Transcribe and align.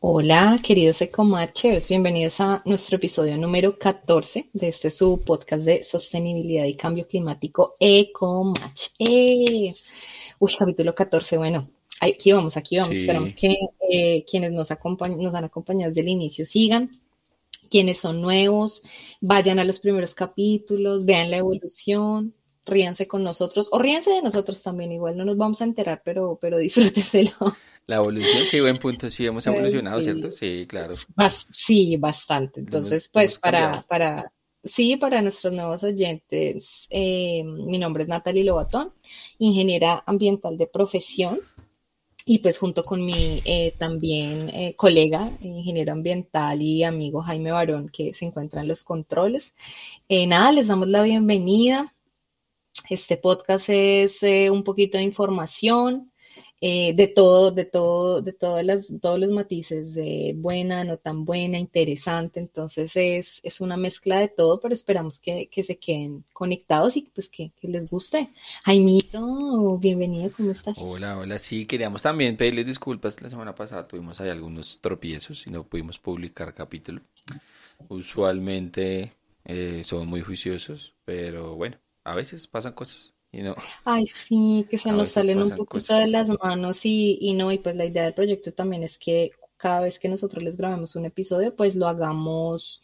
Hola, 0.00 0.60
queridos 0.62 1.00
Ecomatchers, 1.00 1.88
bienvenidos 1.88 2.38
a 2.40 2.60
nuestro 2.66 2.96
episodio 2.96 3.38
número 3.38 3.78
14 3.78 4.50
de 4.52 4.68
este 4.68 4.90
su 4.90 5.18
podcast 5.20 5.62
de 5.62 5.82
sostenibilidad 5.82 6.66
y 6.66 6.74
cambio 6.74 7.06
climático 7.06 7.76
Ecomatch. 7.80 8.88
¡Eh! 8.98 9.74
Uy, 10.38 10.52
capítulo 10.58 10.94
14, 10.94 11.38
bueno, 11.38 11.66
aquí 12.02 12.30
vamos, 12.30 12.58
aquí 12.58 12.76
vamos. 12.76 12.98
Esperamos 12.98 13.32
que 13.32 13.56
eh, 13.90 14.22
quienes 14.30 14.52
nos, 14.52 14.68
nos 14.70 15.34
han 15.34 15.44
acompañado 15.44 15.88
desde 15.88 16.02
el 16.02 16.08
inicio 16.08 16.44
sigan. 16.44 16.90
Quienes 17.70 17.98
son 17.98 18.20
nuevos, 18.20 18.82
vayan 19.22 19.58
a 19.58 19.64
los 19.64 19.80
primeros 19.80 20.14
capítulos, 20.14 21.06
vean 21.06 21.30
la 21.30 21.38
evolución, 21.38 22.34
ríanse 22.66 23.08
con 23.08 23.24
nosotros 23.24 23.70
o 23.72 23.78
ríanse 23.78 24.10
de 24.10 24.22
nosotros 24.22 24.62
también, 24.62 24.92
igual 24.92 25.16
no 25.16 25.24
nos 25.24 25.38
vamos 25.38 25.62
a 25.62 25.64
enterar, 25.64 26.02
pero, 26.04 26.38
pero 26.38 26.58
disfrúteselo. 26.58 27.56
La 27.86 27.96
evolución, 27.96 28.42
sí, 28.48 28.60
buen 28.60 28.78
punto, 28.78 29.08
sí, 29.08 29.26
hemos 29.26 29.46
evolucionado, 29.46 30.00
¿cierto? 30.00 30.30
Sí, 30.30 30.66
claro. 30.68 30.92
sí, 31.50 31.96
bastante. 31.96 32.58
Entonces, 32.58 33.08
pues 33.12 33.38
para, 33.38 33.82
para, 33.88 34.24
sí, 34.64 34.96
para 34.96 35.22
nuestros 35.22 35.52
nuevos 35.52 35.84
oyentes, 35.84 36.88
eh, 36.90 37.44
mi 37.44 37.78
nombre 37.78 38.02
es 38.02 38.08
Natalie 38.08 38.42
Lobatón, 38.42 38.92
ingeniera 39.38 40.02
ambiental 40.04 40.58
de 40.58 40.66
profesión. 40.66 41.40
Y 42.28 42.38
pues 42.38 42.58
junto 42.58 42.84
con 42.84 43.06
mi 43.06 43.40
eh, 43.44 43.72
también 43.78 44.48
eh, 44.48 44.74
colega, 44.74 45.30
ingeniero 45.40 45.92
ambiental 45.92 46.60
y 46.60 46.82
amigo 46.82 47.22
Jaime 47.22 47.52
Barón, 47.52 47.88
que 47.88 48.12
se 48.14 48.24
encuentra 48.24 48.62
en 48.62 48.66
los 48.66 48.82
controles. 48.82 49.54
nada, 50.08 50.50
les 50.50 50.66
damos 50.66 50.88
la 50.88 51.02
bienvenida. 51.02 51.94
Este 52.90 53.16
podcast 53.16 53.68
es 53.68 54.24
un 54.50 54.64
poquito 54.64 54.98
de 54.98 55.04
información, 55.04 56.10
eh, 56.60 56.94
de 56.94 57.06
todo, 57.06 57.50
de 57.50 57.66
todo, 57.66 58.22
de 58.22 58.32
todas 58.32 58.64
las, 58.64 58.94
todos 59.02 59.20
los 59.20 59.30
matices, 59.30 59.94
de 59.94 60.34
buena, 60.36 60.84
no 60.84 60.96
tan 60.96 61.24
buena, 61.24 61.58
interesante. 61.58 62.40
Entonces 62.40 62.96
es, 62.96 63.40
es 63.44 63.60
una 63.60 63.76
mezcla 63.76 64.18
de 64.18 64.28
todo, 64.28 64.58
pero 64.60 64.72
esperamos 64.72 65.18
que, 65.18 65.48
que 65.48 65.62
se 65.62 65.78
queden 65.78 66.24
conectados 66.32 66.96
y 66.96 67.02
pues 67.14 67.28
que, 67.28 67.52
les 67.60 67.90
guste. 67.90 68.30
Jaimito, 68.64 69.78
bienvenido, 69.78 70.32
¿cómo 70.32 70.50
estás? 70.50 70.76
Hola, 70.78 71.18
hola, 71.18 71.38
sí, 71.38 71.66
queríamos 71.66 72.02
también 72.02 72.36
pedirles 72.36 72.66
disculpas. 72.66 73.20
La 73.20 73.28
semana 73.28 73.54
pasada 73.54 73.86
tuvimos 73.86 74.20
ahí 74.20 74.30
algunos 74.30 74.80
tropiezos 74.80 75.46
y 75.46 75.50
no 75.50 75.64
pudimos 75.64 75.98
publicar 75.98 76.54
capítulo. 76.54 77.02
Usualmente 77.88 79.12
eh, 79.44 79.82
somos 79.84 80.06
muy 80.06 80.22
juiciosos, 80.22 80.94
pero 81.04 81.54
bueno, 81.54 81.76
a 82.02 82.14
veces 82.14 82.46
pasan 82.46 82.72
cosas. 82.72 83.15
Ay, 83.84 84.06
sí, 84.06 84.66
que 84.68 84.78
se 84.78 84.92
nos 84.92 85.10
salen 85.10 85.42
un 85.42 85.50
poquito 85.50 85.94
de 85.94 86.08
las 86.08 86.28
manos 86.42 86.84
y, 86.86 87.18
y 87.20 87.34
no, 87.34 87.52
y 87.52 87.58
pues 87.58 87.76
la 87.76 87.84
idea 87.84 88.04
del 88.04 88.14
proyecto 88.14 88.52
también 88.52 88.82
es 88.82 88.98
que 88.98 89.30
cada 89.56 89.80
vez 89.80 89.98
que 89.98 90.08
nosotros 90.08 90.42
les 90.42 90.56
grabemos 90.56 90.96
un 90.96 91.06
episodio, 91.06 91.54
pues 91.54 91.74
lo 91.74 91.86
hagamos 91.86 92.80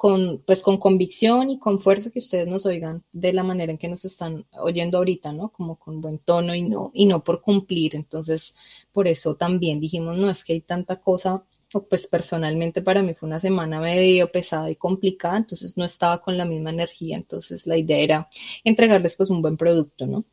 con, 0.00 0.42
pues 0.46 0.62
con 0.62 0.78
convicción 0.78 1.50
y 1.50 1.58
con 1.58 1.78
fuerza 1.78 2.10
que 2.10 2.20
ustedes 2.20 2.46
nos 2.46 2.64
oigan 2.64 3.04
de 3.12 3.34
la 3.34 3.42
manera 3.42 3.70
en 3.72 3.78
que 3.78 3.88
nos 3.88 4.04
están 4.06 4.46
oyendo 4.58 4.96
ahorita, 4.96 5.32
¿no? 5.32 5.50
Como 5.50 5.76
con 5.76 6.00
buen 6.00 6.18
tono 6.18 6.54
y 6.54 6.62
no, 6.62 6.90
y 6.94 7.04
no 7.04 7.22
por 7.22 7.42
cumplir. 7.42 7.94
Entonces, 7.96 8.54
por 8.92 9.08
eso 9.08 9.34
también 9.34 9.78
dijimos, 9.78 10.16
no, 10.16 10.30
es 10.30 10.42
que 10.42 10.54
hay 10.54 10.62
tanta 10.62 11.00
cosa 11.00 11.44
pues 11.88 12.06
personalmente 12.06 12.82
para 12.82 13.02
mí 13.02 13.14
fue 13.14 13.28
una 13.28 13.38
semana 13.38 13.80
medio 13.80 14.30
pesada 14.32 14.70
y 14.70 14.76
complicada, 14.76 15.38
entonces 15.38 15.76
no 15.76 15.84
estaba 15.84 16.20
con 16.20 16.36
la 16.36 16.44
misma 16.44 16.70
energía, 16.70 17.16
entonces 17.16 17.66
la 17.66 17.76
idea 17.76 17.98
era 17.98 18.28
entregarles 18.64 19.14
pues 19.14 19.30
un 19.30 19.40
buen 19.40 19.56
producto, 19.56 20.06
¿no? 20.06 20.24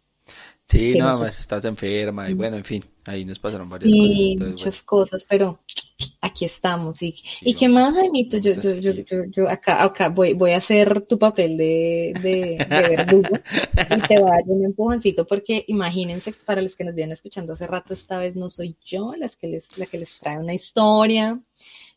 Sí, 0.66 0.96
nada 0.96 1.18
más 1.18 1.40
estás 1.40 1.64
enferma 1.66 2.30
y 2.30 2.34
bueno, 2.34 2.58
en 2.58 2.66
fin, 2.66 2.84
ahí 3.06 3.24
nos 3.24 3.40
pasaron 3.40 3.70
varias 3.70 3.92
cosas. 3.92 4.16
Sí, 4.18 4.38
muchas 4.40 4.82
cosas, 4.82 5.26
pero 5.30 5.60
aquí 6.22 6.46
estamos. 6.46 7.02
¿Y, 7.02 7.16
¿y 7.42 7.54
qué 7.54 7.68
más, 7.68 7.96
Jaimito? 7.96 8.38
Yo, 8.38 8.54
yo, 8.54 8.92
yo, 8.92 9.24
yo, 9.32 9.50
acá, 9.50 9.84
acá 9.84 10.10
voy, 10.10 10.34
voy 10.34 10.52
a 10.52 10.58
hacer 10.58 11.02
tu 11.02 11.18
papel 11.18 11.58
de, 11.58 12.14
de, 12.22 12.66
verdugo 12.70 13.38
y 13.96 14.02
te 14.08 14.20
voy 14.20 14.30
a 14.30 14.36
dar 14.36 14.44
un 14.48 14.66
empujoncito 14.66 15.26
porque 15.26 15.64
imagínense 15.68 16.34
que 16.34 16.40
para 16.46 16.62
los 16.62 16.76
que 16.76 16.84
nos 16.84 16.96
vienen 16.96 17.14
escuchando 17.14 17.54
hace 17.54 17.68
rato, 17.68 17.94
esta 17.94 18.18
vez 18.18 18.36
no 18.36 18.50
soy 18.50 18.78
yo 18.86 19.14
las 19.18 19.36
que 19.36 19.48
les, 19.48 19.78
la 19.78 19.86
que 19.86 19.98
les 19.98 20.20
trae 20.20 20.38
una 20.38 20.54
historia 20.54 21.42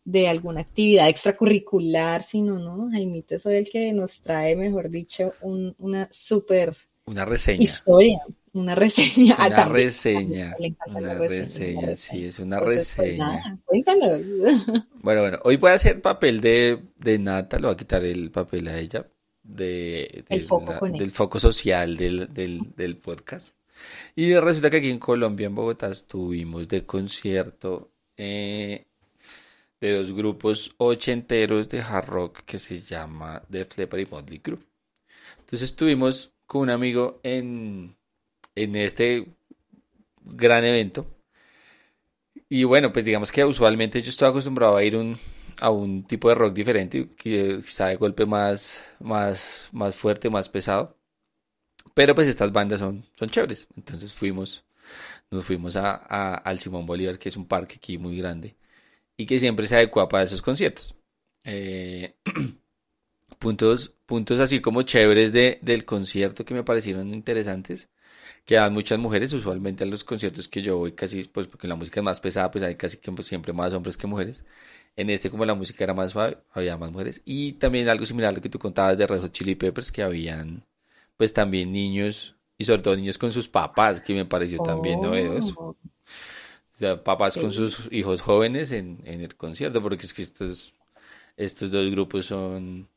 de 0.05 0.29
alguna 0.29 0.63
actividad 0.63 1.09
extracurricular, 1.09 2.23
sino, 2.23 2.59
¿no? 2.59 2.91
Jaimito 2.91 3.39
soy 3.39 3.57
el 3.57 3.71
que 3.71 3.93
nos 3.93 4.23
trae, 4.23 4.57
mejor 4.57 4.89
dicho, 4.89 5.35
un, 5.43 5.75
una 5.79 6.09
súper 6.11 6.75
una 7.07 7.25
reseña. 7.25 7.63
Historia, 7.63 8.19
una 8.53 8.75
reseña. 8.75 9.37
Ah, 9.39 9.49
una 9.49 9.65
reseña. 9.69 10.57
Una 10.87 11.15
reseña, 11.15 11.97
sí, 11.97 12.27
es 12.27 12.39
una 12.39 12.59
pues, 12.59 12.97
reseña. 12.97 13.59
cuéntanos. 13.65 14.21
Bueno, 15.03 15.23
bueno, 15.23 15.39
hoy 15.45 15.57
voy 15.57 15.71
a 15.71 15.75
hacer 15.75 16.03
papel 16.03 16.43
de, 16.43 16.79
de 16.99 17.19
Nata, 17.19 17.59
le 17.59 17.67
voy 17.67 17.73
a 17.73 17.77
quitar 17.77 18.05
el 18.05 18.31
papel 18.31 18.69
a 18.69 18.79
ella, 18.79 19.07
de, 19.43 20.25
del 20.29 21.11
foco 21.11 21.41
social 21.41 21.97
del, 21.97 22.33
del, 22.33 22.61
del 22.77 22.97
podcast. 22.99 23.55
Y 24.15 24.35
resulta 24.35 24.69
que 24.69 24.79
aquí 24.79 24.91
en 24.91 24.99
Colombia, 24.99 25.47
en 25.47 25.55
Bogotá, 25.55 25.89
estuvimos 25.89 26.69
de 26.69 26.85
concierto 26.85 27.91
eh, 28.17 28.87
de 29.81 29.97
dos 29.97 30.13
grupos 30.13 30.75
ochenteros 30.77 31.69
de 31.69 31.81
hard 31.81 32.07
rock 32.09 32.41
que 32.45 32.59
se 32.59 32.81
llama 32.81 33.43
The 33.51 33.65
Flipper 33.65 34.01
y 34.01 34.07
Motley 34.07 34.39
Crue. 34.41 34.59
Entonces 35.39 35.71
estuvimos 35.71 36.33
con 36.47 36.63
un 36.63 36.71
amigo 36.71 37.21
en, 37.23 37.97
en 38.55 38.77
este 38.77 39.27
gran 40.25 40.65
evento. 40.65 41.07
Y 42.49 42.65
bueno, 42.65 42.93
pues 42.93 43.05
digamos 43.05 43.31
que 43.33 43.45
usualmente 43.45 44.03
yo 44.03 44.11
estoy 44.11 44.29
acostumbrado 44.29 44.77
a 44.77 44.85
ir 44.85 44.97
un, 44.97 45.19
a 45.61 45.71
un 45.71 46.05
tipo 46.05 46.29
de 46.29 46.35
rock 46.35 46.55
diferente, 46.55 47.09
quizá 47.17 47.89
de 47.89 47.97
golpe 47.97 48.27
más, 48.27 48.85
más, 48.99 49.69
más 49.73 49.97
fuerte, 49.97 50.31
más 50.31 50.49
pesado. 50.49 50.97
Pero 51.95 52.15
pues 52.15 52.29
estas 52.29 52.53
bandas 52.53 52.81
son, 52.81 53.05
son 53.19 53.29
chéveres. 53.31 53.69
Entonces 53.77 54.13
fuimos, 54.15 54.65
nos 55.31 55.45
fuimos 55.45 55.77
a, 55.77 56.35
al 56.37 56.59
Simón 56.61 56.87
Bolívar, 56.87 57.19
que 57.19 57.29
es 57.31 57.37
un 57.37 57.47
parque 57.47 57.77
aquí 57.77 57.99
muy 57.99 58.19
grande 58.19 58.57
y 59.17 59.27
que 59.27 59.41
siempre 59.41 59.67
se 59.69 59.77
adecua 59.77 60.09
para 60.09 60.25
esos 60.25 60.43
conciertos. 60.43 60.97
Eh, 61.45 62.17
puntos, 63.39 63.91
puntos 64.07 64.41
así 64.41 64.61
como 64.61 64.83
chéveres 64.83 65.33
de, 65.33 65.59
del 65.63 65.85
concierto 65.85 66.45
que 66.45 66.55
me 66.55 66.65
parecieron 66.65 67.13
interesantes, 67.15 67.91
que 68.45 68.57
dan 68.57 68.73
muchas 68.73 68.99
mujeres, 68.99 69.33
usualmente 69.33 69.85
a 69.85 69.87
los 69.87 70.05
conciertos 70.05 70.49
que 70.49 70.63
yo 70.63 70.79
voy 70.79 70.93
casi, 70.93 71.25
pues 71.25 71.47
porque 71.47 71.69
la 71.69 71.77
música 71.77 72.01
es 72.01 72.05
más 72.05 72.21
pesada, 72.21 72.51
pues 72.51 72.65
hay 72.65 72.75
casi 72.77 72.97
que 72.99 73.23
siempre 73.23 73.53
más 73.53 73.75
hombres 73.75 73.97
que 73.97 74.07
mujeres. 74.07 74.45
En 74.97 75.09
este, 75.11 75.31
como 75.31 75.45
la 75.45 75.55
música 75.55 75.85
era 75.85 75.95
más 75.95 76.11
suave, 76.13 76.39
había 76.53 76.77
más 76.77 76.91
mujeres. 76.91 77.23
Y 77.25 77.53
también 77.55 77.89
algo 77.89 78.07
similar 78.07 78.31
a 78.31 78.37
lo 78.37 78.43
que 78.43 78.49
tú 78.49 78.59
contabas 78.59 78.99
de 78.99 79.07
Red 79.07 79.21
Hot 79.21 79.33
Chili 79.33 79.55
Peppers, 79.55 79.93
que 79.93 80.03
habían, 80.03 80.65
pues 81.17 81.33
también 81.33 81.73
niños, 81.73 82.37
y 82.59 82.65
sobre 82.65 82.83
todo 82.83 82.97
niños 82.97 83.19
con 83.19 83.33
sus 83.33 83.49
papás, 83.49 84.01
que 84.01 84.15
me 84.15 84.25
pareció 84.27 84.59
también 84.63 85.01
novedoso. 85.01 85.55
O 85.59 85.77
sea, 86.73 87.03
papás 87.05 87.37
con 87.37 87.53
sus 87.53 87.89
hijos 87.93 88.21
jóvenes 88.21 88.73
en, 88.73 89.01
en 89.05 89.21
el 89.21 89.37
concierto, 89.37 89.83
porque 89.83 90.07
es 90.07 90.15
que 90.15 90.23
esto 90.23 90.45
es 90.45 90.75
estos 91.41 91.71
dos 91.71 91.91
grupos 91.91 92.27
son, 92.27 92.89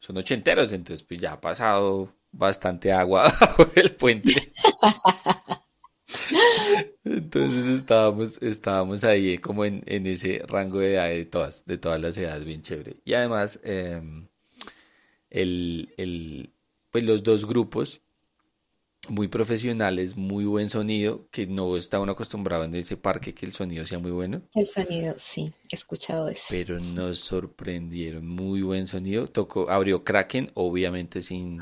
son 0.00 0.16
ochenteros, 0.16 0.72
entonces 0.72 1.06
pues 1.06 1.20
ya 1.20 1.34
ha 1.34 1.40
pasado 1.40 2.12
bastante 2.36 2.92
agua 2.92 3.24
bajo 3.40 3.70
el 3.74 3.94
puente. 3.94 4.32
Entonces 7.04 7.66
estábamos, 7.66 8.40
estábamos 8.42 9.04
ahí 9.04 9.38
como 9.38 9.64
en, 9.64 9.82
ese 9.86 10.42
rango 10.46 10.78
de 10.78 10.94
edad 10.94 11.08
de 11.08 11.24
todas, 11.24 11.64
de 11.66 11.78
todas 11.78 12.00
las 12.00 12.16
edades, 12.16 12.44
bien 12.44 12.62
chévere. 12.62 12.96
Y 13.04 13.14
además, 13.14 13.60
em, 13.62 14.28
el, 15.30 15.94
el, 15.96 16.52
pues 16.90 17.04
los 17.04 17.22
dos 17.22 17.46
grupos 17.46 18.03
muy 19.08 19.28
profesionales, 19.28 20.16
muy 20.16 20.44
buen 20.44 20.70
sonido, 20.70 21.26
que 21.30 21.46
no 21.46 21.76
estaban 21.76 22.08
acostumbrados 22.08 22.66
en 22.66 22.74
ese 22.74 22.96
parque 22.96 23.34
que 23.34 23.46
el 23.46 23.52
sonido 23.52 23.86
sea 23.86 23.98
muy 23.98 24.10
bueno. 24.10 24.42
El 24.54 24.66
sonido, 24.66 25.14
sí, 25.16 25.52
he 25.70 25.74
escuchado 25.74 26.28
eso. 26.28 26.46
Pero 26.50 26.78
nos 26.94 27.18
sorprendieron, 27.18 28.26
muy 28.26 28.62
buen 28.62 28.86
sonido. 28.86 29.26
Tocó, 29.26 29.70
abrió 29.70 30.04
Kraken, 30.04 30.50
obviamente 30.54 31.22
sin, 31.22 31.58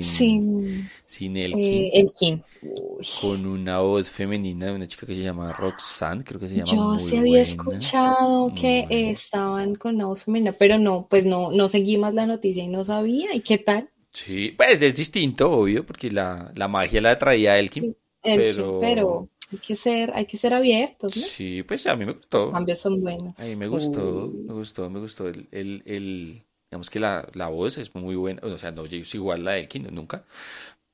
sin, 0.00 0.90
sin, 1.04 1.36
Elkin. 1.36 2.42
Eh, 2.62 2.82
con 3.20 3.46
una 3.46 3.80
voz 3.80 4.10
femenina 4.10 4.66
de 4.66 4.72
una 4.72 4.86
chica 4.86 5.06
que 5.06 5.14
se 5.14 5.22
llama 5.22 5.52
Roxanne, 5.52 6.22
creo 6.24 6.38
que 6.38 6.48
se 6.48 6.54
llama. 6.56 6.70
Yo 6.70 6.98
sí 6.98 7.16
había 7.16 7.42
escuchado 7.42 8.54
que 8.54 8.86
estaban 8.90 9.74
con 9.74 9.96
una 9.96 10.06
voz 10.06 10.24
femenina, 10.24 10.52
pero 10.52 10.78
no, 10.78 11.06
pues 11.08 11.24
no, 11.24 11.50
no 11.50 11.68
seguí 11.68 11.98
más 11.98 12.14
la 12.14 12.26
noticia 12.26 12.62
y 12.62 12.68
no 12.68 12.84
sabía. 12.84 13.34
¿Y 13.34 13.40
qué 13.40 13.58
tal? 13.58 13.91
Sí, 14.12 14.52
pues 14.56 14.80
es 14.82 14.96
distinto, 14.96 15.50
obvio, 15.50 15.86
porque 15.86 16.10
la, 16.10 16.52
la 16.54 16.68
magia 16.68 17.00
la 17.00 17.16
traía 17.16 17.58
Elkin. 17.58 17.96
Elkin, 18.22 18.80
pero... 18.80 19.28
hay 19.50 19.58
que 19.58 19.74
ser, 19.74 20.12
hay 20.14 20.26
que 20.26 20.36
ser 20.36 20.52
abiertos, 20.52 21.16
¿no? 21.16 21.26
Sí, 21.26 21.62
pues 21.62 21.86
a 21.86 21.96
mí 21.96 22.04
me 22.04 22.12
gustó. 22.12 22.38
Los 22.38 22.50
cambios 22.50 22.78
son 22.78 23.00
buenos. 23.00 23.38
A 23.40 23.44
mí 23.44 23.56
me 23.56 23.68
gustó, 23.68 24.32
me 24.46 24.52
gustó, 24.52 24.90
me 24.90 25.00
gustó. 25.00 25.28
El, 25.28 25.48
el, 25.50 25.82
el 25.86 26.42
digamos 26.70 26.90
que 26.90 27.00
la, 27.00 27.24
la, 27.34 27.48
voz 27.48 27.78
es 27.78 27.94
muy 27.94 28.14
buena, 28.16 28.40
o 28.42 28.58
sea, 28.58 28.70
no 28.70 28.84
es 28.84 29.14
igual 29.14 29.44
la 29.44 29.52
de 29.52 29.60
Elkin, 29.60 29.88
nunca, 29.92 30.24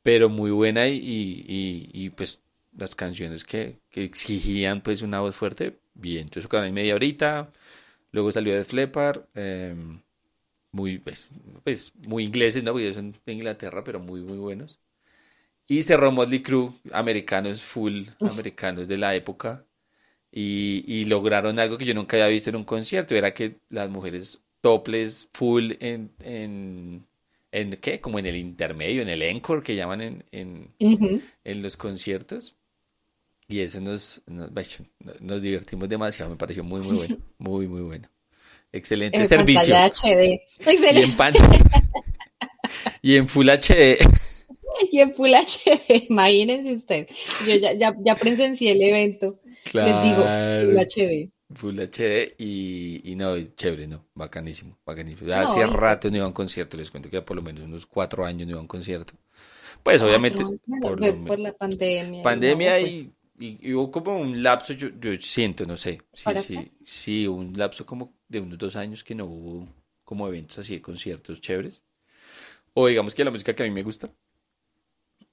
pero 0.02 0.28
muy 0.28 0.50
buena 0.50 0.88
y, 0.88 0.96
y, 0.96 1.90
y, 1.92 2.10
pues 2.10 2.40
las 2.76 2.94
canciones 2.94 3.44
que, 3.44 3.78
que, 3.90 4.04
exigían 4.04 4.80
pues 4.80 5.02
una 5.02 5.20
voz 5.20 5.34
fuerte, 5.34 5.78
bien. 5.94 6.22
Entonces 6.22 6.50
en 6.64 6.74
media 6.74 6.94
horita, 6.94 7.50
luego 8.12 8.32
salió 8.32 8.54
de 8.54 8.64
Flepar, 8.64 9.28
eh, 9.34 9.74
muy, 10.72 10.98
pues, 10.98 11.34
pues, 11.64 11.92
muy 12.08 12.24
ingleses, 12.24 12.62
¿no? 12.62 12.72
Porque 12.72 12.94
son 12.94 13.16
de 13.24 13.32
Inglaterra, 13.32 13.82
pero 13.84 14.00
muy, 14.00 14.20
muy 14.22 14.38
buenos. 14.38 14.80
Y 15.68 15.82
cerró 15.82 16.12
Motley 16.12 16.42
Crue, 16.42 16.72
americanos, 16.92 17.60
full 17.62 18.06
americanos 18.20 18.88
de 18.88 18.96
la 18.98 19.14
época. 19.14 19.66
Y, 20.30 20.84
y, 20.86 21.06
lograron 21.06 21.58
algo 21.58 21.78
que 21.78 21.86
yo 21.86 21.94
nunca 21.94 22.16
había 22.16 22.28
visto 22.28 22.50
en 22.50 22.56
un 22.56 22.64
concierto, 22.64 23.14
era 23.14 23.32
que 23.32 23.60
las 23.70 23.88
mujeres 23.90 24.44
toples 24.60 25.28
full 25.32 25.72
en, 25.80 26.12
en, 26.20 27.06
en 27.50 27.70
¿qué? 27.80 28.00
Como 28.00 28.18
en 28.18 28.26
el 28.26 28.36
intermedio, 28.36 29.02
en 29.02 29.08
el 29.08 29.22
encore 29.22 29.62
que 29.62 29.76
llaman 29.76 30.00
en, 30.02 30.24
en, 30.32 30.74
en 31.44 31.62
los 31.62 31.76
conciertos. 31.76 32.56
Y 33.48 33.60
eso 33.60 33.80
nos, 33.80 34.22
nos, 34.26 34.50
nos 35.20 35.42
divertimos 35.42 35.88
demasiado, 35.88 36.30
me 36.30 36.36
pareció 36.36 36.62
muy, 36.64 36.82
muy 36.82 36.96
bueno, 36.96 37.16
muy, 37.38 37.68
muy 37.68 37.82
bueno. 37.82 38.08
Excelente 38.72 39.26
servicio. 39.26 39.74
HD. 39.74 40.40
Y 40.60 41.02
en, 41.02 41.10
y 43.02 43.16
en 43.16 43.28
Full 43.28 43.48
HD. 43.48 43.98
Y 44.92 45.00
en 45.00 45.12
Full 45.12 45.30
HD, 45.30 46.06
imagínense 46.08 46.72
ustedes. 46.74 47.10
Yo 47.46 47.56
ya, 47.56 47.72
ya, 47.72 47.96
ya 48.04 48.14
presencié 48.14 48.72
el 48.72 48.82
evento. 48.82 49.34
Les 49.72 50.02
digo, 50.02 50.22
Full 50.22 50.78
HD. 50.78 51.32
Full 51.52 51.80
HD 51.80 52.34
y, 52.38 53.10
y 53.10 53.16
no, 53.16 53.40
chévere, 53.56 53.86
no, 53.86 54.04
bacanísimo, 54.14 54.78
bacanísimo. 54.84 55.32
Hace 55.32 55.66
rato 55.66 56.10
no 56.10 56.16
iba 56.16 56.26
a 56.26 56.28
un 56.28 56.34
concierto, 56.34 56.76
les 56.76 56.90
cuento 56.90 57.10
que 57.10 57.22
por 57.22 57.36
lo 57.36 57.42
menos 57.42 57.64
unos 57.64 57.86
cuatro 57.86 58.24
años 58.24 58.46
no 58.46 58.50
iba 58.50 58.58
a 58.58 58.62
un 58.62 58.68
concierto. 58.68 59.14
Pues 59.82 60.02
obviamente 60.02 60.44
por, 61.26 61.38
la 61.38 61.52
pandemia. 61.52 62.22
Pandemia 62.22 62.80
y 62.80 63.10
y, 63.38 63.72
hubo 63.74 63.90
como 63.90 64.18
un 64.18 64.42
lapso, 64.42 64.72
yo, 64.72 64.88
yo 65.00 65.12
siento, 65.20 65.66
no 65.66 65.76
sé, 65.76 66.02
sí, 66.12 66.24
sí, 66.36 66.72
sí, 66.84 67.26
un 67.26 67.56
lapso 67.56 67.86
como 67.86 68.14
de 68.28 68.40
unos 68.40 68.58
dos 68.58 68.76
años 68.76 69.04
que 69.04 69.14
no 69.14 69.26
hubo 69.26 69.68
como 70.04 70.26
eventos 70.26 70.58
así 70.58 70.74
de 70.74 70.82
conciertos 70.82 71.40
chéveres. 71.40 71.82
O 72.74 72.86
digamos 72.86 73.14
que 73.14 73.24
la 73.24 73.30
música 73.30 73.54
que 73.54 73.62
a 73.62 73.66
mí 73.66 73.72
me 73.72 73.82
gusta. 73.82 74.10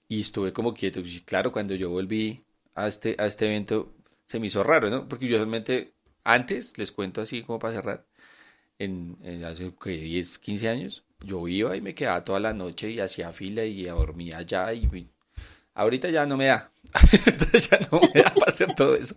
Y 0.08 0.22
estuve 0.22 0.52
como 0.52 0.74
quieto. 0.74 1.00
Y 1.00 1.22
claro, 1.22 1.52
cuando 1.52 1.76
yo 1.76 1.90
volví 1.90 2.44
a 2.76 2.88
este, 2.88 3.16
a 3.18 3.26
este 3.26 3.46
evento 3.46 3.96
se 4.26 4.40
me 4.40 4.48
hizo 4.48 4.64
raro, 4.64 4.90
¿no? 4.90 5.08
Porque 5.08 5.28
yo 5.28 5.38
realmente 5.38 5.94
antes, 6.24 6.78
les 6.78 6.92
cuento 6.92 7.22
así 7.22 7.44
como 7.44 7.60
para 7.60 7.76
cerrar, 7.76 8.06
en, 8.80 9.18
en 9.22 9.44
hace 9.44 9.72
10, 9.84 10.40
15 10.40 10.70
años, 10.70 11.04
yo 11.22 11.48
iba 11.48 11.78
y 11.78 11.82
me 11.82 11.94
quedaba 11.96 12.24
toda 12.24 12.40
la 12.40 12.54
noche 12.54 12.92
y 12.92 13.00
hacía 13.00 13.32
fila 13.32 13.64
y 13.64 13.86
dormía 13.86 14.40
allá 14.40 14.74
y 14.74 15.10
Ahorita 15.76 16.10
ya 16.10 16.26
no 16.26 16.38
me 16.38 16.46
da. 16.46 16.72
Entonces 17.26 17.70
ya 17.70 17.80
no 17.92 18.00
me 18.00 18.22
da 18.22 18.34
para 18.34 18.52
hacer 18.52 18.74
todo 18.76 18.96
eso. 18.96 19.16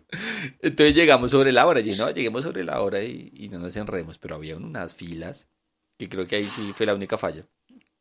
Entonces 0.61 0.95
llegamos 0.95 1.31
sobre 1.31 1.53
la 1.53 1.67
hora. 1.67 1.81
Y 1.81 1.95
no, 1.97 2.11
lleguemos 2.11 2.43
sobre 2.43 2.65
la 2.65 2.81
hora 2.83 3.03
y, 3.03 3.49
no 3.51 3.61
nos 3.61 3.77
enredemos. 3.77 4.19
Pero 4.19 4.35
había 4.35 4.57
unas 4.57 4.93
filas 4.93 5.49
que 5.97 6.09
creo 6.09 6.27
que 6.27 6.37
ahí 6.37 6.47
sí 6.47 6.73
fue 6.75 6.85
la 6.85 6.95
única 6.95 7.17
falla. 7.17 7.47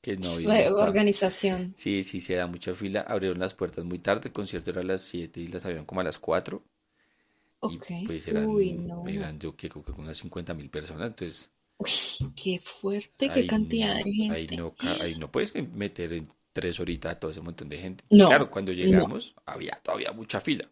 Que 0.01 0.17
no 0.17 0.29
había 0.31 0.73
organización. 0.73 1.73
Sí, 1.77 2.03
sí, 2.03 2.19
se 2.19 2.33
da 2.33 2.47
mucha 2.47 2.73
fila. 2.73 3.01
Abrieron 3.01 3.39
las 3.39 3.53
puertas 3.53 3.85
muy 3.85 3.99
tarde. 3.99 4.23
El 4.25 4.33
concierto 4.33 4.71
era 4.71 4.81
a 4.81 4.85
las 4.85 5.03
7 5.03 5.39
y 5.39 5.47
las 5.47 5.63
abrieron 5.63 5.85
como 5.85 6.01
a 6.01 6.03
las 6.03 6.17
4. 6.17 6.63
Ok. 7.59 7.85
Y 7.91 8.07
pues 8.07 8.27
eran, 8.27 8.47
Uy, 8.47 8.73
no. 8.73 9.07
eran 9.07 9.39
yo 9.39 9.55
creo 9.55 9.83
que 9.83 9.91
unas 9.91 10.17
50 10.17 10.55
mil 10.55 10.71
personas. 10.71 11.09
Entonces. 11.09 11.51
Uy, 11.77 11.91
qué 12.35 12.59
fuerte, 12.59 13.29
qué 13.29 13.45
cantidad 13.45 13.95
de 13.95 14.11
gente. 14.11 14.35
Ahí 14.35 14.47
no, 14.57 14.73
ahí 14.99 15.15
no 15.19 15.31
puedes 15.31 15.53
meter 15.73 16.13
en 16.13 16.27
tres 16.57 16.79
horitas 16.79 17.19
todo 17.19 17.29
ese 17.29 17.39
montón 17.39 17.69
de 17.69 17.77
gente. 17.77 18.03
claro, 18.09 18.49
cuando 18.49 18.73
llegamos 18.73 19.35
había 19.45 19.79
todavía 19.83 20.11
mucha 20.11 20.41
fila. 20.41 20.67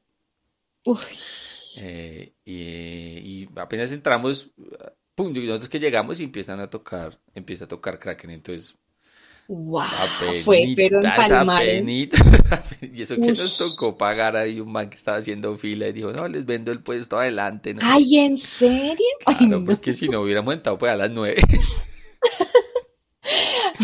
Eh, 1.78 2.34
y, 2.44 3.48
apenas 3.56 3.92
entramos, 3.92 4.50
pum, 5.14 5.32
nosotros 5.32 5.70
que 5.70 5.80
llegamos 5.80 6.20
y 6.20 6.24
empiezan 6.24 6.60
a 6.60 6.72
tocar, 6.72 7.20
empieza 7.36 7.66
a 7.66 7.68
tocar 7.68 8.00
Kraken, 8.00 8.32
entonces... 8.32 8.76
Wow, 9.48 9.86
fue, 10.44 10.74
pero 10.76 11.02
en 11.04 11.90
y 11.90 12.10
eso 13.00 13.16
que 13.16 13.28
nos 13.28 13.58
tocó 13.60 13.96
pagar 13.96 14.36
ahí 14.36 14.60
un 14.60 14.72
man 14.72 14.90
que 14.90 14.96
estaba 14.96 15.18
haciendo 15.18 15.56
fila 15.56 15.88
y 15.88 15.94
dijo, 15.94 16.12
no, 16.12 16.28
les 16.28 16.48
vendo 16.48 16.72
el 16.72 16.82
puesto 16.82 17.20
adelante. 17.20 17.76
Ay, 17.80 18.26
¿en 18.26 18.40
serio? 18.40 19.06
Claro, 19.24 19.64
porque 19.64 19.94
si 19.94 20.10
no 20.10 20.22
hubiéramos 20.22 20.52
entrado 20.52 20.80
pues 20.80 20.92
a 20.92 20.96
las 20.96 21.12
nueve. 21.12 21.44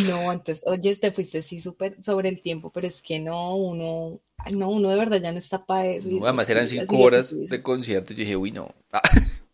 No, 0.07 0.31
entonces, 0.31 0.63
oye, 0.67 0.95
te 0.95 1.11
fuiste 1.11 1.39
así 1.39 1.59
súper 1.59 1.97
sobre 2.03 2.29
el 2.29 2.41
tiempo, 2.41 2.71
pero 2.71 2.87
es 2.87 3.01
que 3.01 3.19
no, 3.19 3.55
uno, 3.55 4.19
no, 4.51 4.69
uno 4.69 4.89
de 4.89 4.97
verdad 4.97 5.21
ya 5.21 5.31
no 5.31 5.39
está 5.39 5.65
para 5.65 5.87
eso. 5.87 6.09
además 6.25 6.49
eran 6.49 6.67
cinco 6.67 6.97
horas 6.99 7.33
de 7.49 7.61
concierto, 7.61 8.13
y 8.13 8.17
yo 8.17 8.19
dije, 8.21 8.35
uy, 8.35 8.51
no. 8.51 8.73
Ah, 8.93 9.01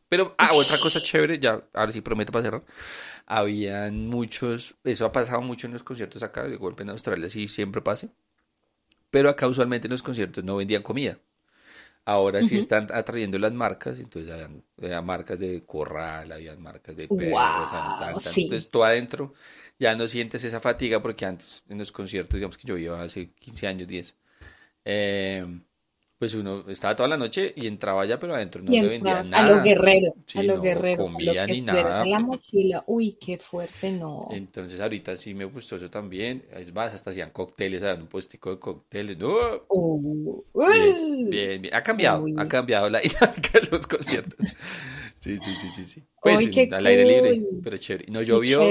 pero, 0.10 0.36
ah, 0.38 0.51
otra 0.54 0.80
cosa 0.80 1.01
chévere, 1.04 1.38
ya, 1.38 1.62
ahora 1.74 1.92
sí 1.92 2.00
prometo 2.00 2.32
para 2.32 2.46
cerrar. 2.46 2.63
Habían 3.25 4.08
muchos, 4.08 4.75
eso 4.86 5.06
ha 5.06 5.12
pasado 5.12 5.42
mucho 5.42 5.68
en 5.68 5.74
los 5.74 5.84
conciertos 5.84 6.24
acá, 6.24 6.44
de 6.44 6.56
golpe 6.56 6.84
en 6.84 6.92
Australia 6.92 7.30
sí 7.30 7.50
siempre 7.50 7.82
pasa. 7.82 8.08
Pero 9.12 9.30
acá 9.30 9.48
usualmente 9.48 9.88
en 9.88 9.92
los 9.92 10.04
conciertos 10.04 10.46
no 10.46 10.56
vendían 10.56 10.82
comida. 10.82 11.20
Ahora 12.10 12.42
sí 12.42 12.58
están 12.58 12.88
atrayendo 12.94 13.38
las 13.38 13.52
marcas, 13.52 14.00
entonces 14.00 14.32
habían, 14.32 15.06
marcas 15.06 15.38
de 15.38 15.66
corral, 15.66 16.32
había 16.32 16.56
marcas 16.56 16.96
de 16.96 17.06
perros, 17.06 18.38
entonces 18.38 18.70
todo 18.70 18.86
adentro 18.86 19.34
ya 19.78 19.94
no 19.94 20.08
sientes 20.08 20.42
esa 20.46 20.62
fatiga 20.62 21.02
porque 21.02 21.26
antes 21.26 21.64
en 21.68 21.80
los 21.80 21.92
conciertos, 21.92 22.36
digamos 22.36 22.58
que 22.58 22.66
yo 22.66 22.78
iba 22.78 23.02
hace 23.02 23.32
15 23.32 23.68
años, 23.68 23.90
10, 23.90 24.16
eh, 24.86 25.46
pues 26.18 26.34
uno 26.34 26.66
estaba 26.68 26.96
toda 26.96 27.10
la 27.10 27.18
noche 27.18 27.54
y 27.56 27.68
entraba 27.68 28.02
allá, 28.02 28.20
pero 28.20 28.34
adentro 28.34 28.64
no 28.64 28.72
le 28.72 28.88
vendía 28.88 29.24
nada. 29.24 29.38
A 29.38 29.48
lo 29.48 29.64
guerrero, 29.64 30.14
a 30.34 30.44
lo 30.44 30.62
guerrero. 30.62 31.04
comía 31.04 31.46
ni 31.46 31.62
nada. 31.62 32.04
En 32.04 32.12
la 32.12 32.20
mochila, 32.20 32.84
uy, 32.88 33.18
qué 33.24 33.38
fuerte, 33.38 33.92
no. 33.92 34.28
Entonces 34.32 34.80
ahorita 34.80 35.16
sí 35.16 35.36
me 35.36 35.46
gustó 35.46 35.76
eso 35.76 35.92
también. 35.92 36.44
Es 36.52 36.74
más, 36.74 36.96
hasta 36.96 37.12
hacían 37.12 37.30
cócteles, 37.30 37.82
daban 37.82 38.02
un 38.02 38.08
puestico 38.08 38.50
de 38.50 38.60
cócteles. 38.60 39.18
No. 39.18 39.36
Uh, 39.70 40.44
bien, 41.30 41.62
bien, 41.62 41.76
Ha 41.76 41.84
cambiado, 41.84 42.26
ha 42.38 42.48
cambiado 42.48 42.90
la 42.90 43.00
dinámica 43.02 43.60
de 43.60 43.68
los 43.70 43.86
conciertos. 43.86 44.56
Sí, 45.20 45.38
sí, 45.38 45.54
sí, 45.54 45.70
sí, 45.70 45.84
sí. 45.84 46.04
Pues 46.22 46.50
al 46.72 46.86
aire 46.86 47.06
libre, 47.06 47.42
pero 47.64 47.78
chévere. 47.78 48.12
No 48.12 48.24
llovió. 48.24 48.62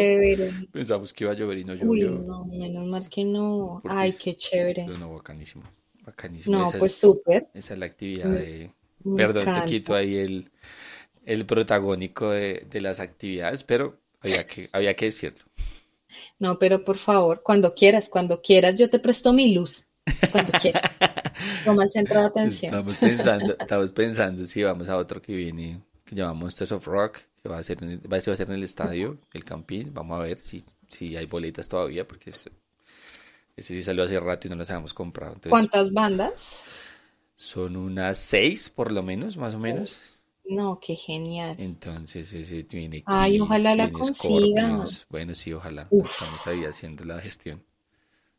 Pensamos 0.73 1.13
que 1.13 1.25
iba 1.25 1.33
a 1.33 1.37
llover 1.37 1.59
y 1.59 1.65
no 1.65 1.75
llovió. 1.75 2.11
Uy, 2.11 2.27
no, 2.27 2.45
menos 2.47 2.87
mal 2.87 3.09
que 3.09 3.25
no. 3.25 3.83
Ay, 3.85 4.13
qué 4.13 4.35
chévere. 4.37 4.85
Pero 4.87 4.99
no, 4.99 5.15
bacanísimo. 5.15 5.63
Bacanísimo. 6.07 6.57
No, 6.57 6.71
pues 6.79 6.95
súper. 6.95 7.49
Esa 7.53 7.75
es 7.75 7.81
la 7.81 7.87
actividad 7.87 8.31
de. 8.31 8.73
Perdón, 9.17 9.45
te 9.45 9.71
quito 9.71 9.95
ahí 9.95 10.17
el, 10.17 10.51
el 11.27 11.45
protagónico 11.47 12.31
de, 12.31 12.67
de, 12.71 12.81
las 12.81 13.01
actividades, 13.01 13.65
pero 13.65 13.99
había 14.21 14.45
que, 14.47 14.69
había 14.73 14.95
que 14.95 15.07
decirlo. 15.07 15.45
No, 16.39 16.59
pero 16.59 16.85
por 16.85 16.97
favor, 16.97 17.43
cuando 17.43 17.75
quieras, 17.75 18.09
cuando 18.09 18.41
quieras, 18.41 18.77
yo 18.77 18.89
te 18.89 18.99
presto 18.99 19.33
mi 19.33 19.53
luz. 19.53 19.87
Cuando 20.31 20.53
quieras. 20.53 20.83
Toma 21.65 21.85
el 21.85 21.91
centro 21.91 22.21
de 22.21 22.27
atención. 22.27 22.75
Estamos 22.75 22.97
pensando, 22.97 23.57
estamos 23.59 23.93
pensando 23.93 24.47
si 24.47 24.63
vamos 24.63 24.89
a 24.89 24.97
otro 24.97 25.21
que 25.21 25.35
viene 25.35 25.83
que 26.05 26.15
llama 26.15 26.35
Monsters 26.35 26.73
of 26.73 26.87
Rock, 26.87 27.19
Se 27.43 27.49
va 27.49 27.57
a 27.57 27.61
hacer, 27.61 27.83
en 27.83 28.01
va 28.01 28.17
a 28.17 28.21
ser 28.21 28.41
en 28.41 28.53
el 28.53 28.63
estadio, 28.63 29.19
el 29.33 29.45
Campín. 29.45 29.93
Vamos 29.93 30.19
a 30.19 30.23
ver 30.23 30.39
si, 30.39 30.65
si 30.89 31.17
hay 31.17 31.27
boletas 31.27 31.69
todavía, 31.69 32.07
porque 32.07 32.31
ese 33.57 33.75
sí 33.75 33.83
salió 33.83 34.05
hace 34.05 34.21
rato 34.21 34.47
y 34.47 34.51
no 34.51 34.57
los 34.57 34.69
habíamos 34.71 34.93
comprado. 34.93 35.37
¿Cuántas 35.49 35.93
bandas? 35.93 36.67
Son 37.35 37.77
unas 37.77 38.19
seis, 38.19 38.69
por 38.69 38.93
lo 38.93 39.03
menos, 39.03 39.37
más 39.37 39.55
o 39.55 39.59
menos. 39.59 39.97
No, 40.49 40.79
qué 40.79 40.95
genial. 40.95 41.57
Entonces, 41.59 42.33
ese 42.33 42.63
tiene 42.63 43.03
Ay, 43.07 43.41
ojalá 43.41 43.75
la 43.75 43.91
consiga. 43.91 44.87
Bueno, 45.11 45.35
sí, 45.35 45.53
ojalá. 45.53 45.89
Estamos 45.91 46.47
ahí 46.47 46.65
haciendo 46.65 47.05
la 47.05 47.21
gestión. 47.21 47.65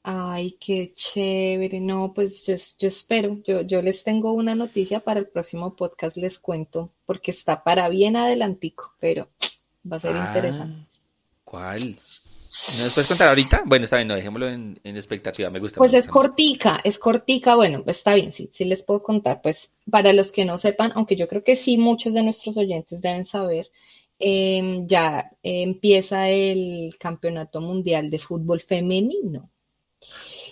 Ay, 0.03 0.51
qué 0.59 0.93
chévere. 0.93 1.81
No, 1.81 2.13
pues 2.13 2.45
yo, 2.45 2.53
yo 2.79 2.87
espero. 2.87 3.41
Yo, 3.45 3.61
yo 3.61 3.81
les 3.81 4.03
tengo 4.03 4.31
una 4.31 4.55
noticia 4.55 5.01
para 5.01 5.19
el 5.19 5.27
próximo 5.27 5.75
podcast, 5.75 6.15
les 6.15 6.39
cuento, 6.39 6.93
porque 7.05 7.31
está 7.31 7.63
para 7.63 7.89
bien 7.89 8.15
adelantico, 8.15 8.93
pero 8.99 9.29
va 9.91 9.97
a 9.97 9.99
ser 9.99 10.15
ah, 10.15 10.27
interesante. 10.27 10.87
¿Cuál? 11.43 11.99
¿No 12.77 12.83
nos 12.83 12.93
puedes 12.93 13.07
contar 13.07 13.29
ahorita? 13.29 13.63
Bueno, 13.65 13.85
está 13.85 13.97
bien, 13.97 14.07
no, 14.07 14.15
dejémoslo 14.15 14.49
en, 14.49 14.79
expectativa, 14.83 15.49
me 15.49 15.59
gusta. 15.59 15.77
Pues 15.77 15.93
es 15.93 16.07
cortica, 16.07 16.81
es 16.83 16.99
cortica, 16.99 17.55
bueno, 17.55 17.83
está 17.87 18.15
bien, 18.15 18.31
sí, 18.31 18.49
sí 18.51 18.65
les 18.65 18.83
puedo 18.83 19.03
contar. 19.03 19.41
Pues 19.41 19.75
para 19.89 20.11
los 20.11 20.31
que 20.31 20.43
no 20.43 20.57
sepan, 20.57 20.91
aunque 20.95 21.15
yo 21.15 21.27
creo 21.27 21.43
que 21.43 21.55
sí 21.55 21.77
muchos 21.77 22.13
de 22.13 22.23
nuestros 22.23 22.57
oyentes 22.57 23.01
deben 23.01 23.25
saber, 23.25 23.69
em, 24.19 24.85
ya 24.87 25.31
empieza 25.43 26.29
el 26.29 26.95
Campeonato 26.99 27.61
Mundial 27.61 28.09
de 28.09 28.19
Fútbol 28.19 28.59
Femenino. 28.59 29.49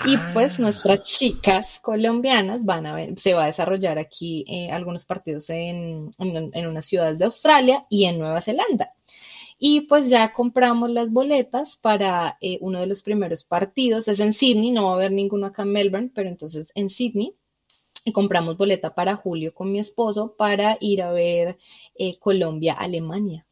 Y 0.05 0.17
pues 0.33 0.59
ah. 0.59 0.61
nuestras 0.63 1.05
chicas 1.05 1.79
colombianas 1.79 2.65
van 2.65 2.85
a 2.85 2.95
ver, 2.95 3.19
se 3.19 3.33
va 3.33 3.43
a 3.43 3.47
desarrollar 3.47 3.97
aquí 3.97 4.43
eh, 4.47 4.71
algunos 4.71 5.05
partidos 5.05 5.49
en, 5.49 6.11
en, 6.19 6.51
en 6.53 6.67
unas 6.67 6.85
ciudades 6.85 7.19
de 7.19 7.25
Australia 7.25 7.85
y 7.89 8.05
en 8.05 8.19
Nueva 8.19 8.41
Zelanda. 8.41 8.93
Y 9.57 9.81
pues 9.81 10.09
ya 10.09 10.33
compramos 10.33 10.91
las 10.91 11.11
boletas 11.11 11.77
para 11.77 12.37
eh, 12.41 12.57
uno 12.61 12.79
de 12.79 12.87
los 12.87 13.01
primeros 13.01 13.43
partidos. 13.45 14.07
Es 14.07 14.19
en 14.19 14.33
Sydney, 14.33 14.71
no 14.71 14.85
va 14.85 14.91
a 14.91 14.95
haber 14.95 15.11
ninguno 15.11 15.47
acá 15.47 15.63
en 15.63 15.71
Melbourne, 15.71 16.11
pero 16.13 16.29
entonces 16.29 16.71
en 16.75 16.89
Sydney. 16.89 17.35
Y 18.03 18.11
compramos 18.11 18.57
boleta 18.57 18.93
para 18.93 19.15
julio 19.15 19.53
con 19.53 19.71
mi 19.71 19.79
esposo 19.79 20.35
para 20.35 20.77
ir 20.79 21.01
a 21.01 21.11
ver 21.11 21.57
eh, 21.95 22.19
Colombia-Alemania. 22.19 23.47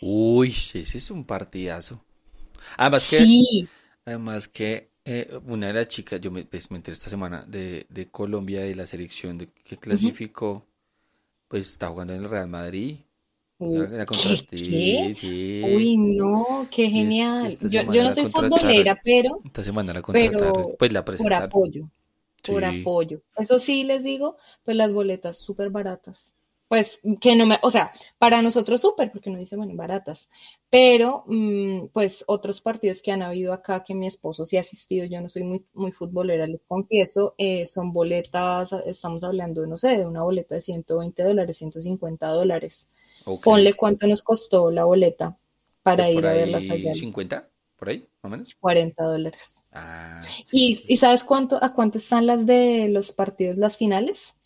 Uy, 0.00 0.48
ese 0.48 0.80
es 0.80 1.10
un 1.10 1.24
partidazo. 1.24 2.02
Además 2.76 3.10
que, 3.10 3.68
además 4.04 4.48
que 4.48 4.90
eh, 5.04 5.38
una 5.46 5.68
de 5.68 5.72
las 5.74 5.88
chicas, 5.88 6.20
yo 6.20 6.30
me, 6.30 6.44
pues, 6.44 6.70
me 6.70 6.78
enteré 6.78 6.94
esta 6.94 7.10
semana 7.10 7.44
de, 7.46 8.08
Colombia, 8.10 8.62
de 8.62 8.74
la 8.74 8.86
selección 8.86 9.38
de, 9.38 9.48
que 9.48 9.76
clasificó, 9.76 10.66
pues 11.46 11.68
está 11.68 11.88
jugando 11.88 12.14
en 12.14 12.22
el 12.22 12.30
Real 12.30 12.48
Madrid 12.48 12.98
¿Qué? 13.60 15.14
Sí. 15.14 15.62
Uy, 15.62 15.96
no, 15.98 16.66
qué 16.70 16.88
genial. 16.88 17.54
yo, 17.60 17.92
yo 17.92 18.02
no 18.02 18.12
soy 18.12 18.30
futbolera, 18.30 18.98
pero, 19.04 19.38
pero 20.12 20.76
pues 20.78 20.92
la 20.92 21.04
por 21.04 21.32
apoyo, 21.34 21.86
por 22.42 22.64
apoyo. 22.64 23.20
Eso 23.36 23.58
sí 23.58 23.84
les 23.84 24.02
digo, 24.02 24.38
pues 24.64 24.78
las 24.78 24.92
boletas 24.92 25.36
súper 25.36 25.68
baratas. 25.68 26.36
Pues 26.68 27.00
que 27.20 27.34
no 27.36 27.46
me, 27.46 27.58
o 27.62 27.70
sea, 27.70 27.90
para 28.16 28.40
nosotros 28.40 28.80
súper, 28.80 29.10
porque 29.10 29.28
no 29.28 29.38
dice, 29.38 29.56
bueno, 29.56 29.74
baratas. 29.74 30.30
Pero, 30.70 31.24
mm, 31.26 31.88
pues 31.92 32.24
otros 32.28 32.60
partidos 32.62 33.02
que 33.02 33.10
han 33.12 33.22
habido 33.22 33.52
acá, 33.52 33.82
que 33.84 33.94
mi 33.94 34.06
esposo 34.06 34.46
sí 34.46 34.56
ha 34.56 34.60
asistido, 34.60 35.04
yo 35.04 35.20
no 35.20 35.28
soy 35.28 35.42
muy, 35.42 35.66
muy 35.74 35.90
futbolera, 35.92 36.46
les 36.46 36.64
confieso, 36.64 37.34
eh, 37.38 37.66
son 37.66 37.92
boletas, 37.92 38.72
estamos 38.86 39.24
hablando, 39.24 39.66
no 39.66 39.76
sé, 39.76 39.98
de 39.98 40.06
una 40.06 40.22
boleta 40.22 40.54
de 40.54 40.60
120 40.62 41.24
dólares, 41.24 41.58
150 41.58 42.28
dólares 42.28 42.88
Ponle 43.42 43.74
cuánto 43.74 44.06
nos 44.06 44.22
costó 44.22 44.70
la 44.70 44.84
boleta 44.84 45.38
para 45.82 46.10
ir 46.10 46.26
a 46.26 46.32
verlas 46.32 46.68
allá. 46.70 46.92
¿50? 46.92 47.48
¿Por 47.76 47.88
ahí? 47.88 48.06
¿Más 48.22 48.24
o 48.24 48.28
menos? 48.28 48.54
40 48.60 49.04
dólares. 49.04 49.66
Ah, 49.72 50.20
¿Y, 50.52 50.76
sabes 50.96 51.24
cuánto, 51.24 51.62
a 51.62 51.72
cuánto 51.72 51.98
están 51.98 52.26
las 52.26 52.44
de 52.44 52.88
los 52.90 53.12
partidos, 53.12 53.56
las 53.56 53.76
finales? 53.76 54.40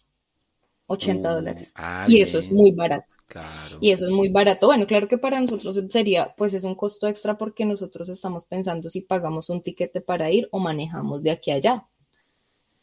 80 0.87 1.29
uh, 1.29 1.35
dólares. 1.35 1.73
Ah, 1.77 2.05
y 2.07 2.21
eso 2.21 2.39
es 2.39 2.53
muy 2.53 2.71
barato. 2.71 3.17
Claro. 3.27 3.79
Y 3.81 3.91
eso 3.91 4.05
es 4.05 4.11
muy 4.11 4.29
barato. 4.29 4.67
Bueno, 4.67 4.87
claro 4.87 5.09
que 5.09 5.19
para 5.19 5.41
nosotros 5.41 5.81
sería, 5.91 6.35
pues 6.37 6.55
es 6.55 6.63
un 6.63 6.75
costo 6.75 7.09
extra 7.09 7.37
porque 7.37 7.65
nosotros 7.65 8.09
estamos 8.09 8.45
pensando 8.45 8.89
si 8.89 9.01
pagamos 9.01 9.49
un 9.49 9.63
tiquete 9.63 10.01
para 10.01 10.31
ir 10.31 10.49
o 10.53 10.61
manejamos 10.61 11.23
de 11.23 11.31
aquí 11.33 11.51
a 11.51 11.55
allá. 11.55 11.89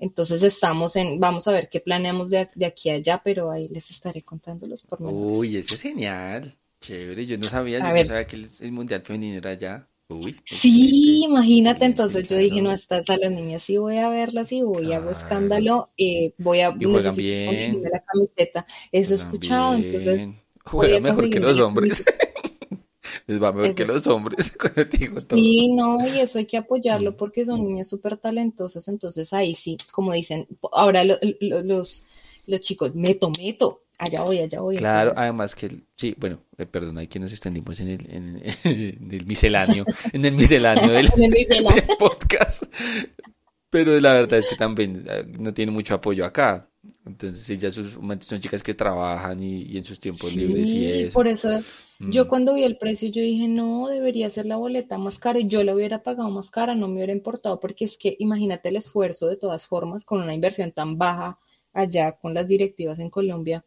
Entonces 0.01 0.41
estamos 0.41 0.96
en, 0.96 1.20
vamos 1.20 1.48
a 1.48 1.51
ver 1.51 1.70
qué 1.70 1.79
planeamos 1.79 2.31
de, 2.31 2.50
aquí 2.65 2.89
a 2.89 2.96
allá, 2.96 3.22
pero 3.24 3.51
ahí 3.51 3.67
les 3.67 3.91
estaré 3.91 4.24
contando 4.24 4.65
los 4.65 4.81
pormenores. 4.81 5.38
Uy, 5.38 5.58
ese 5.58 5.75
es 5.75 5.81
genial. 5.81 6.58
Chévere, 6.81 7.24
yo 7.24 7.38
no 7.38 7.48
sabía, 7.48 7.77
yo 7.77 7.93
no 7.93 8.05
sabía 8.05 8.25
que 8.25 8.36
el, 8.36 8.72
Mundial 8.72 9.03
Femenino 9.03 9.38
era 9.38 9.51
allá. 9.51 9.88
Uy, 10.10 10.36
sí, 10.43 11.24
imagínate, 11.24 11.86
entonces 11.86 12.27
yo 12.27 12.36
dije, 12.36 12.63
no, 12.63 12.72
estas 12.72 13.10
a 13.12 13.17
las 13.17 13.31
niñas 13.31 13.62
sí 13.62 13.77
voy 13.77 13.98
a 13.98 14.10
verlas 14.10 14.51
y 14.51 14.63
voy 14.63 14.91
a 14.91 14.98
hago 14.98 15.12
escándalo, 15.12 15.88
eh, 16.00 16.34
voy 16.39 16.62
a 16.62 16.72
conseguirme 16.72 17.88
la 17.88 18.00
camiseta. 18.00 18.65
Eso 18.91 19.13
he 19.13 19.17
escuchado, 19.17 19.75
entonces... 19.75 20.27
Juega 20.63 21.00
mejor 21.00 21.29
que 21.29 21.39
los 21.39 21.60
hombres. 21.60 22.03
Les 23.28 23.42
va 23.42 23.51
mejor 23.51 23.75
que 23.75 23.86
los 23.86 24.08
hombres, 24.08 24.54
Sí, 25.36 25.74
no, 25.74 26.00
y 26.08 26.20
eso 26.20 26.40
hay 26.40 26.46
que 26.46 26.58
apoyarlo 26.58 27.12
mm. 27.12 27.16
porque 27.16 27.46
son 27.46 27.66
niñas 27.66 27.88
súper 27.88 28.18
talentosas, 28.18 28.88
entonces 28.88 29.32
ahí 29.34 29.54
sí, 29.54 29.78
como 29.92 30.13
dicen, 30.13 30.48
ahora 30.72 31.04
los, 31.04 32.04
los 32.46 32.62
chicos, 32.62 32.96
meto, 32.96 33.32
meto, 33.40 33.84
allá 33.98 34.24
voy, 34.24 34.40
allá 34.40 34.62
voy. 34.62 34.78
Claro, 34.78 35.13
además 35.16 35.56
que, 35.56 35.72
sí, 35.96 36.16
bueno, 36.18 36.42
eh, 36.58 36.66
perdón, 36.66 36.96
nos 36.96 37.32
extendimos 37.32 37.80
en 37.80 37.88
el, 37.90 38.10
en, 38.10 39.12
el 39.12 39.25
misceláneo, 39.25 39.86
en 40.12 40.25
el 40.25 40.34
misceláneo 40.34 40.92
del, 40.92 41.10
podcast, 42.00 42.63
pero 43.70 44.00
la 44.00 44.13
verdad 44.13 44.40
es 44.40 44.50
que 44.50 44.56
también 44.56 45.06
eh, 45.08 45.25
no 45.40 45.54
tiene 45.54 45.72
mucho 45.72 45.96
apoyo 45.96 46.25
acá. 46.25 46.71
Entonces 47.03 47.50
ellas 47.50 47.74
son 47.74 48.39
chicas 48.39 48.62
que 48.62 48.75
trabajan 48.75 49.41
y, 49.41 49.75
en 49.75 49.84
sus 49.84 50.00
tiempos 50.00 50.36
libres 50.36 50.67
y 50.67 50.86
eso. 50.86 51.13
Por 51.13 51.27
eso 51.27 51.50
yo 52.00 52.25
mm. 52.25 52.27
cuando 52.27 52.53
vi 52.53 52.63
el 52.63 52.77
precio 52.77 53.10
yo 53.10 53.22
dije, 53.22 53.48
no, 53.48 53.88
debería 53.88 54.29
ser 54.29 54.46
la 54.46 54.58
boleta 54.58 55.00
más 55.00 55.17
cara 55.17 55.39
y 55.39 55.48
yo 55.48 55.63
la 55.63 55.74
hubiera 55.74 56.03
pagado 56.03 56.29
más 56.29 56.51
cara, 56.51 56.75
no 56.75 56.88
me 56.88 56.96
hubiera 56.96 57.13
importado 57.13 57.60
porque 57.60 57.86
es 57.86 57.98
que 57.98 58.15
imagínate 58.20 58.70
el 58.70 58.75
esfuerzo 58.75 59.27
de 59.27 59.38
todas 59.38 59.65
formas 59.65 60.05
con 60.05 60.22
una 60.22 60.36
inversión 60.36 60.72
tan 60.72 61.00
baja 61.00 61.39
allá 61.74 62.12
con 62.13 62.34
las 62.34 62.48
directivas 62.48 63.00
en 63.00 63.10
Colombia. 63.10 63.65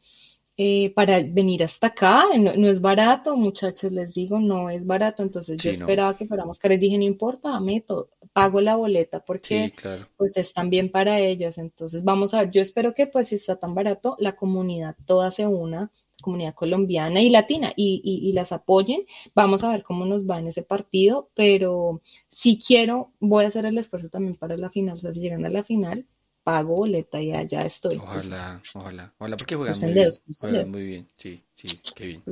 Eh, 0.56 0.92
para 0.94 1.20
venir 1.20 1.64
hasta 1.64 1.88
acá, 1.88 2.26
no, 2.38 2.68
es 2.68 2.80
barato, 2.80 3.37
muchachos, 3.37 3.90
les 3.90 4.14
digo, 4.14 4.38
no 4.38 4.70
es 4.70 4.87
barato, 4.87 5.25
entonces 5.25 5.56
yo 5.56 5.68
esperaba 5.68 6.16
que 6.16 6.26
fuéramos 6.26 6.61
caros, 6.61 6.78
dije, 6.78 6.96
no 6.96 7.02
importa, 7.02 7.58
meto, 7.58 8.11
pago 8.32 8.61
la 8.61 8.76
boleta 8.76 9.25
porque 9.25 9.73
pues 10.16 10.37
es 10.37 10.52
también 10.52 10.90
para 10.90 11.18
ellas. 11.18 11.58
Entonces 11.58 12.04
vamos 12.04 12.34
a 12.34 12.42
ver, 12.42 12.50
yo 12.50 12.62
espero 12.62 12.94
que 12.94 13.06
pues 13.08 13.28
si 13.28 13.37
está 13.37 13.56
tan 13.56 13.75
barato, 13.75 14.16
la 14.20 14.37
comunidad 14.37 14.94
toda 15.06 15.30
se 15.30 15.44
una, 15.46 15.90
comunidad 16.23 16.54
colombiana 16.54 17.20
y 17.20 17.30
latina 17.30 17.73
y, 17.76 18.00
y, 18.04 18.32
las 18.32 18.52
apoyen. 18.52 19.04
Vamos 19.34 19.64
a 19.64 19.70
ver 19.70 19.82
cómo 19.82 20.06
nos 20.06 20.25
va 20.25 20.38
en 20.38 20.49
ese 20.49 20.62
partido, 20.62 21.30
pero 21.34 22.00
si 22.28 22.58
quiero, 22.58 23.12
voy 23.20 23.44
a 23.44 23.49
hacer 23.49 23.66
el 23.66 23.78
esfuerzo 23.78 24.08
también 24.08 24.37
para 24.37 24.56
la 24.56 24.70
final. 24.70 24.96
O 24.96 25.00
sea, 25.00 25.12
si 25.12 25.20
llegan 25.20 25.44
a 25.44 25.50
la 25.50 25.64
final, 25.64 26.06
pago 26.44 26.76
boleta 26.76 27.20
y 27.20 27.32
allá 27.32 27.64
estoy. 27.64 27.96
Ojalá, 27.96 28.60
ojalá, 28.74 29.14
ojalá, 29.18 29.36
porque 29.36 29.56
juegan 29.56 29.80
muy, 29.80 29.92
bien, 29.92 30.10
juegan 30.38 30.70
muy 30.70 30.86
bien. 30.86 31.08
Sí, 31.16 31.42
sí, 31.56 31.80
qué 31.94 32.06
bien. 32.06 32.22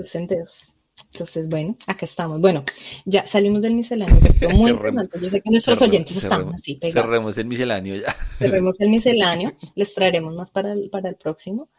Entonces, 1.13 1.49
bueno, 1.49 1.77
acá 1.87 2.07
estamos. 2.07 2.41
Bueno, 2.41 2.65
ya 3.05 3.27
salimos 3.27 3.63
del 3.63 3.75
misceláneo, 3.75 4.19
pero 4.41 4.51
muy. 4.57 4.73
Yo 5.21 5.31
sé 5.31 5.41
que 5.41 5.51
nuestros 5.51 5.83
oyentes 5.83 6.17
están 6.17 6.49
así 6.51 6.77
pegados. 6.77 7.07
Cerremos 7.07 7.39
el 7.39 7.47
misceláneo 7.47 7.97
ya. 7.97 8.15
Cerremos 8.39 8.81
el 8.81 8.91
misceláneo. 8.91 9.53
Les 9.75 9.95
traeremos 9.95 10.35
más 10.35 10.51
para 10.51 10.73
el, 10.73 10.91
para 10.91 11.09
el 11.09 11.17
próximo. 11.17 11.71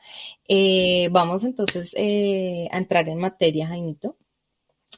Eh, 0.48 1.10
vamos 1.12 1.44
entonces 1.44 1.94
eh, 1.96 2.68
a 2.72 2.78
entrar 2.78 3.08
en 3.08 3.20
materia, 3.20 3.68
Jaimito. 3.68 4.18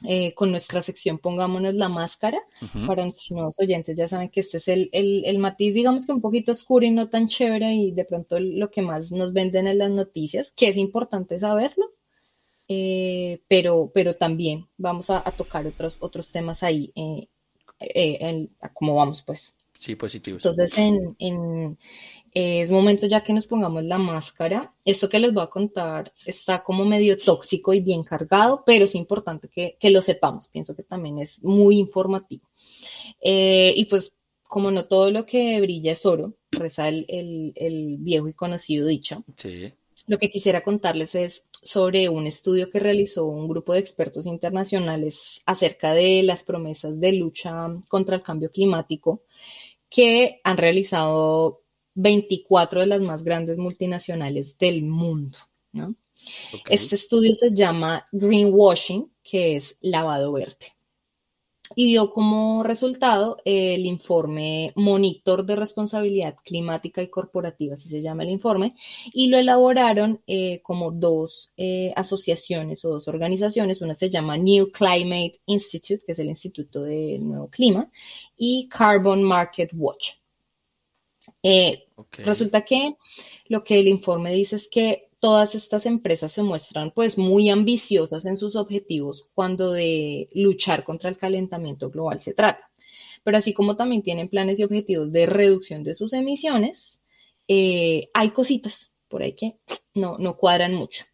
Eh, 0.04 0.34
con 0.34 0.50
nuestra 0.50 0.82
sección 0.82 1.18
Pongámonos 1.18 1.74
la 1.74 1.88
máscara 1.88 2.38
para 2.86 3.04
nuestros 3.04 3.30
nuevos 3.30 3.54
oyentes. 3.58 3.96
Ya 3.96 4.08
saben 4.08 4.28
que 4.28 4.40
este 4.40 4.58
es 4.58 4.68
el, 4.68 4.90
el, 4.92 5.24
el, 5.24 5.38
matiz, 5.38 5.74
digamos 5.74 6.04
que 6.04 6.12
un 6.12 6.20
poquito 6.20 6.52
oscuro 6.52 6.84
y 6.84 6.90
no 6.90 7.08
tan 7.08 7.28
chévere 7.28 7.72
y 7.74 7.92
de 7.92 8.04
pronto 8.04 8.38
lo 8.38 8.70
que 8.70 8.82
más 8.82 9.12
nos 9.12 9.32
venden 9.32 9.66
en 9.66 9.78
las 9.78 9.90
noticias, 9.90 10.50
que 10.50 10.68
es 10.68 10.76
importante 10.76 11.38
saberlo 11.38 11.96
eh, 12.68 13.42
pero, 13.48 13.90
pero 13.94 14.14
también 14.14 14.68
vamos 14.76 15.10
a, 15.10 15.22
tocar 15.36 15.66
otros, 15.66 15.98
otros 16.00 16.32
temas 16.32 16.62
ahí, 16.62 16.92
eh, 16.96 17.28
en, 17.78 18.56
como 18.74 18.94
vamos 18.94 19.22
pues. 19.22 19.56
Sí, 19.78 19.94
positivos. 19.94 20.44
Entonces, 20.44 20.76
en, 20.78 21.16
en, 21.18 21.78
es 22.32 22.70
momento 22.70 23.06
ya 23.06 23.22
que 23.22 23.32
nos 23.32 23.46
pongamos 23.46 23.84
la 23.84 23.98
máscara. 23.98 24.74
Esto 24.84 25.08
que 25.08 25.18
les 25.18 25.32
voy 25.32 25.44
a 25.44 25.48
contar 25.48 26.12
está 26.24 26.62
como 26.62 26.84
medio 26.84 27.16
tóxico 27.18 27.72
y 27.74 27.80
bien 27.80 28.02
cargado, 28.04 28.62
pero 28.64 28.84
es 28.84 28.94
importante 28.94 29.48
que, 29.48 29.76
que 29.78 29.90
lo 29.90 30.02
sepamos. 30.02 30.48
Pienso 30.48 30.74
que 30.74 30.82
también 30.82 31.18
es 31.18 31.42
muy 31.44 31.78
informativo. 31.78 32.48
y 33.22 33.84
pues, 33.86 34.16
como 34.48 34.70
no 34.70 34.84
todo 34.84 35.10
lo 35.10 35.26
que 35.26 35.60
brilla 35.60 35.92
es 35.92 36.06
oro, 36.06 36.34
reza 36.52 36.88
el, 36.88 37.04
el, 37.08 37.52
el 37.56 37.96
viejo 37.98 38.28
y 38.28 38.32
conocido 38.32 38.86
dicho. 38.86 39.24
Sí. 39.36 39.72
Lo 40.06 40.18
que 40.18 40.30
quisiera 40.30 40.62
contarles 40.62 41.14
es 41.14 41.48
sobre 41.66 42.08
un 42.08 42.26
estudio 42.26 42.70
que 42.70 42.80
realizó 42.80 43.26
un 43.26 43.48
grupo 43.48 43.72
de 43.72 43.80
expertos 43.80 44.26
internacionales 44.26 45.42
acerca 45.46 45.94
de 45.94 46.22
las 46.22 46.42
promesas 46.42 47.00
de 47.00 47.12
lucha 47.12 47.68
contra 47.88 48.16
el 48.16 48.22
cambio 48.22 48.50
climático 48.50 49.24
que 49.88 50.40
han 50.44 50.56
realizado 50.56 51.64
24 51.94 52.80
de 52.80 52.86
las 52.86 53.00
más 53.00 53.24
grandes 53.24 53.58
multinacionales 53.58 54.58
del 54.58 54.82
mundo. 54.84 55.38
Este 56.68 56.94
estudio 56.94 57.34
se 57.34 57.54
llama 57.54 58.06
Greenwashing, 58.12 59.12
que 59.22 59.56
es 59.56 59.78
lavado 59.82 60.32
verde 60.32 60.76
y 61.74 61.90
dio 61.90 62.10
como 62.10 62.62
resultado 62.62 63.38
el 63.44 63.86
informe 63.86 64.72
Monitor 64.76 65.44
de 65.44 65.56
Responsabilidad 65.56 66.36
Climática 66.44 67.02
y 67.02 67.08
Corporativa, 67.08 67.74
así 67.74 67.88
se 67.88 68.02
llama 68.02 68.22
el 68.22 68.30
informe, 68.30 68.74
y 69.12 69.28
lo 69.28 69.38
elaboraron 69.38 70.22
eh, 70.26 70.60
como 70.62 70.92
dos 70.92 71.52
eh, 71.56 71.92
asociaciones 71.96 72.84
o 72.84 72.90
dos 72.90 73.08
organizaciones. 73.08 73.80
Una 73.80 73.94
se 73.94 74.10
llama 74.10 74.36
New 74.36 74.70
Climate 74.70 75.40
Institute, 75.46 76.04
que 76.06 76.12
es 76.12 76.18
el 76.18 76.28
Instituto 76.28 76.82
del 76.82 77.26
Nuevo 77.26 77.48
Clima, 77.48 77.90
y 78.36 78.68
Carbon 78.68 79.22
Market 79.22 79.70
Watch. 79.74 80.10
Eh, 81.42 81.88
resulta 82.18 82.64
que 82.64 82.94
lo 83.48 83.64
que 83.64 83.80
el 83.80 83.88
informe 83.88 84.32
dice 84.32 84.56
es 84.56 84.68
que 84.68 85.05
todas 85.20 85.54
estas 85.54 85.86
empresas 85.86 86.32
se 86.32 86.42
muestran 86.42 86.92
pues 86.94 87.18
muy 87.18 87.50
ambiciosas 87.50 88.26
en 88.26 88.36
sus 88.36 88.56
objetivos 88.56 89.28
cuando 89.34 89.72
de 89.72 90.28
luchar 90.34 90.84
contra 90.84 91.10
el 91.10 91.16
calentamiento 91.16 91.90
global 91.90 92.20
se 92.20 92.34
trata. 92.34 92.70
Pero 93.24 93.38
así 93.38 93.52
como 93.52 93.76
también 93.76 94.02
tienen 94.02 94.28
planes 94.28 94.60
y 94.60 94.64
objetivos 94.64 95.10
de 95.12 95.26
reducción 95.26 95.82
de 95.82 95.94
sus 95.94 96.12
emisiones, 96.12 97.02
eh, 97.48 98.08
hay 98.14 98.30
cositas 98.30 98.94
por 99.08 99.22
ahí 99.22 99.32
que 99.32 99.58
no, 99.94 100.16
no 100.18 100.36
cuadran 100.36 100.74
mucho. 100.74 101.04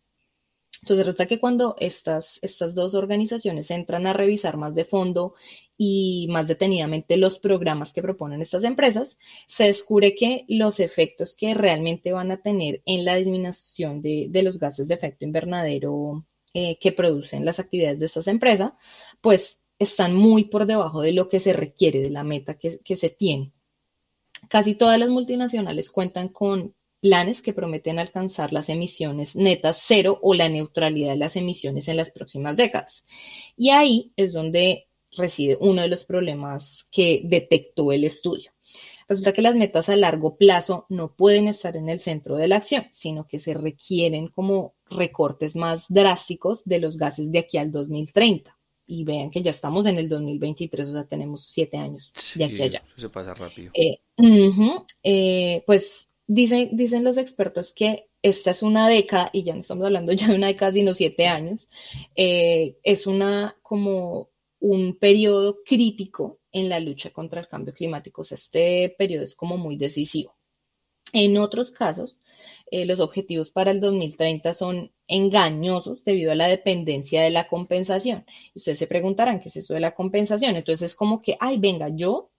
Entonces 0.83 1.07
resulta 1.07 1.27
que 1.27 1.39
cuando 1.39 1.77
estas, 1.79 2.41
estas 2.43 2.75
dos 2.75 2.95
organizaciones 2.95 3.71
entran 3.71 4.07
a 4.07 4.13
revisar 4.13 4.57
más 4.57 4.75
de 4.75 4.85
fondo 4.85 5.35
y 5.85 6.29
más 6.31 6.47
detenidamente 6.47 7.17
los 7.17 7.41
programas 7.41 7.93
que 7.93 8.03
proponen 8.03 8.41
estas 8.41 8.63
empresas, 8.63 9.19
se 9.49 9.65
descubre 9.65 10.15
que 10.15 10.45
los 10.47 10.79
efectos 10.79 11.35
que 11.35 11.55
realmente 11.55 12.13
van 12.13 12.31
a 12.31 12.41
tener 12.41 12.83
en 12.87 13.05
la 13.05 13.17
disminución 13.17 14.01
de, 14.01 14.31
los 14.45 14.61
gases 14.61 14.87
de 14.87 14.95
efecto 14.95 15.25
invernadero 15.25 16.25
eh, 16.55 16.79
que 16.79 16.93
producen 16.93 17.45
las 17.45 17.59
actividades 17.59 17.99
de 17.99 18.07
estas 18.07 18.29
empresas, 18.29 18.73
pues 19.21 19.65
están 19.77 20.15
muy 20.15 20.45
por 20.45 20.67
debajo 20.67 21.01
de 21.01 21.11
lo 21.11 21.29
que 21.29 21.41
se 21.41 21.53
requiere, 21.53 22.01
de 22.01 22.11
la 22.11 22.23
meta 22.23 22.57
que, 22.57 22.79
que 22.85 22.97
se 22.97 23.11
tiene. 23.11 23.53
Casi 24.49 24.77
todas 24.77 25.01
las 25.01 25.09
multinacionales 25.09 25.91
cuentan 25.91 26.29
con 26.29 26.77
planes 27.01 27.43
que 27.43 27.53
prometen 27.53 27.99
alcanzar 27.99 28.53
las 28.53 28.69
emisiones 28.69 29.35
netas 29.35 29.83
cero 29.85 30.21
o 30.23 30.35
la 30.35 30.49
neutralidad 30.49 31.11
de 31.11 31.17
las 31.17 31.35
emisiones 31.35 31.89
en 31.89 31.97
las 31.97 32.13
próximas 32.13 32.57
décadas. 32.57 33.05
Y 33.57 33.71
ahí 33.71 34.13
es 34.15 34.33
donde 34.33 34.87
reside 35.17 35.59
uno 35.61 35.83
de 35.83 35.89
los 35.89 36.05
problemas 36.05 36.89
que 36.91 37.23
detectó 37.25 37.93
el 37.93 38.05
estudio. 38.05 38.51
Resulta 39.09 39.33
que 39.33 39.43
las 39.43 39.55
metas 39.55 39.89
a 39.89 39.97
largo 39.97 40.37
plazo 40.37 40.87
no 40.89 41.15
pueden 41.15 41.49
estar 41.49 41.77
en 41.77 41.89
el 41.89 42.01
centro 42.01 42.37
de 42.37 42.49
la 42.49 42.57
acción, 42.57 42.87
sino 42.91 43.27
que 43.27 43.41
se 43.41 43.55
requieren 43.55 44.29
como 44.29 44.75
recortes 44.89 45.57
más 45.57 45.87
drásticos 45.89 46.65
de 46.65 46.79
los 46.79 46.97
gases 46.97 47.31
de 47.31 47.41
aquí 47.41 47.59
al 47.59 47.71
2030 47.71 48.57
y 48.87 49.05
vean 49.05 49.31
que 49.31 49.43
ya 49.43 49.51
estamos 49.51 49.87
en 49.87 49.99
el 49.99 50.09
2023, 50.09 50.89
o 50.89 50.93
sea, 50.93 51.05
tenemos 51.05 51.47
siete 51.47 51.77
años 51.77 52.13
de 52.35 52.45
aquí 52.45 52.63
a 52.63 52.65
allá. 52.65 52.85
se 52.97 53.09
pasa 53.09 53.33
rápido. 53.33 53.71
Eh, 53.75 53.99
eh, 55.05 55.63
pues 55.67 56.13
Dicen, 56.27 56.71
dicen 56.73 57.05
los 57.05 57.19
expertos 57.19 57.73
que 57.73 58.09
esta 58.23 58.53
es 58.53 58.63
una 58.63 58.89
década, 58.89 59.29
y 59.33 59.43
ya 59.43 59.55
no 59.55 59.61
estamos 59.61 59.85
hablando 59.85 60.13
ya 60.13 60.29
de 60.29 60.37
una 60.37 60.47
década, 60.47 60.73
sino 60.73 60.95
siete 60.95 61.27
años, 61.27 61.69
eh, 62.15 62.79
es 62.85 63.07
una 63.07 63.57
como 63.63 64.31
un 64.63 64.97
periodo 64.97 65.59
crítico 65.65 66.39
en 66.53 66.69
la 66.69 66.79
lucha 66.79 67.11
contra 67.11 67.41
el 67.41 67.49
cambio 67.49 67.75
climático. 67.75 68.23
Este 68.23 68.95
periodo 68.97 69.25
es 69.25 69.35
como 69.35 69.59
muy 69.59 69.77
decisivo. 69.77 70.37
En 71.13 71.37
otros 71.37 71.71
casos, 71.73 72.17
eh, 72.71 72.87
los 72.87 73.01
objetivos 73.01 73.51
para 73.51 73.73
el 73.73 73.81
2030 73.81 74.55
son 74.55 74.93
engañosos 75.09 76.05
debido 76.05 76.33
a 76.33 76.37
la 76.37 76.47
dependencia 76.47 77.23
de 77.23 77.31
la 77.31 77.49
compensación. 77.49 78.25
Ustedes 78.55 78.79
se 78.79 78.87
preguntarán 78.87 79.41
qué 79.41 79.49
es 79.49 79.57
eso 79.57 79.75
de 79.75 79.81
la 79.81 79.95
compensación. 79.95 80.55
Entonces 80.55 80.93
es 80.93 80.95
como 80.95 81.21
que, 81.21 81.37
ay, 81.41 81.59
venga, 81.59 81.89
yo 81.89 82.32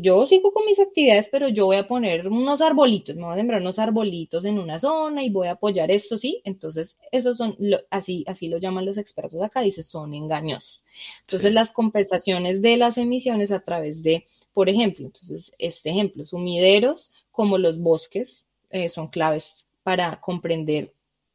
yo 0.00 0.26
sigo 0.26 0.52
con 0.52 0.66
mis 0.66 0.80
actividades, 0.80 1.28
pero 1.30 1.48
yo 1.48 1.66
voy 1.66 1.76
a 1.76 1.86
poner 1.86 2.26
unos 2.28 2.60
arbolitos, 2.60 3.14
me 3.14 3.22
voy 3.22 3.34
a 3.34 3.36
sembrar 3.36 3.60
unos 3.60 3.78
arbolitos 3.78 4.44
en 4.44 4.58
una 4.58 4.80
zona 4.80 5.22
y 5.22 5.30
voy 5.30 5.46
a 5.46 5.52
apoyar 5.52 5.90
esto, 5.92 6.18
¿sí? 6.18 6.42
Entonces, 6.44 6.98
esos 7.12 7.38
son, 7.38 7.56
así, 7.88 8.24
así 8.26 8.48
lo 8.48 8.58
llaman 8.58 8.84
los 8.84 8.98
expertos 8.98 9.40
acá, 9.42 9.60
dice, 9.60 9.84
son 9.84 10.12
engañosos. 10.14 10.82
Entonces, 11.20 11.52
las 11.52 11.70
compensaciones 11.70 12.62
de 12.62 12.76
las 12.76 12.98
emisiones 12.98 13.52
a 13.52 13.60
través 13.60 14.02
de, 14.02 14.26
por 14.52 14.68
ejemplo, 14.68 15.06
entonces, 15.06 15.52
este 15.58 15.90
ejemplo, 15.90 16.24
sumideros 16.24 17.12
como 17.30 17.56
los 17.56 17.78
bosques 17.78 18.46
eh, 18.70 18.88
son 18.88 19.08
claves 19.08 19.68
para 19.84 20.20
comprender 20.20 20.92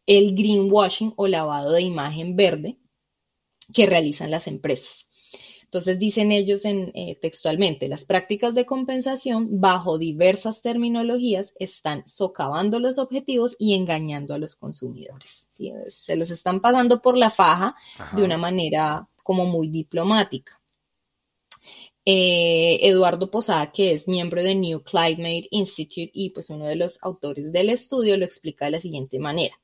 el 0.08 0.36
greenwashing 0.36 1.14
o 1.16 1.28
lavado 1.28 1.72
de 1.72 1.82
imagen 1.82 2.36
verde 2.36 2.78
que 3.74 3.86
realizan 3.86 4.30
las 4.30 4.48
empresas. 4.48 5.08
Entonces 5.66 6.00
dicen 6.00 6.32
ellos 6.32 6.64
en, 6.64 6.92
eh, 6.94 7.18
textualmente, 7.22 7.88
las 7.88 8.06
prácticas 8.06 8.56
de 8.56 8.66
compensación 8.66 9.60
bajo 9.60 9.98
diversas 9.98 10.62
terminologías 10.62 11.54
están 11.60 12.08
socavando 12.08 12.80
los 12.80 12.98
objetivos 12.98 13.56
y 13.60 13.74
engañando 13.74 14.34
a 14.34 14.38
los 14.38 14.56
consumidores. 14.56 15.50
Se 15.90 16.16
los 16.16 16.30
están 16.30 16.62
pasando 16.62 17.02
por 17.02 17.18
la 17.18 17.30
faja 17.30 17.76
de 18.16 18.24
una 18.24 18.38
manera 18.38 19.10
como 19.24 19.46
muy 19.46 19.68
diplomática. 19.68 20.62
Eh, 22.06 22.88
Eduardo 22.88 23.32
Posada, 23.32 23.72
que 23.72 23.92
es 23.92 24.08
miembro 24.08 24.44
de 24.44 24.54
New 24.54 24.84
Climate 24.84 25.48
Institute 25.50 26.12
y 26.14 26.30
pues 26.30 26.52
uno 26.52 26.66
de 26.66 26.76
los 26.76 27.00
autores 27.02 27.52
del 27.52 27.72
estudio, 27.72 28.16
lo 28.16 28.26
explica 28.26 28.66
de 28.66 28.72
la 28.72 28.80
siguiente 28.80 29.18
manera. 29.18 29.60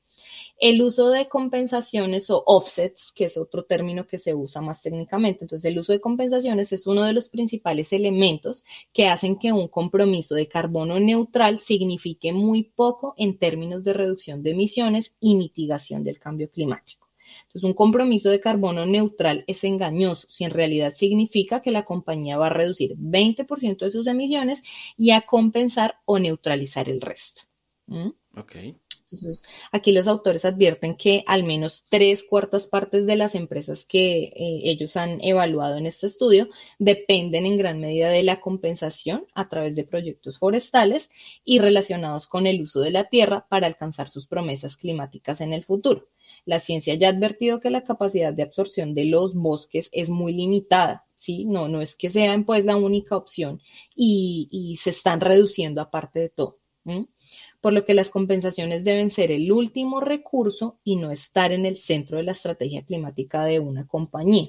El 0.62 0.80
uso 0.80 1.10
de 1.10 1.28
compensaciones 1.28 2.30
o 2.30 2.44
offsets, 2.46 3.10
que 3.10 3.24
es 3.24 3.36
otro 3.36 3.64
término 3.64 4.06
que 4.06 4.20
se 4.20 4.32
usa 4.32 4.60
más 4.60 4.80
técnicamente, 4.80 5.42
entonces 5.42 5.68
el 5.68 5.76
uso 5.76 5.90
de 5.90 6.00
compensaciones 6.00 6.72
es 6.72 6.86
uno 6.86 7.02
de 7.02 7.12
los 7.12 7.28
principales 7.28 7.92
elementos 7.92 8.62
que 8.92 9.08
hacen 9.08 9.40
que 9.40 9.50
un 9.50 9.66
compromiso 9.66 10.36
de 10.36 10.46
carbono 10.46 11.00
neutral 11.00 11.58
signifique 11.58 12.32
muy 12.32 12.62
poco 12.62 13.12
en 13.16 13.38
términos 13.38 13.82
de 13.82 13.92
reducción 13.92 14.44
de 14.44 14.50
emisiones 14.50 15.16
y 15.18 15.34
mitigación 15.34 16.04
del 16.04 16.20
cambio 16.20 16.48
climático. 16.48 17.08
Entonces, 17.38 17.64
un 17.64 17.74
compromiso 17.74 18.30
de 18.30 18.38
carbono 18.38 18.86
neutral 18.86 19.42
es 19.48 19.64
engañoso 19.64 20.28
si 20.30 20.44
en 20.44 20.52
realidad 20.52 20.92
significa 20.94 21.60
que 21.60 21.72
la 21.72 21.84
compañía 21.84 22.38
va 22.38 22.46
a 22.46 22.50
reducir 22.50 22.96
20% 22.96 23.78
de 23.78 23.90
sus 23.90 24.06
emisiones 24.06 24.62
y 24.96 25.10
a 25.10 25.22
compensar 25.22 25.96
o 26.04 26.20
neutralizar 26.20 26.88
el 26.88 27.00
resto. 27.00 27.42
¿Mm? 27.86 28.10
Ok. 28.36 28.56
Entonces, 29.12 29.42
aquí 29.72 29.92
los 29.92 30.06
autores 30.06 30.46
advierten 30.46 30.96
que 30.96 31.22
al 31.26 31.44
menos 31.44 31.84
tres 31.90 32.24
cuartas 32.24 32.66
partes 32.66 33.04
de 33.04 33.16
las 33.16 33.34
empresas 33.34 33.84
que 33.84 34.24
eh, 34.24 34.60
ellos 34.64 34.96
han 34.96 35.22
evaluado 35.22 35.76
en 35.76 35.84
este 35.84 36.06
estudio 36.06 36.48
dependen 36.78 37.44
en 37.44 37.58
gran 37.58 37.78
medida 37.78 38.08
de 38.08 38.22
la 38.22 38.40
compensación 38.40 39.26
a 39.34 39.50
través 39.50 39.76
de 39.76 39.84
proyectos 39.84 40.38
forestales 40.38 41.10
y 41.44 41.58
relacionados 41.58 42.26
con 42.26 42.46
el 42.46 42.62
uso 42.62 42.80
de 42.80 42.90
la 42.90 43.04
tierra 43.04 43.46
para 43.50 43.66
alcanzar 43.66 44.08
sus 44.08 44.26
promesas 44.26 44.78
climáticas 44.78 45.42
en 45.42 45.52
el 45.52 45.62
futuro. 45.62 46.08
La 46.46 46.58
ciencia 46.58 46.94
ya 46.94 47.08
ha 47.08 47.10
advertido 47.10 47.60
que 47.60 47.68
la 47.68 47.84
capacidad 47.84 48.32
de 48.32 48.44
absorción 48.44 48.94
de 48.94 49.04
los 49.04 49.34
bosques 49.34 49.90
es 49.92 50.08
muy 50.08 50.32
limitada, 50.32 51.06
¿sí? 51.14 51.44
No, 51.44 51.68
no 51.68 51.82
es 51.82 51.96
que 51.96 52.08
sean 52.08 52.46
pues 52.46 52.64
la 52.64 52.76
única 52.76 53.14
opción 53.14 53.60
y, 53.94 54.48
y 54.50 54.76
se 54.76 54.88
están 54.88 55.20
reduciendo 55.20 55.82
aparte 55.82 56.20
de 56.20 56.28
todo 56.30 56.61
por 57.60 57.72
lo 57.72 57.84
que 57.84 57.94
las 57.94 58.10
compensaciones 58.10 58.84
deben 58.84 59.10
ser 59.10 59.30
el 59.30 59.50
último 59.52 60.00
recurso 60.00 60.78
y 60.84 60.96
no 60.96 61.10
estar 61.10 61.52
en 61.52 61.66
el 61.66 61.76
centro 61.76 62.18
de 62.18 62.24
la 62.24 62.32
estrategia 62.32 62.84
climática 62.84 63.44
de 63.44 63.60
una 63.60 63.86
compañía. 63.86 64.48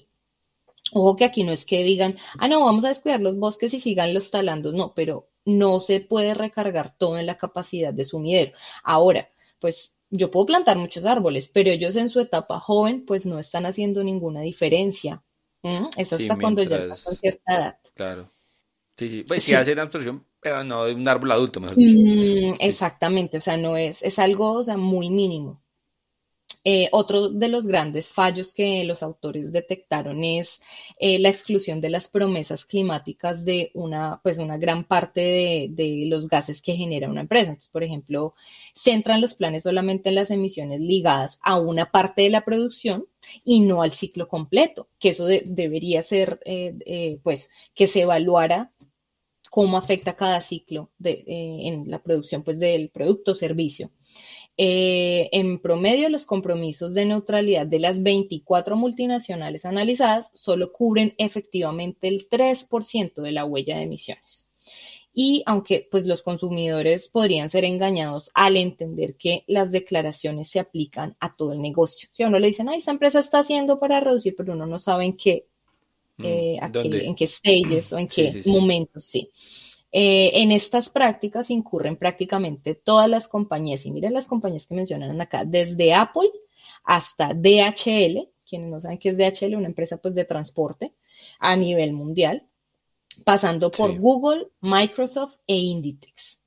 Ojo 0.92 1.16
que 1.16 1.26
aquí 1.26 1.44
no 1.44 1.52
es 1.52 1.66
que 1.66 1.84
digan, 1.84 2.16
ah, 2.40 2.48
no, 2.48 2.66
vamos 2.66 2.86
a 2.86 2.90
descuidar 2.90 3.20
los 3.22 3.38
bosques 3.38 3.74
y 3.74 3.80
sigan 3.80 4.14
los 4.14 4.32
talando, 4.32 4.72
no, 4.72 4.94
pero 4.94 5.30
no 5.46 5.80
se 5.80 6.00
puede 6.00 6.34
recargar 6.34 6.96
todo 6.98 7.18
en 7.18 7.26
la 7.26 7.38
capacidad 7.38 7.94
de 7.94 8.06
sumidero. 8.06 8.54
Ahora, 8.84 9.30
pues 9.60 10.00
yo 10.10 10.30
puedo 10.30 10.46
plantar 10.46 10.78
muchos 10.78 11.06
árboles, 11.06 11.48
pero 11.48 11.70
ellos 11.70 11.96
en 11.96 12.10
su 12.10 12.20
etapa 12.20 12.60
joven, 12.60 13.06
pues 13.06 13.26
no 13.26 13.40
están 13.40 13.66
haciendo 13.66 14.04
ninguna 14.04 14.42
diferencia. 14.42 15.24
Es 15.98 16.12
hasta 16.12 16.38
cuando 16.38 16.62
ya 16.62 16.88
pasan 16.90 17.16
cierta 17.16 17.56
edad. 17.56 17.80
Claro. 17.96 18.30
Sí, 18.98 19.10
sí. 19.10 19.24
Pues 19.24 19.44
si 19.44 19.56
hacen 19.56 19.80
absorción 19.80 20.26
pero 20.44 20.64
no 20.64 20.86
de 20.86 20.94
un 20.94 21.08
árbol 21.08 21.32
adulto, 21.32 21.60
mejor 21.60 21.78
dicho. 21.78 22.00
Mm, 22.00 22.56
exactamente, 22.60 23.38
o 23.38 23.42
sea, 23.42 23.58
no 23.58 23.78
es, 23.78 24.04
es 24.04 24.20
algo, 24.20 24.52
o 24.54 24.64
sea, 24.64 24.78
muy 24.78 25.10
mínimo. 25.10 25.64
Eh, 26.66 26.88
otro 26.94 27.28
de 27.28 27.50
los 27.50 27.68
grandes 27.68 28.10
fallos 28.10 28.54
que 28.54 28.86
los 28.86 29.04
autores 29.04 29.52
detectaron 29.52 30.24
es 30.24 30.62
eh, 30.98 31.20
la 31.20 31.28
exclusión 31.28 31.82
de 31.82 31.90
las 31.90 32.08
promesas 32.08 32.66
climáticas 32.66 33.44
de 33.44 33.70
una, 33.74 34.22
pues 34.24 34.38
una 34.38 34.58
gran 34.58 34.86
parte 34.86 35.20
de, 35.20 35.68
de, 35.72 36.06
los 36.08 36.30
gases 36.30 36.62
que 36.62 36.78
genera 36.78 37.10
una 37.10 37.22
empresa. 37.22 37.48
Entonces, 37.50 37.70
por 37.70 37.84
ejemplo, 37.84 38.34
centran 38.74 39.20
los 39.20 39.34
planes 39.34 39.64
solamente 39.64 40.08
en 40.08 40.16
las 40.16 40.32
emisiones 40.32 40.80
ligadas 40.80 41.40
a 41.44 41.60
una 41.60 41.92
parte 41.92 42.22
de 42.22 42.30
la 42.30 42.46
producción 42.46 43.08
y 43.44 43.60
no 43.60 43.82
al 43.82 43.92
ciclo 43.92 44.30
completo, 44.30 44.88
que 45.00 45.10
eso 45.10 45.26
debería 45.26 46.02
ser, 46.02 46.40
eh, 46.46 47.20
pues, 47.24 47.50
que 47.76 47.88
se 47.88 48.02
evaluara 48.02 48.72
cómo 49.54 49.78
afecta 49.78 50.16
cada 50.16 50.42
ciclo 50.42 50.90
de, 50.98 51.24
en 51.28 51.88
la 51.88 52.02
producción 52.02 52.42
pues, 52.42 52.60
del 52.60 52.90
producto 52.90 53.34
o 53.34 53.36
servicio. 53.36 53.92
Eh, 54.58 55.30
en 55.32 55.60
promedio, 55.60 56.10
los 56.10 56.26
compromisos 56.26 56.96
de 56.96 57.06
neutralidad 57.06 57.68
de 57.68 57.78
las 57.78 58.02
24 58.02 58.76
multinacionales 58.76 59.66
analizadas 59.66 60.32
solo 60.34 60.72
cubren 60.72 61.14
efectivamente 61.20 62.08
el 62.08 62.28
3% 62.28 63.22
de 63.22 63.32
la 63.32 63.46
huella 63.46 63.78
de 63.78 63.84
emisiones. 63.84 64.50
Y 65.14 65.44
aunque 65.46 65.88
pues 65.92 66.08
los 66.08 66.24
consumidores 66.24 67.08
podrían 67.08 67.48
ser 67.48 67.64
engañados 67.64 68.32
al 68.34 68.58
entender 68.58 69.18
que 69.18 69.44
las 69.46 69.72
declaraciones 69.72 70.50
se 70.50 70.62
aplican 70.62 71.16
a 71.20 71.32
todo 71.32 71.54
el 71.54 71.62
negocio. 71.62 72.10
Si 72.12 72.24
uno 72.24 72.40
le 72.40 72.48
dicen, 72.48 72.70
ay, 72.70 72.80
esa 72.80 72.90
empresa 72.90 73.20
está 73.20 73.38
haciendo 73.38 73.78
para 73.78 74.00
reducir, 74.00 74.34
pero 74.36 74.54
uno 74.54 74.66
no 74.66 74.80
sabe 74.80 75.06
en 75.06 75.16
qué, 75.16 75.48
eh, 76.24 76.60
en 76.62 77.16
qué 77.16 77.28
stages 77.28 77.94
o 77.94 77.98
en 77.98 78.08
qué 78.08 78.42
momentos, 78.46 79.06
sí. 79.06 79.30
Eh, 79.92 80.42
en 80.42 80.52
estas 80.52 80.90
prácticas 80.90 81.52
incurren 81.52 81.98
prácticamente 81.98 82.74
todas 82.74 83.08
las 83.08 83.28
compañías, 83.28 83.86
y 83.86 83.92
miren 83.92 84.14
las 84.14 84.26
compañías 84.26 84.66
que 84.66 84.74
mencionan 84.74 85.22
acá, 85.22 85.46
desde 85.46 85.94
Apple 85.94 86.32
hasta 86.84 87.34
DHL, 87.34 88.28
quienes 88.46 88.70
no 88.70 88.82
saben 88.82 88.98
qué 88.98 89.10
es 89.10 89.18
DHL, 89.18 89.56
una 89.56 89.68
empresa 89.68 89.98
pues 89.98 90.16
de 90.16 90.26
transporte 90.26 90.96
a 91.40 91.56
nivel 91.56 91.94
mundial, 91.94 92.48
pasando 93.24 93.72
por 93.72 93.98
Google, 94.00 94.48
Microsoft 94.62 95.36
e 95.46 95.56
Inditex. 95.56 96.44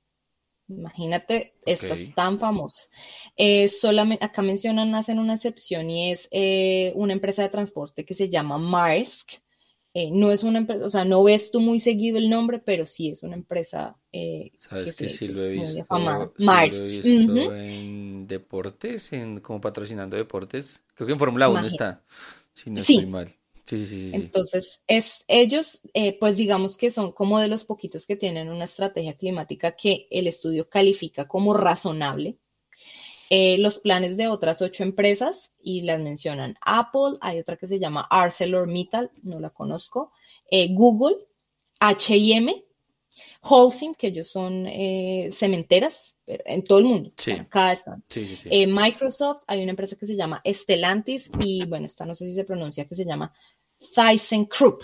Imagínate, 0.69 1.55
estas 1.65 2.12
tan 2.17 2.41
famosas. 2.41 2.91
Eh, 3.37 3.69
solamente, 3.69 4.25
acá 4.25 4.43
mencionan, 4.43 4.95
hacen 4.97 5.21
una 5.21 5.35
excepción 5.35 5.89
y 5.89 6.11
es 6.11 6.29
eh, 6.33 6.93
una 6.97 7.12
empresa 7.12 7.43
de 7.43 7.51
transporte 7.51 8.05
que 8.05 8.15
se 8.15 8.29
llama 8.29 8.59
Maersk, 8.59 9.35
eh, 9.99 10.11
no 10.13 10.31
es 10.31 10.43
una 10.43 10.59
empresa, 10.59 10.85
o 10.85 10.91
sea, 10.91 11.07
no 11.07 11.25
ves 11.25 11.51
tú 11.51 11.59
muy 11.59 11.81
seguido 11.81 12.19
el 12.19 12.29
nombre, 12.29 12.59
pero 12.59 12.85
sí 12.85 13.09
es 13.09 13.23
una 13.23 13.35
empresa 13.35 13.99
eh, 14.13 14.53
¿Sabes 14.59 14.95
que, 14.95 15.09
sí 15.09 15.29
lo 15.29 15.41
he 15.41 15.49
visto, 15.49 15.87
en 17.65 18.27
deportes, 18.27 19.15
en, 19.15 19.41
como 19.41 19.59
patrocinando 19.59 20.19
deportes. 20.19 20.83
Creo 20.95 21.07
que 21.07 21.15
en 21.15 21.19
Fórmula 21.19 21.49
1 21.49 21.67
está, 21.67 22.05
si 22.53 22.69
no 22.69 22.83
estoy 22.83 23.07
mal. 23.07 23.35
Sí, 23.65 23.79
sí, 23.79 23.87
sí, 23.87 24.11
Entonces, 24.13 24.85
es, 24.87 25.25
ellos, 25.29 25.81
eh, 25.95 26.19
pues 26.21 26.37
digamos 26.37 26.77
que 26.77 26.91
son 26.91 27.13
como 27.13 27.39
de 27.39 27.49
los 27.49 27.65
poquitos 27.65 28.05
que 28.05 28.17
tienen 28.17 28.51
una 28.51 28.67
estrategia 28.67 29.17
climática 29.17 29.77
que 29.77 30.09
el 30.11 30.27
estudio 30.27 30.69
califica 30.69 31.27
como 31.27 31.55
razonable. 31.55 32.37
Eh, 33.31 33.59
los 33.59 33.79
planes 33.79 34.17
de 34.17 34.29
otras 34.29 34.62
ocho 34.62 34.83
empresas 34.83 35.55
y 35.61 35.83
las 35.83 36.01
mencionan 36.01 36.55
Apple, 36.61 37.19
hay 37.21 37.39
otra 37.41 37.57
que 37.57 37.67
se 37.67 37.79
llama 37.79 38.07
ArcelorMittal, 38.11 39.11
no 39.23 39.41
la 39.41 39.51
conozco, 39.51 40.12
eh, 40.51 40.69
Google, 40.73 41.17
H&M, 41.81 42.65
Holcim, 43.43 43.95
que 43.95 44.09
ellos 44.09 44.29
son 44.29 44.67
eh, 44.67 45.29
cementeras 45.33 46.21
en 46.27 46.62
todo 46.65 46.79
el 46.79 46.85
mundo, 46.85 47.12
en 47.27 47.45
cada 47.47 47.73
estado. 47.73 48.03
Microsoft, 48.69 49.43
hay 49.47 49.62
una 49.62 49.71
empresa 49.71 49.97
que 49.97 50.07
se 50.07 50.17
llama 50.17 50.43
Stellantis 50.45 51.31
y 51.41 51.65
bueno, 51.67 51.87
esta 51.87 52.07
no 52.07 52.15
sé 52.15 52.27
si 52.27 52.33
se 52.33 52.45
pronuncia, 52.45 52.87
que 52.87 52.95
se 52.95 53.05
llama 53.05 53.33
ThyssenKrupp 53.79 54.83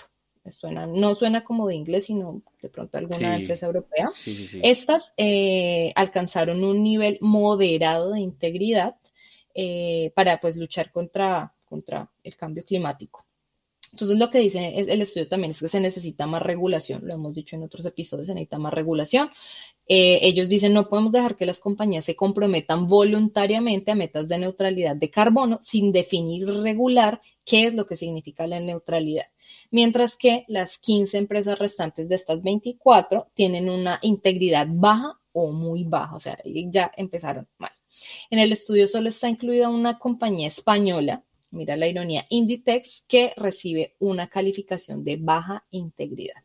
suena, 0.51 0.87
no 0.87 1.15
suena 1.15 1.45
como 1.45 1.69
de 1.69 1.75
inglés, 1.77 2.07
sino 2.07 2.43
de 2.61 2.69
pronto 2.69 2.99
alguna 2.99 3.37
empresa 3.37 3.67
europea. 3.67 4.11
Estas 4.63 5.15
eh, 5.17 5.93
alcanzaron 5.95 6.65
un 6.65 6.83
nivel 6.83 7.19
moderado 7.21 8.13
de 8.13 8.21
integridad 8.21 8.97
eh, 9.55 10.13
para 10.15 10.39
pues 10.39 10.57
luchar 10.57 10.91
contra, 10.91 11.55
contra 11.65 12.11
el 12.25 12.37
cambio 12.37 12.65
climático. 12.65 13.25
Entonces 13.93 14.17
lo 14.19 14.31
que 14.31 14.39
dice 14.39 14.73
el 14.79 15.03
estudio 15.03 15.29
también 15.29 15.51
es 15.51 15.61
que 15.61 15.69
se 15.69 15.79
necesita 15.79 16.27
más 16.27 16.41
regulación, 16.41 17.03
lo 17.05 17.13
hemos 17.13 17.35
dicho 17.35 17.57
en 17.57 17.63
otros 17.63 17.85
episodios, 17.85 18.27
se 18.27 18.35
necesita 18.35 18.59
más 18.59 18.73
regulación. 18.73 19.31
Eh, 19.87 20.19
ellos 20.23 20.49
dicen 20.49 20.73
no 20.73 20.89
podemos 20.89 21.13
dejar 21.13 21.37
que 21.37 21.45
las 21.45 21.59
compañías 21.59 22.07
se 22.07 22.17
comprometan 22.17 22.87
voluntariamente 22.87 23.91
a 23.91 23.95
metas 23.95 24.29
de 24.29 24.39
neutralidad 24.39 24.97
de 24.97 25.11
carbono 25.11 25.59
sin 25.61 25.93
definir 25.93 26.49
regular 26.63 27.21
qué 27.45 27.67
es 27.67 27.75
lo 27.75 27.87
que 27.87 27.97
significa 27.97 28.47
la 28.47 28.61
neutralidad. 28.61 29.27
Mientras 29.71 30.17
que 30.17 30.47
las 30.49 30.79
15 30.79 31.19
empresas 31.19 31.59
restantes 31.59 32.09
de 32.09 32.15
estas 32.15 32.43
24 32.43 33.29
tienen 33.35 33.69
una 33.69 33.99
integridad 34.01 34.69
baja 34.71 35.21
o 35.33 35.53
muy 35.53 35.85
baja, 35.85 36.17
o 36.17 36.21
sea, 36.21 36.39
ya 36.45 36.91
empezaron 36.97 37.47
mal. 37.59 37.73
En 38.31 38.39
el 38.39 38.53
estudio 38.53 38.89
solo 38.89 39.11
está 39.11 39.29
incluida 39.29 39.69
una 39.69 39.99
compañía 39.99 40.49
española 40.49 41.25
mira 41.53 41.77
la 41.77 41.87
ironía, 41.87 42.25
Inditex, 42.31 43.05
que 43.09 43.33
recibe 43.37 43.95
una 44.01 44.27
calificación 44.29 45.05
de 45.05 45.17
baja 45.17 45.65
integridad. 45.71 46.43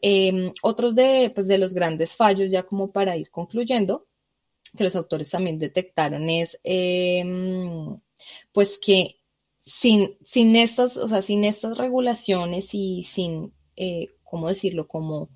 Em, 0.00 0.52
otros 0.62 0.94
de, 0.94 1.30
pues, 1.34 1.46
de 1.48 1.58
los 1.58 1.74
grandes 1.74 2.16
fallos, 2.16 2.50
ya 2.50 2.64
como 2.64 2.92
para 2.92 3.16
ir 3.16 3.30
concluyendo, 3.30 4.06
que 4.76 4.84
los 4.84 4.96
autores 4.96 5.30
también 5.30 5.58
detectaron 5.58 6.28
es, 6.30 6.58
em, 6.64 8.00
pues 8.52 8.78
que 8.78 9.20
sin, 9.60 10.16
sin, 10.24 10.56
estas, 10.56 10.96
o 10.96 11.08
sea, 11.08 11.22
sin 11.22 11.44
estas 11.44 11.78
regulaciones 11.78 12.74
y 12.74 13.04
sin, 13.04 13.52
eh, 13.76 14.08
¿cómo 14.24 14.48
decirlo? 14.48 14.88
Como 14.88 15.28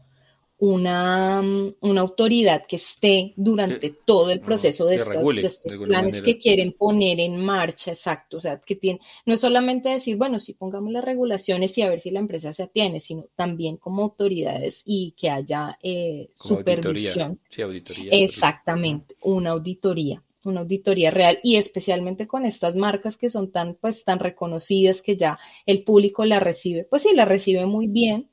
una, 0.59 1.43
una, 1.81 2.01
autoridad 2.01 2.65
que 2.67 2.77
esté 2.77 3.35
durante 3.37 3.91
todo 4.07 4.31
el 4.31 4.41
proceso 4.41 4.87
de, 4.87 4.97
estos 4.97 5.75
planes 5.85 6.23
que 6.23 6.39
quieren 6.39 6.73
poner 6.73 7.21
en 7.21 7.45
marcha, 7.45 7.91
exacto, 7.91 8.39
o 8.39 8.41
sea, 8.41 8.59
que 8.59 8.77
tiene, 8.77 8.99
no 9.27 9.35
es 9.35 9.41
solamente 9.41 9.91
decir, 9.91 10.17
bueno, 10.17 10.41
si 10.41 10.55
pongamos 10.55 10.93
las 10.93 11.05
regulaciones 11.05 11.77
y 11.77 11.83
a 11.83 11.91
ver 11.91 12.01
si 12.01 12.11
la 12.11 12.21
empresa 12.21 12.55
se 12.55 12.63
atiene, 12.63 13.01
sino 13.01 13.27
también 13.37 13.77
como 13.77 14.03
autoridades 14.03 14.83
y 14.87 15.13
que 15.13 15.29
haya 15.29 15.79
eh, 15.83 16.29
supervisión. 16.35 17.39
Sí, 17.51 17.61
auditoría. 17.61 18.11
Exactamente, 18.13 19.15
una 19.23 19.51
auditoría 19.51 20.23
una 20.45 20.61
auditoría 20.61 21.11
real 21.11 21.41
y 21.43 21.57
especialmente 21.57 22.29
con 22.29 22.47
estas 22.47 22.77
marcas 22.77 23.17
que 23.17 23.31
son 23.31 23.51
tan 23.51 23.75
pues 23.75 24.05
tan 24.05 24.21
reconocidas 24.21 25.03
que 25.03 25.17
ya 25.17 25.41
el 25.67 25.83
público 25.83 26.25
la 26.25 26.39
recibe, 26.39 26.85
pues 26.85 27.03
sí, 27.03 27.11
la 27.15 27.25
recibe 27.25 27.67
muy 27.67 27.89
bien 27.89 28.31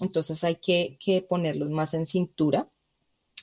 entonces 0.00 0.42
hay 0.44 0.56
que, 0.56 1.26
ponerlos 1.28 1.70
más 1.70 1.94
en 1.94 2.06
cintura. 2.06 2.68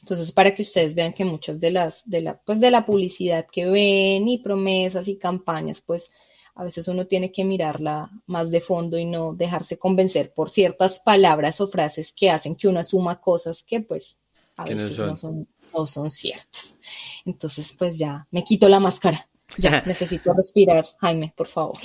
Entonces, 0.01 0.31
para 0.31 0.53
que 0.53 0.61
ustedes 0.61 0.93
vean 0.95 1.13
que 1.13 1.25
muchas 1.25 1.59
de 1.59 1.71
las, 1.71 2.09
de 2.09 2.21
la, 2.21 2.39
pues 2.39 2.59
de 2.59 2.71
la 2.71 2.85
publicidad 2.85 3.47
que 3.51 3.65
ven 3.65 4.27
y 4.27 4.37
promesas 4.37 5.07
y 5.07 5.17
campañas, 5.17 5.81
pues 5.81 6.11
a 6.55 6.63
veces 6.63 6.87
uno 6.87 7.05
tiene 7.05 7.31
que 7.31 7.43
mirarla 7.43 8.09
más 8.25 8.51
de 8.51 8.61
fondo 8.61 8.97
y 8.97 9.05
no 9.05 9.33
dejarse 9.33 9.77
convencer 9.77 10.33
por 10.33 10.49
ciertas 10.49 10.99
palabras 10.99 11.61
o 11.61 11.67
frases 11.67 12.13
que 12.13 12.29
hacen 12.29 12.55
que 12.55 12.67
uno 12.67 12.79
asuma 12.79 13.19
cosas 13.19 13.63
que 13.63 13.81
pues 13.81 14.19
a 14.55 14.65
veces 14.65 14.97
no 14.97 15.15
son, 15.15 15.47
no 15.73 15.85
son 15.85 16.09
ciertas. 16.09 16.77
Entonces, 17.25 17.73
pues 17.77 17.97
ya 17.97 18.27
me 18.31 18.43
quito 18.43 18.67
la 18.69 18.79
máscara. 18.79 19.27
Ya 19.57 19.81
necesito 19.85 20.33
respirar, 20.33 20.85
Jaime, 20.99 21.33
por 21.35 21.47
favor. 21.47 21.77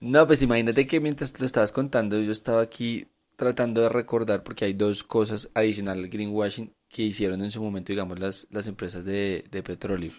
No, 0.00 0.26
pues 0.26 0.42
imagínate 0.42 0.86
que 0.86 0.98
mientras 0.98 1.38
lo 1.38 1.46
estabas 1.46 1.72
contando, 1.72 2.18
yo 2.18 2.32
estaba 2.32 2.62
aquí 2.62 3.06
tratando 3.40 3.80
de 3.80 3.88
recordar 3.88 4.42
porque 4.42 4.66
hay 4.66 4.74
dos 4.74 5.02
cosas 5.02 5.50
adicionales 5.54 6.04
al 6.04 6.10
greenwashing 6.10 6.74
que 6.90 7.04
hicieron 7.04 7.42
en 7.42 7.50
su 7.50 7.62
momento, 7.62 7.90
digamos, 7.90 8.18
las, 8.18 8.46
las 8.50 8.66
empresas 8.66 9.02
de, 9.02 9.42
petróleo. 9.64 10.12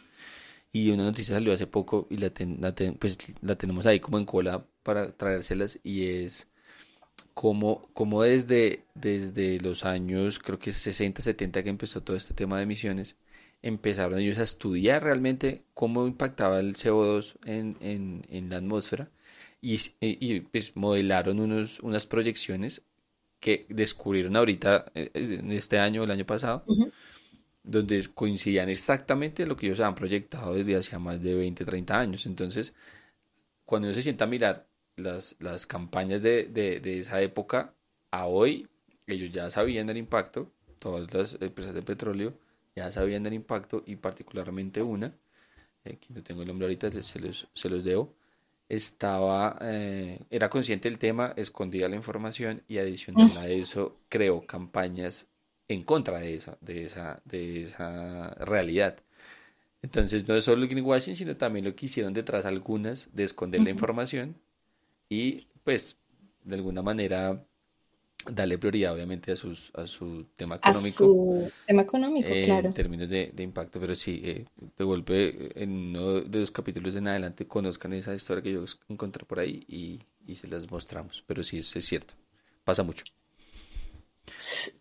Y 0.74 0.90
una 0.90 1.04
noticia 1.04 1.36
salió 1.36 1.54
hace 1.54 1.68
poco 1.68 2.08
y 2.10 2.18
la, 2.18 2.32
pues, 3.00 3.20
la 3.44 3.56
tenemos 3.58 3.86
ahí 3.86 4.00
como 4.00 4.18
en 4.18 4.26
cola 4.26 4.66
para 4.82 5.12
traérselas 5.16 5.80
y 5.84 6.06
es 6.08 6.48
como, 7.36 7.90
como 7.94 8.24
desde, 8.24 8.86
desde 8.96 9.60
los 9.60 9.86
años, 9.86 10.40
creo 10.40 10.58
que 10.58 10.72
60, 10.72 11.22
70 11.22 11.64
que 11.64 11.70
empezó 11.70 12.02
todo 12.02 12.18
este 12.18 12.34
tema 12.34 12.58
de 12.58 12.64
emisiones, 12.64 13.18
empezaron 13.62 14.20
ellos 14.20 14.40
a 14.40 14.44
estudiar 14.44 15.04
realmente 15.04 15.64
cómo 15.76 16.08
impactaba 16.08 16.60
el 16.60 16.76
CO2 16.76 17.36
en, 17.46 17.78
en, 17.82 18.24
en 18.30 18.50
la 18.50 18.58
atmósfera 18.58 19.12
y, 19.62 19.80
y, 20.00 20.40
pues 20.42 20.76
modelaron 20.76 21.40
unos, 21.40 21.80
unas 21.82 22.08
proyecciones 22.08 22.82
que 23.42 23.66
descubrieron 23.68 24.38
ahorita, 24.38 24.86
eh, 24.96 25.12
eh, 25.14 25.38
en 25.40 25.52
este 25.52 25.80
año 25.80 26.02
o 26.02 26.04
el 26.06 26.12
año 26.12 26.26
pasado, 26.26 26.64
donde 27.64 28.08
coincidían 28.14 28.70
exactamente 28.70 29.46
lo 29.46 29.58
que 29.58 29.66
ellos 29.66 29.82
habían 29.82 29.96
proyectado 29.96 30.54
desde 30.54 30.78
hace 30.78 30.98
más 30.98 31.22
de 31.22 31.36
20, 31.36 31.66
30 31.66 32.00
años. 32.00 32.26
Entonces, 32.26 32.74
cuando 33.66 33.90
uno 33.90 33.96
se 33.96 34.04
sienta 34.04 34.24
a 34.24 34.28
mirar 34.28 34.68
las, 34.96 35.36
las 35.40 35.66
campañas 35.68 36.22
de, 36.22 36.46
de, 36.46 37.00
esa 37.00 37.22
época 37.22 37.74
a 38.12 38.28
hoy, 38.28 38.68
ellos 39.08 39.32
ya 39.34 39.52
sabían 39.52 39.88
del 39.88 39.98
impacto, 39.98 40.54
todas 40.80 41.14
las 41.14 41.38
empresas 41.42 41.74
de 41.74 41.82
petróleo 41.82 42.34
ya 42.76 42.92
sabían 42.92 43.24
del 43.24 43.34
impacto 43.34 43.84
y 43.86 43.98
particularmente 43.98 44.82
una 44.82 45.14
aquí 45.90 46.14
no 46.14 46.22
tengo 46.24 46.42
el 46.42 46.48
nombre 46.48 46.68
ahorita, 46.68 46.92
se 47.02 47.20
los, 47.20 47.48
se 47.54 47.70
los 47.70 47.84
debo, 47.84 48.14
estaba, 48.72 49.58
eh, 49.62 50.18
era 50.30 50.50
consciente 50.50 50.90
del 50.90 50.98
tema, 50.98 51.34
escondía 51.36 51.90
la 51.90 51.98
información 51.98 52.64
y 52.70 52.78
adicional 52.78 53.30
a 53.40 53.50
eso 53.50 53.96
creó 54.08 54.46
campañas 54.48 55.28
en 55.68 55.84
contra 55.84 56.22
de 56.22 56.36
esa, 56.36 56.58
de 56.62 56.86
esa, 56.86 57.22
de 57.26 57.64
esa 57.64 58.30
realidad. 58.46 58.96
Entonces 59.82 60.26
no 60.26 60.36
es 60.36 60.46
solo 60.46 60.64
el 60.64 60.70
greenwashing, 60.70 61.18
sino 61.18 61.36
también 61.36 61.66
lo 61.66 61.76
que 61.76 61.88
hicieron 61.88 62.14
detrás 62.14 62.46
algunas 62.46 63.14
de 63.14 63.26
esconder 63.26 63.60
la 63.60 63.72
información 63.72 64.38
y 65.10 65.48
pues 65.66 65.98
de 66.46 66.56
alguna 66.56 66.82
manera 66.82 67.44
darle 68.30 68.58
prioridad 68.58 68.94
obviamente 68.94 69.32
a, 69.32 69.36
sus, 69.36 69.72
a 69.74 69.88
su 69.88 70.26
tema 70.36 70.56
económico. 70.56 71.04
A 71.04 71.08
su 71.08 71.52
tema 71.66 71.82
económico, 71.82 72.30
claro. 72.46 72.68
En 72.68 72.74
términos 72.74 73.10
de, 73.10 73.34
impacto, 73.40 73.80
pero 73.80 73.96
sí, 73.96 74.22
eh, 74.24 74.46
de 74.78 74.84
golpe 74.84 75.62
en 75.62 75.72
uno 75.72 76.22
de 76.22 76.40
los 76.40 76.52
capítulos 76.52 76.96
en 76.96 77.08
adelante 77.08 77.48
conozcan 77.48 77.94
esa 77.94 78.14
historia 78.14 78.44
que 78.44 78.54
yo 78.54 78.66
encontré 78.90 79.26
por 79.26 79.40
ahí 79.40 79.64
y, 79.68 80.00
se 80.36 80.48
las 80.48 80.70
mostramos, 80.72 81.24
pero 81.28 81.44
sí 81.44 81.58
es, 81.58 81.76
es 81.76 81.86
cierto, 81.86 82.14
pasa 82.64 82.84
mucho. 82.84 83.04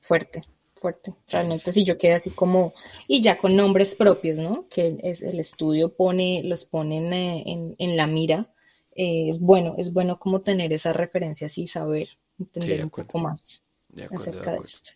Fuerte 0.00 0.42
fuerte. 0.81 1.14
Realmente 1.29 1.70
sí, 1.70 1.85
yo 1.85 1.98
quedé 1.98 2.14
así 2.14 2.31
como, 2.31 2.72
y 3.07 3.20
ya 3.20 3.38
con 3.38 3.55
nombres 3.55 3.94
propios, 3.94 4.38
¿no? 4.38 4.66
Que 4.68 4.96
es, 5.03 5.22
el 5.22 5.38
estudio 5.38 5.94
pone, 5.94 6.42
los 6.44 6.64
ponen 6.64 7.12
eh, 7.12 7.44
en, 7.79 7.96
la 7.96 8.07
mira. 8.07 8.53
Eh, 8.96 9.29
es 9.29 9.40
bueno, 9.40 9.74
es 9.79 9.92
bueno 9.92 10.18
como 10.18 10.40
tener 10.40 10.72
esa 10.72 10.92
referencia 10.92 11.48
y 11.55 11.66
saber, 11.68 12.18
entender 12.40 12.85
un 12.85 12.90
poco 12.90 13.18
más 13.18 13.62
acerca 14.11 14.53
de, 14.53 14.57
esto. 14.59 14.92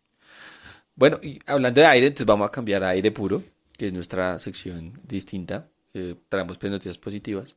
Bueno, 0.94 1.18
y 1.22 1.40
hablando 1.46 1.80
de 1.80 1.86
aire, 1.86 2.06
entonces 2.06 2.26
vamos 2.26 2.46
a 2.46 2.50
cambiar 2.50 2.82
a 2.84 2.90
aire 2.90 3.10
puro, 3.10 3.42
que 3.72 3.86
es 3.86 3.92
nuestra 3.92 4.38
sección 4.38 5.00
distinta, 5.02 5.68
que 5.92 6.16
traemos 6.28 6.58
pues 6.58 6.70
noticias 6.70 6.98
positivas. 6.98 7.56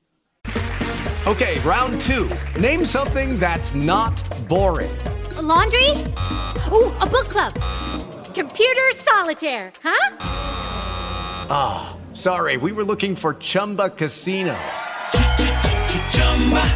Ok, 1.26 1.42
round 1.66 2.00
two. 2.02 2.30
Name 2.60 2.86
something 2.86 3.38
that's 3.40 3.76
not 3.76 4.14
boring. 4.48 4.92
laundry? 5.42 5.92
Oh, 6.72 6.96
a 7.02 7.06
book 7.06 7.28
club. 7.30 7.54
Computer 8.34 8.92
solitaire, 8.96 9.72
huh? 9.84 10.18
Ah, 11.50 11.96
oh, 11.96 12.16
sorry, 12.16 12.58
we 12.58 12.72
were 12.72 12.84
looking 12.84 13.16
for 13.16 13.34
Chumba 13.36 13.90
Casino. 13.90 14.56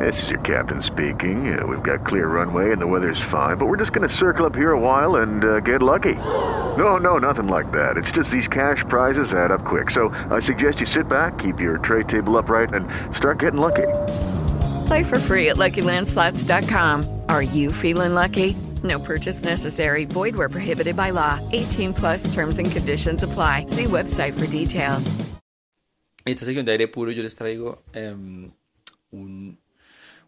This 0.00 0.22
is 0.22 0.30
your 0.30 0.40
captain 0.40 0.80
speaking. 0.82 1.52
Uh, 1.52 1.66
we've 1.66 1.82
got 1.82 2.06
clear 2.06 2.26
runway 2.26 2.72
and 2.72 2.80
the 2.80 2.86
weather's 2.86 3.20
fine, 3.30 3.58
but 3.58 3.66
we're 3.66 3.76
just 3.76 3.92
going 3.92 4.08
to 4.08 4.14
circle 4.14 4.46
up 4.46 4.54
here 4.54 4.72
a 4.72 4.78
while 4.78 5.16
and 5.16 5.44
uh, 5.44 5.60
get 5.60 5.82
lucky. 5.82 6.14
No, 6.78 6.96
no, 6.96 7.18
nothing 7.18 7.48
like 7.48 7.70
that. 7.72 7.98
It's 7.98 8.10
just 8.10 8.30
these 8.30 8.48
cash 8.48 8.82
prizes 8.88 9.34
add 9.34 9.50
up 9.50 9.64
quick. 9.64 9.90
So 9.90 10.08
I 10.30 10.40
suggest 10.40 10.80
you 10.80 10.86
sit 10.86 11.06
back, 11.06 11.38
keep 11.38 11.60
your 11.60 11.76
tray 11.78 12.04
table 12.04 12.38
upright, 12.38 12.72
and 12.72 12.88
start 13.14 13.40
getting 13.40 13.60
lucky. 13.60 13.88
Play 14.86 15.02
for 15.04 15.18
free 15.18 15.50
at 15.50 15.56
LuckyLandSlots.com. 15.56 17.22
Are 17.28 17.42
you 17.42 17.70
feeling 17.72 18.14
lucky? 18.14 18.56
No 18.82 18.98
purchase 19.00 19.42
necessary. 19.42 20.06
Void 20.06 20.34
where 20.34 20.48
prohibited 20.48 20.96
by 20.96 21.10
law. 21.10 21.40
18 21.52 21.92
plus 21.94 22.32
terms 22.32 22.58
and 22.58 22.70
conditions 22.70 23.22
apply. 23.22 23.66
See 23.66 23.84
website 23.84 24.32
for 24.38 24.46
details. 24.46 25.14
Esta 26.24 26.44
sección 26.46 26.64
de 26.64 26.72
aire 26.72 26.86
puro 26.86 27.10
yo 27.10 27.22
les 27.22 27.34
traigo 27.34 27.82
um, 27.94 28.52
un 29.12 29.58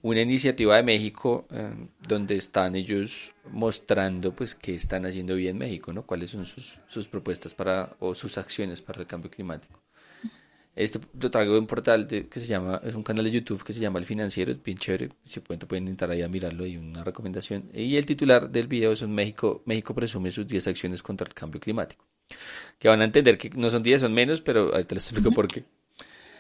una 0.02 0.20
iniciativa 0.20 0.76
de 0.76 0.82
México 0.82 1.46
eh, 1.50 1.70
donde 2.06 2.34
están 2.36 2.74
ellos 2.74 3.34
mostrando 3.50 4.34
pues 4.34 4.54
qué 4.54 4.74
están 4.74 5.06
haciendo 5.06 5.34
bien 5.36 5.56
México, 5.56 5.92
¿no? 5.92 6.04
Cuáles 6.04 6.32
son 6.32 6.44
sus, 6.44 6.78
sus, 6.88 7.06
propuestas 7.08 7.54
para 7.54 7.96
o 8.00 8.14
sus 8.14 8.36
acciones 8.36 8.82
para 8.82 9.00
el 9.00 9.06
cambio 9.06 9.30
climático. 9.30 9.80
Este 10.74 10.98
lo 11.20 11.30
traigo 11.30 11.52
de 11.52 11.58
un 11.60 11.66
portal 11.66 12.08
que 12.08 12.40
se 12.40 12.46
llama, 12.46 12.80
es 12.82 12.94
un 12.94 13.02
canal 13.02 13.24
de 13.24 13.30
YouTube 13.30 13.62
que 13.62 13.74
se 13.74 13.80
llama 13.80 13.98
El 13.98 14.06
Financiero, 14.06 14.50
es 14.52 14.62
bien 14.62 14.78
chévere, 14.78 15.10
si 15.24 15.40
pueden, 15.40 15.68
pueden 15.68 15.86
entrar 15.86 16.10
ahí 16.10 16.22
a 16.22 16.28
mirarlo 16.28 16.66
y 16.66 16.78
una 16.78 17.04
recomendación. 17.04 17.70
Y 17.74 17.96
el 17.96 18.06
titular 18.06 18.50
del 18.50 18.66
video 18.68 18.92
es 18.92 19.02
México, 19.02 19.62
México 19.66 19.94
presume 19.94 20.30
sus 20.30 20.46
10 20.46 20.68
acciones 20.68 21.02
contra 21.02 21.26
el 21.26 21.34
cambio 21.34 21.60
climático. 21.60 22.06
Que 22.78 22.88
van 22.88 23.02
a 23.02 23.04
entender 23.04 23.36
que 23.36 23.50
no 23.50 23.70
son 23.70 23.82
10, 23.82 24.00
son 24.00 24.14
menos, 24.14 24.40
pero 24.40 24.72
ahorita 24.72 24.94
les 24.94 25.04
explico 25.04 25.30
por 25.34 25.46
qué. 25.46 25.64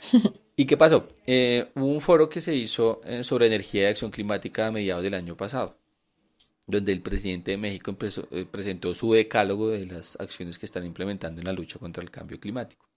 ¿Y 0.56 0.66
qué 0.66 0.76
pasó? 0.76 1.08
Eh, 1.26 1.70
hubo 1.74 1.86
un 1.86 2.00
foro 2.00 2.28
que 2.28 2.40
se 2.40 2.54
hizo 2.54 3.00
eh, 3.04 3.24
sobre 3.24 3.46
energía 3.46 3.82
y 3.82 3.86
acción 3.86 4.10
climática 4.10 4.66
a 4.66 4.72
mediados 4.72 5.02
del 5.02 5.14
año 5.14 5.36
pasado, 5.36 5.78
donde 6.66 6.92
el 6.92 7.02
presidente 7.02 7.52
de 7.52 7.56
México 7.56 7.96
eh, 8.30 8.46
presentó 8.50 8.94
su 8.94 9.12
decálogo 9.12 9.70
de 9.70 9.86
las 9.86 10.18
acciones 10.20 10.58
que 10.58 10.66
están 10.66 10.84
implementando 10.84 11.40
en 11.40 11.46
la 11.46 11.52
lucha 11.52 11.78
contra 11.78 12.02
el 12.02 12.10
cambio 12.10 12.38
climático. 12.40 12.88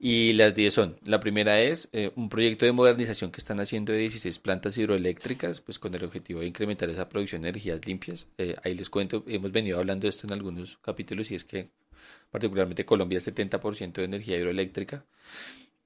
Y 0.00 0.32
las 0.34 0.54
10 0.54 0.72
son, 0.72 0.96
la 1.04 1.18
primera 1.18 1.60
es 1.60 1.90
un 2.14 2.28
proyecto 2.28 2.64
de 2.64 2.70
modernización 2.70 3.32
que 3.32 3.40
están 3.40 3.58
haciendo 3.58 3.92
de 3.92 3.98
16 3.98 4.38
plantas 4.38 4.78
hidroeléctricas, 4.78 5.60
pues 5.60 5.80
con 5.80 5.92
el 5.92 6.04
objetivo 6.04 6.38
de 6.38 6.46
incrementar 6.46 6.88
esa 6.88 7.08
producción 7.08 7.42
de 7.42 7.48
energías 7.48 7.84
limpias. 7.84 8.28
ahí 8.62 8.76
les 8.76 8.90
cuento, 8.90 9.24
hemos 9.26 9.50
venido 9.50 9.76
hablando 9.76 10.04
de 10.04 10.10
esto 10.10 10.28
en 10.28 10.34
algunos 10.34 10.76
capítulos 10.76 11.32
y 11.32 11.34
es 11.34 11.42
que 11.42 11.70
particularmente 12.30 12.84
Colombia 12.84 13.18
es 13.18 13.26
70% 13.26 13.94
de 13.94 14.04
energía 14.04 14.36
hidroeléctrica 14.36 15.04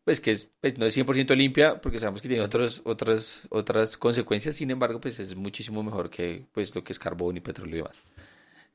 pues 0.05 0.21
que 0.21 0.33
es, 0.33 0.51
pues 0.61 0.79
no 0.79 0.87
es 0.87 0.97
100% 0.97 1.37
limpia, 1.37 1.81
porque 1.81 1.99
sabemos 1.99 2.23
que 2.23 2.29
tiene 2.29 2.43
otros, 2.43 2.83
otras, 2.85 3.47
otras 3.51 3.97
consecuencias, 3.97 4.57
sin 4.57 4.71
embargo, 4.71 5.01
pues 5.01 5.21
es 5.21 5.37
muchísimo 5.37 5.83
mejor 5.83 6.11
que 6.11 6.45
pues 6.53 6.75
lo 6.75 6.83
que 6.83 6.93
es 6.93 6.99
carbón 6.99 7.37
y 7.37 7.41
petróleo 7.41 7.75
y 7.75 7.79
demás. 7.79 8.03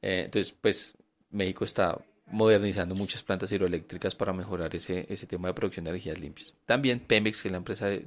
Eh, 0.02 0.24
entonces, 0.26 0.56
pues 0.60 0.96
México 1.32 1.66
está 1.66 1.98
modernizando 2.28 2.96
muchas 2.96 3.24
plantas 3.24 3.52
hidroeléctricas 3.52 4.16
para 4.16 4.34
mejorar 4.34 4.76
ese, 4.76 5.06
ese 5.10 5.28
tema 5.28 5.48
de 5.50 5.54
producción 5.54 5.86
de 5.86 5.92
energías 5.92 6.20
limpias. 6.20 6.54
También 6.66 7.00
Pemex, 7.00 7.42
que 7.42 7.48
es 7.48 7.52
la 7.52 7.58
empresa 7.58 7.88
de, 7.88 8.00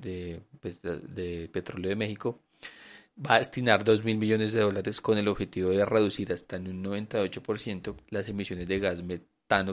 de, 0.00 0.40
pues, 0.60 0.80
petróleo 1.52 1.88
de 1.88 1.96
México, 1.96 2.40
va 3.18 3.36
a 3.36 3.38
destinar 3.38 3.84
2 3.84 4.04
mil 4.04 4.18
millones 4.18 4.52
de 4.52 4.60
dólares 4.60 5.00
con 5.00 5.18
el 5.18 5.28
objetivo 5.28 5.70
de 5.70 5.84
reducir 5.84 6.32
hasta 6.32 6.56
en 6.56 6.68
un 6.68 6.84
98% 6.84 7.96
las 8.10 8.28
emisiones 8.28 8.68
de 8.68 8.78
gas 8.78 9.02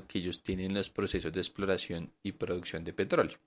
que 0.07 0.19
ellos 0.19 0.41
tienen 0.41 0.67
en 0.67 0.73
los 0.75 0.89
procesos 0.89 1.33
de 1.33 1.41
exploración 1.41 2.09
y 2.23 2.31
producción 2.31 2.83
de 2.83 2.93
petróleo. 2.93 3.37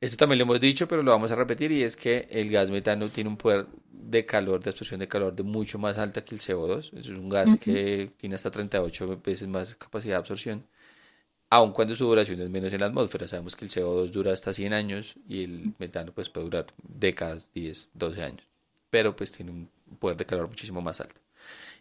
Esto 0.00 0.16
también 0.16 0.38
lo 0.38 0.42
hemos 0.42 0.60
dicho, 0.60 0.86
pero 0.86 1.02
lo 1.02 1.12
vamos 1.12 1.30
a 1.30 1.36
repetir 1.36 1.72
y 1.72 1.82
es 1.82 1.96
que 1.96 2.28
el 2.30 2.50
gas 2.50 2.70
metano 2.70 3.08
tiene 3.08 3.30
un 3.30 3.36
poder 3.36 3.66
de 3.90 4.26
calor, 4.26 4.62
de 4.62 4.70
absorción 4.70 5.00
de 5.00 5.08
calor 5.08 5.34
de 5.34 5.42
mucho 5.42 5.78
más 5.78 5.98
alta 5.98 6.22
que 6.22 6.34
el 6.34 6.40
CO2. 6.40 6.98
Es 6.98 7.08
un 7.08 7.28
gas 7.28 7.56
que 7.58 8.10
tiene 8.16 8.34
hasta 8.34 8.50
38 8.50 9.20
veces 9.24 9.48
más 9.48 9.74
capacidad 9.76 10.14
de 10.14 10.18
absorción, 10.18 10.66
aun 11.48 11.72
cuando 11.72 11.94
su 11.94 12.04
duración 12.04 12.40
es 12.40 12.50
menos 12.50 12.72
en 12.72 12.80
la 12.80 12.86
atmósfera. 12.86 13.26
Sabemos 13.26 13.56
que 13.56 13.64
el 13.64 13.70
CO2 13.70 14.10
dura 14.10 14.32
hasta 14.32 14.52
100 14.52 14.72
años 14.74 15.14
y 15.28 15.44
el 15.44 15.72
metano 15.78 16.12
pues 16.12 16.28
puede 16.28 16.44
durar 16.44 16.66
décadas, 16.82 17.50
10, 17.54 17.88
12 17.94 18.22
años, 18.22 18.46
pero 18.90 19.16
pues 19.16 19.32
tiene 19.32 19.52
un 19.52 19.70
poder 19.98 20.16
de 20.18 20.26
calor 20.26 20.48
muchísimo 20.48 20.82
más 20.82 21.00
alto. 21.00 21.20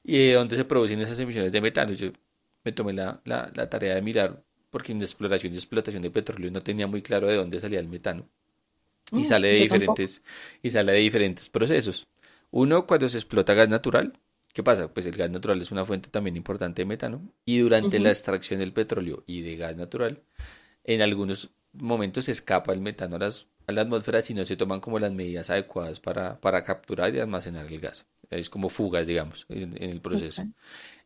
¿Y 0.06 0.28
de 0.28 0.34
dónde 0.34 0.56
se 0.56 0.66
producen 0.66 1.02
esas 1.02 1.20
emisiones 1.20 1.52
de 1.52 1.62
metano? 1.62 1.92
Yo 1.94 2.12
me 2.66 2.72
tomé 2.72 2.94
la, 2.94 3.22
la, 3.24 3.70
tarea 3.70 3.96
de 3.96 4.02
mirar, 4.02 4.44
porque 4.72 4.92
en 4.92 5.00
exploración 5.00 5.54
y 5.54 5.56
explotación 5.56 6.02
de 6.02 6.10
petróleo 6.10 6.52
no 6.52 6.62
tenía 6.62 6.88
muy 6.88 7.02
claro 7.02 7.28
de 7.28 7.36
dónde 7.36 7.60
salía 7.60 7.80
el 7.80 7.88
metano. 7.88 8.28
Y 9.12 9.18
mm, 9.18 9.26
sale 9.26 9.48
de 9.50 9.56
diferentes, 9.56 10.24
y 10.64 10.72
sale 10.72 10.92
de 10.92 10.98
diferentes 10.98 11.48
procesos. 11.48 12.08
Uno, 12.50 12.88
cuando 12.88 13.08
se 13.08 13.20
explota 13.20 13.54
gas 13.54 13.70
natural, 13.70 14.20
¿qué 14.52 14.64
pasa? 14.64 14.92
Pues 14.92 15.06
el 15.06 15.16
gas 15.16 15.30
natural 15.30 15.62
es 15.62 15.72
una 15.72 15.86
fuente 15.86 16.10
también 16.10 16.36
importante 16.36 16.82
de 16.82 16.88
metano. 16.88 17.22
Y 17.46 17.60
durante 17.60 18.00
la 18.00 18.10
extracción 18.10 18.60
del 18.60 18.74
petróleo 18.74 19.24
y 19.28 19.42
de 19.44 19.58
gas 19.58 19.76
natural, 19.76 20.24
en 20.84 21.04
algunos 21.04 21.52
momentos 21.74 22.26
se 22.26 22.32
escapa 22.32 22.74
el 22.74 22.82
metano 22.82 23.18
a, 23.18 23.20
las, 23.20 23.48
a 23.68 23.74
la 23.74 23.82
atmósfera 23.82 24.24
si 24.24 24.34
no 24.34 24.44
se 24.44 24.58
toman 24.58 24.80
como 24.80 24.98
las 24.98 25.12
medidas 25.12 25.52
adecuadas 25.52 26.00
para, 26.00 26.40
para 26.40 26.64
capturar 26.64 27.14
y 27.14 27.20
almacenar 27.20 27.68
el 27.68 27.80
gas. 27.80 28.08
Es 28.32 28.50
como 28.50 28.70
fugas, 28.70 29.06
digamos, 29.06 29.46
en, 29.50 29.78
el 29.82 30.02
proceso. 30.02 30.48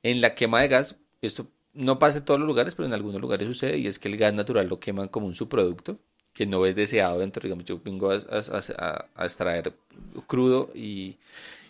En 0.03 0.21
la 0.21 0.35
quema 0.35 0.61
de 0.61 0.69
gas, 0.69 0.95
esto 1.21 1.47
no 1.73 1.99
pasa 1.99 2.19
en 2.19 2.25
todos 2.25 2.39
los 2.39 2.47
lugares, 2.47 2.75
pero 2.75 2.87
en 2.87 2.93
algunos 2.93 3.21
lugares 3.21 3.45
sucede 3.45 3.77
y 3.77 3.87
es 3.87 3.99
que 3.99 4.07
el 4.07 4.17
gas 4.17 4.33
natural 4.33 4.67
lo 4.67 4.79
queman 4.79 5.07
como 5.07 5.27
un 5.27 5.35
subproducto 5.35 5.99
que 6.33 6.45
no 6.45 6.65
es 6.65 6.75
deseado 6.75 7.19
dentro, 7.19 7.41
digamos, 7.41 7.65
yo 7.65 7.79
vengo 7.83 8.11
a, 8.11 9.25
extraer 9.25 9.73
crudo 10.27 10.69
y, 10.73 11.17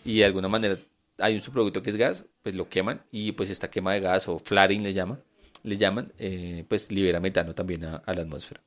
de 0.04 0.24
alguna 0.24 0.48
manera 0.48 0.78
hay 1.18 1.34
un 1.34 1.42
subproducto 1.42 1.82
que 1.82 1.90
es 1.90 1.96
gas, 1.96 2.24
pues 2.42 2.54
lo 2.54 2.68
queman 2.68 3.02
y 3.10 3.32
pues 3.32 3.50
esta 3.50 3.70
quema 3.70 3.92
de 3.94 4.00
gas 4.00 4.28
o 4.28 4.38
flaring 4.38 4.82
le 4.82 4.94
llaman, 4.94 5.20
le 5.64 5.76
llaman 5.76 6.12
eh, 6.18 6.64
pues 6.68 6.90
libera 6.92 7.20
metano 7.20 7.54
también 7.54 7.84
a, 7.84 8.02
la 8.06 8.22
atmósfera. 8.22 8.62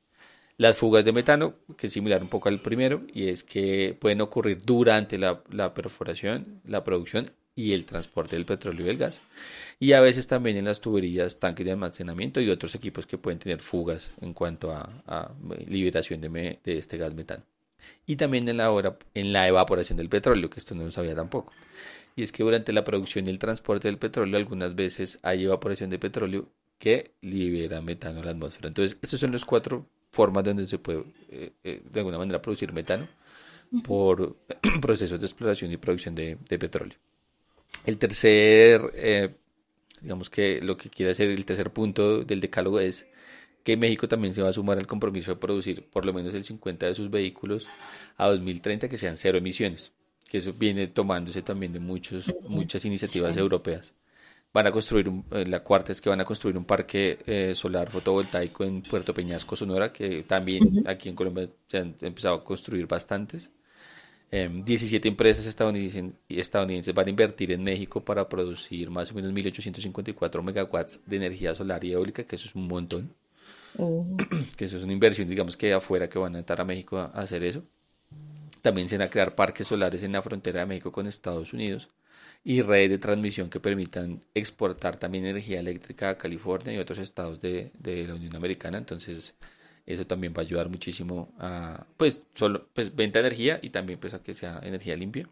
Las 0.56 0.76
fugas 0.76 1.04
de 1.04 1.12
metano, 1.12 1.54
que 1.76 1.88
es 1.88 1.92
similar 1.92 2.22
un 2.22 2.28
poco 2.28 2.48
al 2.48 2.60
primero, 2.60 3.02
y 3.12 3.26
es 3.26 3.42
que 3.42 3.96
pueden 3.98 4.20
ocurrir 4.20 4.62
durante 4.64 5.18
la 5.18 5.74
perforación, 5.74 6.60
la 6.64 6.84
producción 6.84 7.26
y 7.56 7.72
el 7.72 7.84
transporte 7.84 8.36
del 8.36 8.44
petróleo 8.44 8.82
y 8.82 8.84
del 8.86 8.96
gas. 8.96 9.20
Y 9.78 9.92
a 9.92 10.00
veces 10.00 10.26
también 10.26 10.56
en 10.56 10.64
las 10.64 10.80
tuberías, 10.80 11.38
tanques 11.38 11.64
de 11.66 11.72
almacenamiento 11.72 12.40
y 12.40 12.50
otros 12.50 12.74
equipos 12.74 13.06
que 13.06 13.18
pueden 13.18 13.38
tener 13.38 13.60
fugas 13.60 14.10
en 14.20 14.32
cuanto 14.32 14.72
a, 14.72 15.34
liberación 15.66 16.20
de, 16.20 16.58
de, 16.62 16.78
este 16.78 16.96
gas 16.96 17.14
metano. 17.14 17.44
Y 18.06 18.16
también 18.16 18.48
en 18.48 18.56
la, 18.56 18.70
hora, 18.70 18.96
en 19.14 19.32
la 19.32 19.46
evaporación 19.48 19.98
del 19.98 20.08
petróleo, 20.08 20.48
que 20.50 20.60
esto 20.60 20.74
no 20.74 20.84
lo 20.84 20.90
sabía 20.90 21.14
tampoco. 21.14 21.52
Y 22.16 22.22
es 22.22 22.32
que 22.32 22.42
durante 22.42 22.72
la 22.72 22.84
producción 22.84 23.26
y 23.26 23.30
el 23.30 23.38
transporte 23.38 23.88
del 23.88 23.98
petróleo 23.98 24.36
algunas 24.36 24.74
veces 24.74 25.18
hay 25.22 25.44
evaporación 25.44 25.90
de 25.90 25.98
petróleo 25.98 26.48
que 26.78 27.12
libera 27.22 27.80
metano 27.80 28.20
a 28.20 28.24
la 28.24 28.30
atmósfera. 28.32 28.68
Entonces, 28.68 28.98
estas 29.02 29.20
son 29.20 29.32
las 29.32 29.44
cuatro 29.44 29.86
formas 30.10 30.44
donde 30.44 30.66
se 30.66 30.78
puede 30.78 31.04
eh, 31.28 31.52
eh, 31.64 31.82
de 31.90 32.00
alguna 32.00 32.18
manera 32.18 32.40
producir 32.40 32.72
metano 32.72 33.08
por 33.82 34.36
procesos 34.80 35.18
de 35.18 35.26
exploración 35.26 35.72
y 35.72 35.76
producción 35.76 36.14
de, 36.14 36.36
petróleo. 36.36 36.96
El 37.84 37.98
tercer, 37.98 38.80
eh, 38.94 39.34
digamos 40.00 40.30
que 40.30 40.60
lo 40.60 40.76
que 40.76 40.90
quiere 40.90 41.12
hacer 41.12 41.28
el 41.28 41.44
tercer 41.44 41.70
punto 41.70 42.24
del 42.24 42.40
decálogo 42.40 42.80
es 42.80 43.06
que 43.64 43.76
México 43.76 44.06
también 44.06 44.34
se 44.34 44.42
va 44.42 44.50
a 44.50 44.52
sumar 44.52 44.78
al 44.78 44.86
compromiso 44.86 45.32
de 45.32 45.36
producir 45.36 45.88
por 45.88 46.04
lo 46.04 46.12
menos 46.12 46.34
el 46.34 46.44
50 46.44 46.86
de 46.86 46.94
sus 46.94 47.10
vehículos 47.10 47.66
a 48.16 48.28
2030 48.28 48.88
que 48.88 48.98
sean 48.98 49.16
cero 49.16 49.38
emisiones, 49.38 49.92
que 50.28 50.38
eso 50.38 50.52
viene 50.52 50.86
tomándose 50.86 51.42
también 51.42 51.72
de 51.72 51.80
muchos, 51.80 52.32
muchas 52.48 52.84
iniciativas 52.84 53.36
europeas. 53.36 53.94
Van 54.52 54.68
a 54.68 54.70
construir, 54.70 55.10
eh, 55.32 55.46
la 55.46 55.64
cuarta 55.64 55.90
es 55.90 56.00
que 56.00 56.10
van 56.10 56.20
a 56.20 56.24
construir 56.24 56.56
un 56.56 56.64
parque 56.64 57.18
eh, 57.26 57.54
solar 57.56 57.90
fotovoltaico 57.90 58.62
en 58.64 58.82
Puerto 58.82 59.12
Peñasco, 59.12 59.56
Sonora, 59.56 59.92
que 59.92 60.22
también 60.22 60.62
aquí 60.86 61.08
en 61.08 61.16
Colombia 61.16 61.48
se 61.66 61.78
han 61.78 61.96
empezado 62.02 62.36
a 62.36 62.44
construir 62.44 62.86
bastantes. 62.86 63.50
17 64.34 65.06
em, 65.06 65.12
empresas 65.12 65.46
estadounidenses, 65.46 66.14
estadounidenses 66.28 66.92
van 66.92 67.06
a 67.06 67.10
invertir 67.10 67.52
en 67.52 67.62
México 67.62 68.04
para 68.04 68.28
producir 68.28 68.90
más 68.90 69.12
o 69.12 69.14
menos 69.14 69.32
1.854 69.32 70.42
megawatts 70.42 71.02
de 71.06 71.16
energía 71.16 71.54
solar 71.54 71.84
y 71.84 71.92
eólica, 71.92 72.24
que 72.24 72.36
eso 72.36 72.48
es 72.48 72.54
un 72.54 72.66
montón. 72.66 73.14
Oh. 73.78 74.04
Que 74.56 74.64
eso 74.64 74.76
es 74.76 74.82
una 74.82 74.92
inversión, 74.92 75.28
digamos 75.28 75.56
que 75.56 75.72
afuera 75.72 76.08
que 76.08 76.18
van 76.18 76.36
a 76.36 76.40
estar 76.40 76.60
a 76.60 76.64
México 76.64 76.98
a 76.98 77.06
hacer 77.06 77.44
eso. 77.44 77.62
También 78.60 78.88
se 78.88 78.98
van 78.98 79.06
a 79.06 79.10
crear 79.10 79.34
parques 79.34 79.68
solares 79.68 80.02
en 80.02 80.12
la 80.12 80.22
frontera 80.22 80.60
de 80.60 80.66
México 80.66 80.90
con 80.90 81.06
Estados 81.06 81.52
Unidos 81.52 81.90
y 82.44 82.60
redes 82.60 82.90
de 82.90 82.98
transmisión 82.98 83.48
que 83.48 83.60
permitan 83.60 84.22
exportar 84.34 84.96
también 84.96 85.26
energía 85.26 85.60
eléctrica 85.60 86.10
a 86.10 86.18
California 86.18 86.74
y 86.74 86.78
otros 86.78 86.98
estados 86.98 87.40
de, 87.40 87.70
de 87.78 88.06
la 88.06 88.14
Unión 88.14 88.34
Americana. 88.36 88.78
Entonces, 88.78 89.34
eso 89.86 90.06
también 90.06 90.32
va 90.32 90.42
a 90.42 90.46
ayudar 90.46 90.68
muchísimo 90.68 91.34
a, 91.38 91.86
pues, 91.96 92.20
solo, 92.34 92.68
pues, 92.72 92.94
venta 92.94 93.20
de 93.20 93.26
energía 93.26 93.58
y 93.62 93.70
también, 93.70 93.98
pues, 93.98 94.14
a 94.14 94.22
que 94.22 94.34
sea 94.34 94.60
energía 94.62 94.96
limpia. 94.96 95.28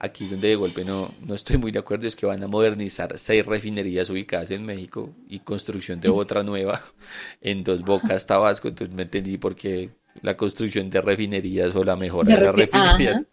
Aquí 0.00 0.26
donde 0.26 0.48
de 0.48 0.54
golpe 0.54 0.84
no, 0.84 1.12
no 1.20 1.34
estoy 1.34 1.58
muy 1.58 1.72
de 1.72 1.80
acuerdo 1.80 2.06
es 2.06 2.14
que 2.14 2.24
van 2.24 2.42
a 2.42 2.46
modernizar 2.46 3.18
seis 3.18 3.44
refinerías 3.44 4.08
ubicadas 4.10 4.52
en 4.52 4.64
México 4.64 5.12
y 5.28 5.40
construcción 5.40 6.00
de 6.00 6.08
otra 6.08 6.44
nueva 6.44 6.80
en 7.40 7.64
Dos 7.64 7.82
Bocas, 7.82 8.24
Tabasco. 8.24 8.68
Entonces 8.68 8.94
me 8.94 9.02
entendí 9.02 9.38
por 9.38 9.56
qué 9.56 9.90
la 10.22 10.36
construcción 10.36 10.88
de 10.88 11.00
refinerías 11.00 11.74
o 11.74 11.82
la 11.82 11.96
mejora 11.96 12.36
de, 12.36 12.44
las 12.44 12.54
refinerías 12.54 13.24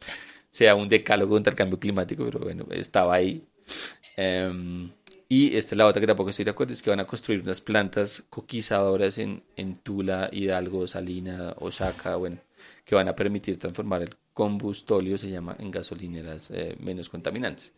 sea 0.50 0.74
un 0.74 0.88
decálogo 0.88 1.36
contra 1.36 1.52
el 1.52 1.58
cambio 1.58 1.80
climático, 1.80 2.26
pero 2.26 2.40
bueno, 2.40 2.66
estaba 2.72 3.14
ahí. 3.14 3.44
Em, 4.18 4.90
y 5.28 5.56
esta 5.56 5.74
es 5.74 5.78
la 5.78 5.88
otra 5.88 6.00
que 6.00 6.08
tampoco 6.08 6.30
estoy 6.30 6.46
de 6.46 6.52
acuerdo, 6.52 6.74
es 6.74 6.82
que 6.82 6.92
van 6.92 7.00
a 7.00 7.08
construir 7.08 7.42
unas 7.42 7.62
plantas 7.62 8.24
coquizadoras 8.30 9.18
en, 9.18 9.44
en 9.56 9.78
Tula, 9.78 10.30
Hidalgo, 10.32 10.86
Salina, 10.86 11.56
Osaka, 11.60 12.16
bueno, 12.16 12.38
que 12.84 12.96
van 12.96 13.08
a 13.08 13.16
permitir 13.16 13.58
transformar 13.58 14.04
el 14.04 14.16
combustóleo, 14.34 15.18
se 15.18 15.30
llama, 15.30 15.56
en 15.60 15.72
gasolineras 15.72 16.52
eh, 16.52 16.76
menos 16.80 17.10
contaminantes. 17.10 17.74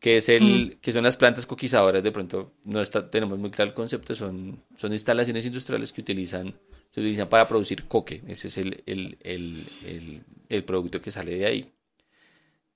Que, 0.00 0.16
es 0.16 0.28
el, 0.28 0.42
mm. 0.42 0.80
que 0.80 0.92
son 0.92 1.04
las 1.04 1.16
plantas 1.16 1.46
coquizadoras, 1.46 2.02
de 2.02 2.12
pronto 2.12 2.52
no 2.64 2.80
está, 2.80 3.08
tenemos 3.10 3.38
muy 3.38 3.50
claro 3.50 3.70
el 3.70 3.74
concepto, 3.74 4.14
son, 4.14 4.62
son 4.76 4.92
instalaciones 4.92 5.44
industriales 5.44 5.92
que 5.92 6.00
utilizan, 6.00 6.54
se 6.90 7.00
utilizan 7.00 7.28
para 7.28 7.46
producir 7.46 7.84
coque, 7.84 8.22
ese 8.26 8.48
es 8.48 8.58
el, 8.58 8.82
el, 8.86 9.18
el, 9.22 10.22
el 10.48 10.64
producto 10.64 11.00
que 11.00 11.10
sale 11.10 11.36
de 11.36 11.46
ahí. 11.46 11.72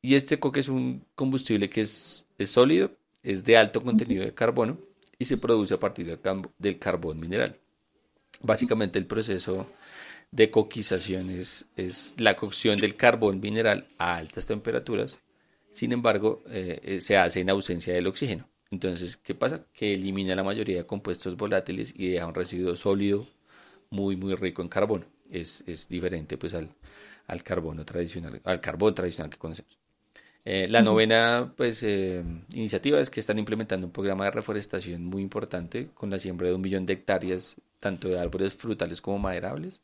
Y 0.01 0.17
este 0.17 0.39
coque 0.41 0.61
es 0.61 0.69
un 0.69 1.07
combustible 1.15 1.71
que 1.71 1.83
es, 1.83 2.27
es 2.39 2.51
sólido, 2.51 2.91
es 3.23 3.45
de 3.45 3.57
alto 3.57 3.83
contenido 3.83 4.25
de 4.25 4.35
carbono 4.35 4.79
y 5.19 5.25
se 5.25 5.37
produce 5.37 5.75
a 5.75 5.81
partir 5.81 6.19
del, 6.59 6.79
carbón 6.79 7.21
mineral. 7.21 7.59
Básicamente 8.41 8.99
el 8.99 9.07
proceso 9.07 9.69
de 10.31 10.51
coquización 10.51 11.31
es, 11.31 11.67
la 12.19 12.35
cocción 12.35 12.79
del 12.79 12.97
carbón 12.97 13.41
mineral 13.41 13.87
a 13.99 14.17
altas 14.17 14.47
temperaturas, 14.47 15.19
sin 15.71 15.93
embargo 15.93 16.43
eh, 16.49 16.81
eh, 16.83 17.01
se 17.01 17.17
hace 17.17 17.41
en 17.41 17.51
ausencia 17.51 17.95
del 17.95 18.07
oxígeno. 18.07 18.49
Entonces, 18.71 19.19
¿qué 19.19 19.35
pasa? 19.35 19.67
Que 19.75 19.93
elimina 19.93 20.35
la 20.35 20.43
mayoría 20.43 20.79
de 20.79 20.87
compuestos 20.87 21.37
volátiles 21.37 21.93
y 21.95 22.09
deja 22.09 22.27
un 22.27 22.35
residuo 22.35 22.75
sólido 22.75 23.27
muy, 23.91 24.17
muy 24.17 24.35
rico 24.35 24.63
en 24.63 24.69
carbono. 24.69 25.05
Es, 25.31 25.65
diferente 25.89 26.37
pues 26.37 26.55
al, 26.55 26.69
al 27.27 27.43
carbono 27.43 27.85
tradicional, 27.85 28.41
al 28.45 28.61
carbón 28.61 28.95
tradicional 28.95 29.31
que 29.31 29.39
conocemos. 29.39 29.82
Eh, 30.45 30.67
la 30.69 30.83
novena 30.83 31.53
pues, 31.57 31.83
eh, 31.85 32.25
iniciativa 32.53 33.01
es 33.01 33.11
que 33.11 33.21
están 33.21 33.39
implementando 33.39 33.87
un 33.87 33.93
programa 33.93 34.25
de 34.25 34.33
reforestación 34.33 35.05
muy 35.05 35.23
importante 35.23 35.91
con 35.95 36.11
la 36.11 36.19
siembra 36.19 36.49
de 36.49 36.55
un 36.55 36.61
millón 36.61 36.85
de 36.85 36.95
hectáreas, 36.95 37.57
tanto 37.79 38.09
de 38.09 38.19
árboles 38.19 38.55
frutales 38.55 39.01
como 39.01 39.19
maderables, 39.19 39.83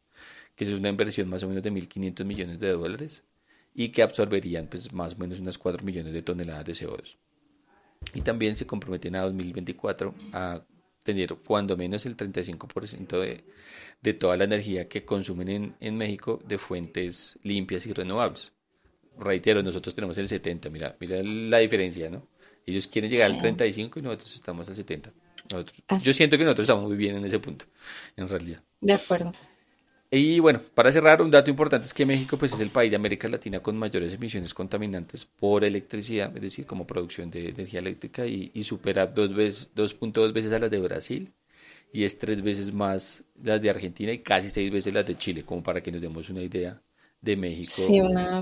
que 0.56 0.64
es 0.64 0.70
una 0.70 0.88
inversión 0.88 1.28
más 1.28 1.44
o 1.44 1.48
menos 1.48 1.62
de 1.62 1.70
1.500 1.70 2.24
millones 2.24 2.58
de 2.58 2.72
dólares 2.72 3.24
y 3.72 3.90
que 3.90 4.02
absorberían 4.02 4.66
pues, 4.66 4.92
más 4.92 5.14
o 5.14 5.18
menos 5.18 5.38
unas 5.38 5.58
4 5.58 5.84
millones 5.84 6.12
de 6.12 6.22
toneladas 6.22 6.64
de 6.64 6.72
CO2. 6.72 7.16
Y 8.14 8.22
también 8.22 8.56
se 8.56 8.66
comprometen 8.66 9.14
a 9.14 9.22
2024 9.22 10.14
a 10.32 10.64
tener 11.04 11.36
cuando 11.36 11.76
menos 11.76 12.04
el 12.06 12.16
35% 12.16 13.20
de, 13.20 13.44
de 14.02 14.14
toda 14.14 14.36
la 14.36 14.44
energía 14.44 14.88
que 14.88 15.04
consumen 15.04 15.48
en, 15.48 15.76
en 15.78 15.96
México 15.96 16.40
de 16.44 16.58
fuentes 16.58 17.38
limpias 17.42 17.86
y 17.86 17.92
renovables 17.92 18.57
reitero, 19.18 19.62
nosotros 19.62 19.94
tenemos 19.94 20.16
el 20.18 20.28
70, 20.28 20.70
mira, 20.70 20.96
mira 21.00 21.22
la 21.22 21.59
diferencia, 21.59 22.11
¿no? 22.11 22.26
Ellos 22.66 22.87
quieren 22.87 23.11
llegar 23.11 23.31
al 23.31 23.38
35 23.38 23.98
y 23.98 24.02
nosotros 24.02 24.35
estamos 24.35 24.68
al 24.68 24.76
70. 24.76 25.11
yo 26.02 26.12
siento 26.12 26.37
que 26.37 26.44
nosotros 26.44 26.64
estamos 26.64 26.85
muy 26.85 26.96
bien 26.96 27.16
en 27.16 27.24
ese 27.24 27.38
punto, 27.38 27.64
en 28.16 28.28
realidad. 28.28 28.62
De 28.81 28.92
acuerdo. 28.92 29.33
Y 30.11 30.38
bueno, 30.38 30.62
para 30.74 30.90
cerrar, 30.90 31.20
un 31.20 31.31
dato 31.31 31.50
importante 31.50 31.87
es 31.87 31.92
que 31.92 32.07
México 32.07 32.38
pues, 32.38 32.52
es 32.52 32.61
el 32.61 32.70
país 32.70 32.90
de 32.90 32.96
América 32.96 33.28
Latina 33.28 33.61
con 33.61 33.76
mayores 33.76 34.14
emisiones 34.14 34.54
contaminantes 34.54 35.26
por 35.26 35.64
electricidad, 35.64 36.35
es 36.35 36.42
decir, 36.42 36.64
como 36.64 36.87
producción 36.87 37.31
de 37.31 37.50
energía 37.50 37.81
eléctrica, 37.81 38.26
y, 38.26 38.62
supera 38.62 39.07
dos 39.07 39.35
veces, 39.35 39.70
2.2 39.74 40.33
veces 40.33 40.52
a 40.52 40.59
las 40.59 40.70
de 40.70 40.78
Brasil, 40.78 41.35
y 41.92 42.04
es 42.04 42.18
tres 42.18 42.42
veces 42.42 42.72
más 42.72 43.24
las 43.42 43.61
de 43.61 43.70
Argentina 43.70 44.12
y 44.12 44.20
casi 44.20 44.48
seis 44.50 44.70
veces 44.70 44.94
las 44.94 45.07
de 45.07 45.16
Chile, 45.18 45.44
como 45.44 45.62
para 45.62 45.83
que 45.83 45.92
nos 45.92 46.00
demos 46.00 46.31
una 46.31 46.42
idea 46.42 46.81
de 47.20 47.37
México, 47.37 47.83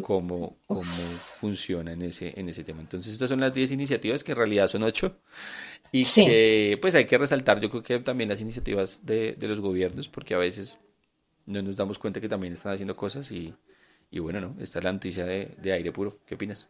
cómo, 0.03 0.59
cómo 0.67 0.83
funciona 1.37 1.93
en 1.93 2.03
ese, 2.03 2.39
en 2.39 2.49
ese 2.49 2.63
tema. 2.63 2.81
Entonces, 2.83 3.13
estas 3.13 3.29
son 3.29 3.41
las 3.41 3.55
10 3.55 3.73
iniciativas, 3.73 4.23
que 4.23 4.33
en 4.33 4.39
realidad 4.39 4.69
son 4.69 4.83
8, 4.83 5.19
y 5.93 6.05
que 6.05 6.79
pues 6.81 6.95
hay 6.95 7.07
que 7.07 7.17
resaltar, 7.17 7.61
yo 7.61 7.71
creo 7.71 7.83
que 7.83 7.99
también 8.01 8.29
las 8.29 8.41
iniciativas 8.41 9.05
de, 9.07 9.33
de, 9.33 9.49
los 9.49 9.61
gobiernos, 9.61 10.09
porque 10.09 10.35
a 10.35 10.39
veces 10.39 10.79
no 11.47 11.63
nos 11.63 11.77
damos 11.77 11.99
cuenta 11.99 12.21
que 12.21 12.29
también 12.29 12.53
están 12.53 12.75
haciendo 12.75 12.97
cosas 12.97 13.31
y, 13.31 13.55
y 14.11 14.19
bueno, 14.19 14.41
¿no? 14.41 14.57
Esta 14.61 14.79
es 14.81 14.85
la 14.85 14.93
noticia 14.93 15.25
de, 15.25 15.55
de 15.57 15.73
aire 15.73 15.93
puro. 15.93 16.19
¿Qué 16.27 16.35
opinas? 16.35 16.69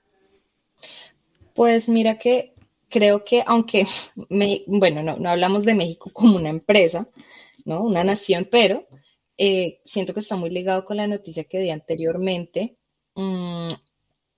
Pues 1.55 1.89
mira 1.89 2.19
que 2.19 2.55
creo 2.89 3.25
que 3.25 3.43
aunque, 3.47 3.85
me, 4.31 4.63
bueno, 4.67 5.03
no, 5.03 5.17
no 5.17 5.31
hablamos 5.31 5.65
de 5.65 5.75
México 5.75 6.11
como 6.13 6.37
una 6.37 6.51
empresa, 6.51 7.09
¿no? 7.65 7.83
Una 7.83 8.05
nación, 8.05 8.47
pero 8.49 8.87
eh, 9.39 9.81
siento 9.85 10.15
que 10.15 10.21
está 10.21 10.37
muy 10.37 10.51
ligado 10.51 10.85
con 10.85 10.97
la 10.97 11.07
noticia 11.07 11.45
que 11.45 11.59
di 11.61 11.71
anteriormente. 11.71 12.79
Mm, 13.15 13.69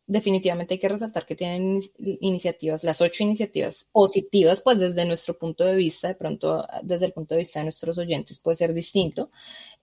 definitivamente 0.08 0.74
hay 0.74 0.80
que 0.80 0.88
resaltar 0.88 1.26
que 1.26 1.36
tienen 1.36 1.80
iniciativas, 1.98 2.82
las 2.82 3.00
ocho 3.02 3.22
iniciativas 3.22 3.88
positivas, 3.92 4.62
pues 4.62 4.78
desde 4.78 5.04
nuestro 5.04 5.36
punto 5.36 5.64
de 5.66 5.76
vista, 5.76 6.08
de 6.08 6.14
pronto 6.14 6.66
desde 6.82 7.06
el 7.06 7.12
punto 7.12 7.34
de 7.34 7.40
vista 7.40 7.60
de 7.60 7.64
nuestros 7.64 7.98
oyentes 7.98 8.40
puede 8.40 8.56
ser 8.56 8.72
distinto. 8.72 9.30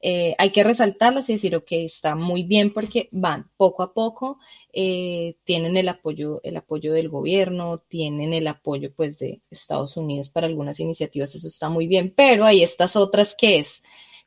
Eh, 0.01 0.33
hay 0.39 0.49
que 0.49 0.63
resaltarlas 0.63 1.29
y 1.29 1.33
decir, 1.33 1.55
ok, 1.55 1.71
está 1.71 2.15
muy 2.15 2.41
bien 2.43 2.73
porque 2.73 3.07
van 3.11 3.51
poco 3.55 3.83
a 3.83 3.93
poco, 3.93 4.39
eh, 4.73 5.35
tienen 5.43 5.77
el 5.77 5.87
apoyo, 5.89 6.41
el 6.43 6.57
apoyo 6.57 6.91
del 6.93 7.09
gobierno, 7.09 7.77
tienen 7.87 8.33
el 8.33 8.47
apoyo 8.47 8.93
pues 8.95 9.19
de 9.19 9.43
Estados 9.51 9.95
Unidos 9.95 10.31
para 10.31 10.47
algunas 10.47 10.79
iniciativas, 10.79 11.35
eso 11.35 11.47
está 11.47 11.69
muy 11.69 11.85
bien, 11.85 12.11
pero 12.15 12.45
hay 12.45 12.63
estas 12.63 12.95
otras 12.95 13.35
que 13.35 13.59
es 13.59 13.83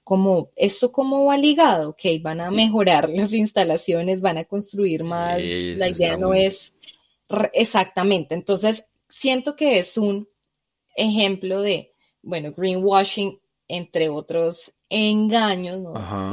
como 0.08 0.52
esto 0.56 0.90
cómo 0.90 1.26
va 1.26 1.36
ligado, 1.36 1.90
ok, 1.90 2.02
van 2.22 2.40
a 2.40 2.50
mejorar 2.50 3.10
las 3.14 3.34
instalaciones, 3.34 4.22
van 4.22 4.38
a 4.38 4.44
construir 4.44 5.04
más, 5.04 5.42
la 5.76 5.90
idea 5.90 6.16
no 6.16 6.32
es 6.32 6.78
exactamente, 7.52 8.34
entonces 8.34 8.86
siento 9.06 9.54
que 9.54 9.78
es 9.78 9.98
un 9.98 10.26
ejemplo 10.96 11.60
de, 11.60 11.92
bueno, 12.22 12.54
greenwashing, 12.56 13.38
entre 13.68 14.08
otros 14.08 14.72
engaños, 14.88 15.82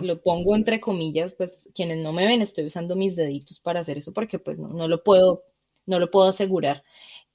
lo 0.01 0.21
pongo 0.21 0.55
entre 0.55 0.79
comillas, 0.79 1.35
pues 1.35 1.69
quienes 1.75 1.97
no 1.97 2.13
me 2.13 2.25
ven, 2.25 2.41
estoy 2.41 2.67
usando 2.67 2.95
mis 2.95 3.17
deditos 3.17 3.59
para 3.59 3.81
hacer 3.81 3.97
eso 3.97 4.13
porque 4.13 4.39
pues 4.39 4.57
no, 4.57 4.69
no 4.69 4.87
lo 4.87 5.03
puedo 5.03 5.43
no 5.85 5.99
lo 5.99 6.09
puedo 6.09 6.27
asegurar. 6.27 6.83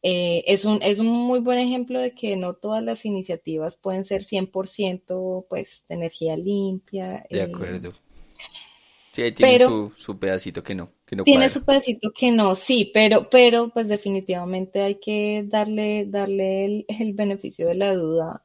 Eh, 0.02 0.44
es, 0.46 0.64
un, 0.64 0.82
es 0.82 0.98
un 0.98 1.08
muy 1.08 1.40
buen 1.40 1.58
ejemplo 1.58 2.00
de 2.00 2.14
que 2.14 2.36
no 2.36 2.54
todas 2.54 2.82
las 2.82 3.04
iniciativas 3.04 3.76
pueden 3.76 4.04
ser 4.04 4.22
100% 4.22 5.46
pues, 5.48 5.84
de 5.88 5.94
energía 5.94 6.36
limpia. 6.36 7.24
De 7.28 7.42
acuerdo. 7.42 7.92
Sí, 9.12 9.32
tiene 9.32 9.66
su, 9.96 10.18
pedacito 10.18 10.62
que 10.62 10.74
no. 10.74 10.92
Que 11.04 11.16
no 11.16 11.24
tiene 11.24 11.50
su 11.50 11.64
pedacito 11.64 12.10
que 12.14 12.30
no, 12.30 12.54
sí, 12.54 12.90
pero, 12.94 13.28
pero 13.28 13.68
pues 13.70 13.88
definitivamente 13.88 14.80
hay 14.80 15.00
que 15.00 15.44
darle, 15.46 16.06
darle 16.06 16.86
el, 16.86 17.12
beneficio 17.14 17.66
de 17.66 17.74
la 17.74 17.94
duda 17.94 18.44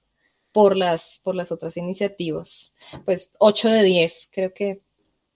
por 0.52 0.76
las, 0.76 1.22
por 1.24 1.36
las 1.36 1.52
otras 1.52 1.78
iniciativas. 1.78 2.74
Pues 3.06 3.34
8 3.40 3.70
de 3.70 3.84
10, 3.84 4.30
creo 4.34 4.54
que 4.54 4.82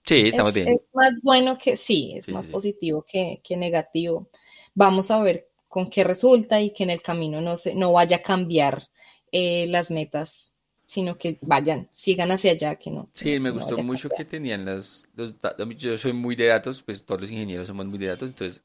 Sí, 0.04 0.28
estamos 0.28 0.48
es, 0.48 0.54
bien. 0.54 0.68
Es 0.68 0.80
más 0.92 1.20
bueno 1.22 1.56
que 1.56 1.76
sí, 1.76 2.14
es 2.16 2.28
más 2.30 2.48
positivo 2.48 3.04
que, 3.06 3.40
que, 3.44 3.56
negativo. 3.56 4.28
Vamos 4.74 5.10
a 5.10 5.22
ver 5.22 5.49
con 5.70 5.88
qué 5.88 6.02
resulta 6.02 6.60
y 6.60 6.72
que 6.72 6.82
en 6.82 6.90
el 6.90 7.00
camino 7.00 7.40
no, 7.40 7.56
se, 7.56 7.76
no 7.76 7.92
vaya 7.92 8.16
a 8.16 8.22
cambiar 8.22 8.88
eh, 9.30 9.66
las 9.68 9.92
metas, 9.92 10.56
sino 10.84 11.16
que 11.16 11.38
vayan, 11.42 11.86
sigan 11.92 12.32
hacia 12.32 12.50
allá, 12.50 12.74
que 12.74 12.90
no. 12.90 13.08
Sí, 13.14 13.38
me 13.38 13.50
gustó 13.50 13.80
mucho 13.84 14.08
que 14.10 14.24
tenían 14.24 14.64
las, 14.64 15.04
los 15.14 15.36
Yo 15.78 15.96
soy 15.96 16.12
muy 16.12 16.34
de 16.34 16.48
datos, 16.48 16.82
pues 16.82 17.04
todos 17.04 17.20
los 17.20 17.30
ingenieros 17.30 17.68
somos 17.68 17.86
muy 17.86 17.98
de 17.98 18.08
datos, 18.08 18.28
entonces 18.28 18.64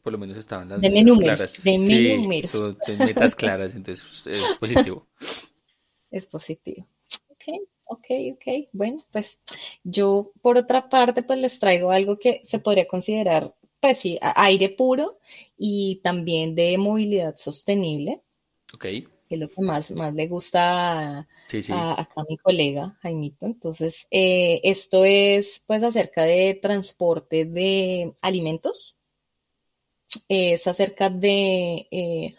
por 0.00 0.12
lo 0.12 0.18
menos 0.18 0.36
estaban 0.36 0.68
las 0.68 0.78
metas 0.78 1.18
claras. 1.18 1.62
De 1.64 1.78
sí, 1.80 2.16
números. 2.16 2.50
Son, 2.52 2.78
metas 3.00 3.34
claras, 3.34 3.74
entonces 3.74 4.26
es 4.28 4.56
positivo. 4.60 5.08
Es 6.08 6.26
positivo. 6.26 6.86
Ok, 7.30 7.44
ok, 7.88 8.06
ok. 8.34 8.68
Bueno, 8.72 8.98
pues 9.10 9.40
yo 9.82 10.30
por 10.40 10.56
otra 10.56 10.88
parte, 10.88 11.24
pues 11.24 11.40
les 11.40 11.58
traigo 11.58 11.90
algo 11.90 12.16
que 12.16 12.40
se 12.44 12.60
podría 12.60 12.86
considerar 12.86 13.56
pues 13.80 13.98
sí, 13.98 14.18
aire 14.20 14.70
puro 14.70 15.18
y 15.56 16.00
también 16.02 16.54
de 16.54 16.78
movilidad 16.78 17.36
sostenible. 17.36 18.22
Ok. 18.74 18.82
Que 18.82 19.34
es 19.34 19.38
lo 19.38 19.48
que 19.48 19.60
más, 19.60 19.90
más 19.92 20.14
le 20.14 20.26
gusta 20.26 21.18
a, 21.20 21.26
a, 21.68 22.24
mi 22.28 22.38
colega 22.38 22.96
Jaimito. 23.02 23.46
Entonces, 23.46 24.08
eh, 24.10 24.60
esto 24.64 25.04
es 25.04 25.64
pues 25.66 25.82
acerca 25.82 26.22
de 26.22 26.58
transporte 26.60 27.44
de 27.44 28.14
alimentos. 28.22 28.96
Es 30.28 30.66
acerca 30.66 31.10
de 31.10 31.86
eh, 31.90 32.34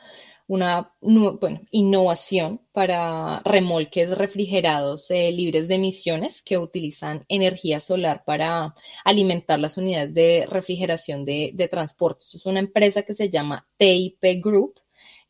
una 0.49 0.91
bueno, 0.99 1.61
innovación 1.69 2.59
para 2.71 3.39
remolques 3.45 4.17
refrigerados 4.17 5.11
eh, 5.11 5.31
libres 5.31 5.67
de 5.67 5.75
emisiones 5.75 6.41
que 6.41 6.57
utilizan 6.57 7.23
energía 7.29 7.79
solar 7.79 8.23
para 8.25 8.73
alimentar 9.05 9.59
las 9.59 9.77
unidades 9.77 10.15
de 10.15 10.47
refrigeración 10.49 11.23
de, 11.23 11.51
de 11.53 11.67
transporte. 11.67 12.25
Es 12.33 12.47
una 12.47 12.59
empresa 12.59 13.03
que 13.03 13.13
se 13.13 13.29
llama 13.29 13.67
TIP 13.77 14.23
Group, 14.43 14.81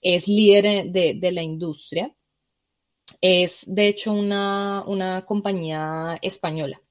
es 0.02 0.30
líder 0.30 0.90
de, 0.90 1.16
de 1.20 1.32
la 1.34 1.44
industria. 1.44 2.16
Es 3.20 3.66
de 3.68 3.90
hecho 3.90 4.14
una, 4.14 4.86
una 4.88 5.26
compañía 5.26 6.18
española. 6.22 6.82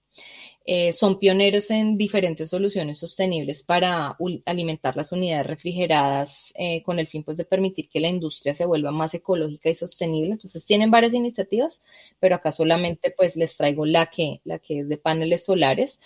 Eh, 0.70 0.92
son 0.92 1.18
pioneros 1.18 1.70
en 1.70 1.96
diferentes 1.96 2.50
soluciones 2.50 2.98
sostenibles 2.98 3.62
para 3.62 4.18
alimentar 4.44 4.96
las 4.96 5.12
unidades 5.12 5.46
refrigeradas 5.46 6.52
eh, 6.58 6.82
con 6.82 6.98
el 6.98 7.06
fin 7.06 7.24
pues, 7.24 7.38
de 7.38 7.46
permitir 7.46 7.88
que 7.88 8.00
la 8.00 8.08
industria 8.08 8.52
se 8.52 8.66
vuelva 8.66 8.90
más 8.90 9.14
ecológica 9.14 9.70
y 9.70 9.74
sostenible. 9.74 10.32
Entonces 10.32 10.66
tienen 10.66 10.90
varias 10.90 11.14
iniciativas, 11.14 11.82
pero 12.20 12.34
acá 12.34 12.52
solamente 12.52 13.14
pues 13.16 13.34
les 13.36 13.56
traigo 13.56 13.86
la 13.86 14.10
que, 14.10 14.42
la 14.44 14.58
que 14.58 14.80
es 14.80 14.90
de 14.90 14.98
paneles 14.98 15.46
solares. 15.46 16.00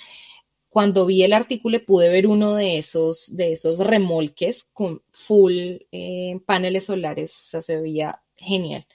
Cuando 0.69 1.07
vi 1.07 1.25
el 1.25 1.33
artículo 1.33 1.85
pude 1.85 2.09
ver 2.09 2.29
uno 2.29 2.55
de 2.55 2.79
esos, 2.79 3.37
de 3.37 3.55
esos 3.55 3.81
remolques 3.81 4.63
con 4.63 5.03
full 5.11 5.79
eh, 5.91 6.39
paneles 6.47 6.85
solares, 6.85 7.33
o 7.33 7.43
sea, 7.51 7.63
se 7.63 7.81
veía 7.81 8.23
genial. 8.37 8.87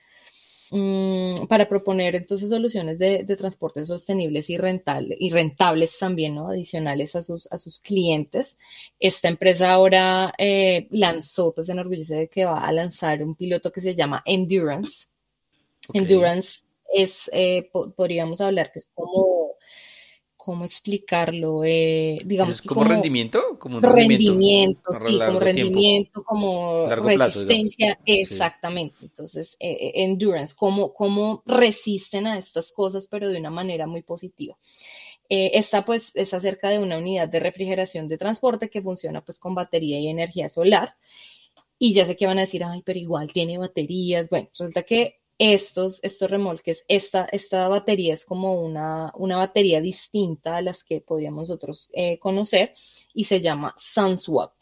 Mm, 0.69 1.47
para 1.47 1.69
proponer 1.69 2.15
entonces 2.15 2.49
soluciones 2.49 2.99
de, 2.99 3.23
transporte 3.37 3.85
sostenibles 3.85 4.49
y, 4.49 4.55
y 4.55 5.29
rentables 5.29 5.97
también, 5.97 6.35
¿no? 6.35 6.49
Adicionales 6.49 7.15
a 7.15 7.21
sus, 7.21 7.47
a 7.51 7.57
sus 7.57 7.79
clientes. 7.79 8.59
Esta 8.99 9.29
empresa 9.29 9.71
ahora 9.71 10.33
eh, 10.37 10.87
lanzó, 10.91 11.53
pues 11.53 11.67
se 11.67 11.73
enorgullece 11.73 12.15
de 12.15 12.27
que 12.27 12.45
va 12.45 12.59
a 12.59 12.71
lanzar 12.71 13.23
un 13.23 13.35
piloto 13.35 13.71
que 13.71 13.81
se 13.81 13.95
llama 13.95 14.23
Endurance. 14.25 15.07
Endurance 15.93 16.63
es, 16.93 17.29
eh, 17.33 17.69
podríamos 17.95 18.41
hablar 18.41 18.71
que 18.71 18.79
es 18.79 18.89
como 18.93 19.36
¿cómo 20.47 20.63
explicarlo? 20.63 21.65
Eh, 21.65 22.21
digamos 22.23 22.61
como, 22.61 22.85
rendimiento, 22.85 23.59
como 23.59 23.81
rendimiento, 23.81 24.91
sí, 25.05 25.19
como 25.19 25.41
rendimiento, 25.41 26.23
como 26.23 26.87
resistencia, 26.87 27.99
exactamente. 28.05 28.95
Entonces, 29.01 29.57
eh, 29.59 29.71
eh, 29.71 29.91
endurance, 30.05 30.55
cómo, 30.55 30.93
cómo 30.93 31.43
resisten 31.45 32.27
a 32.27 32.37
estas 32.37 32.71
cosas, 32.71 33.07
pero 33.07 33.27
de 33.27 33.37
una 33.37 33.49
manera 33.49 33.87
muy 33.87 34.03
positiva. 34.03 34.55
esta 35.27 35.83
pues 35.83 36.13
es 36.15 36.33
acerca 36.33 36.69
de 36.69 36.79
una 36.79 36.97
unidad 36.97 37.27
de 37.27 37.41
refrigeración 37.41 38.07
de 38.07 38.17
transporte 38.17 38.69
que 38.69 38.81
funciona 38.81 39.25
pues 39.25 39.39
con 39.39 39.53
batería 39.53 39.99
y 39.99 40.07
energía 40.07 40.47
solar. 40.47 40.95
Y 41.77 41.91
ya 41.93 42.05
sé 42.05 42.15
que 42.15 42.25
van 42.25 42.37
a 42.37 42.47
decir, 42.47 42.63
ay, 42.63 42.83
pero 42.85 42.97
igual 42.97 43.33
tiene 43.33 43.57
baterías. 43.57 44.29
Bueno, 44.29 44.47
resulta 44.47 44.83
que 44.83 45.19
estos, 45.39 46.03
estos 46.03 46.31
remolques, 46.31 46.83
esta, 46.87 47.25
esta 47.25 47.67
batería 47.67 48.13
es 48.13 48.25
como 48.25 48.55
una, 48.55 49.11
una 49.15 49.37
batería 49.37 49.81
distinta 49.81 50.57
a 50.57 50.61
las 50.61 50.83
que 50.83 51.01
podríamos 51.01 51.49
nosotros 51.49 51.89
eh, 51.93 52.17
conocer 52.19 52.71
y 53.13 53.25
se 53.25 53.41
llama 53.41 53.73
SunSwap. 53.77 54.53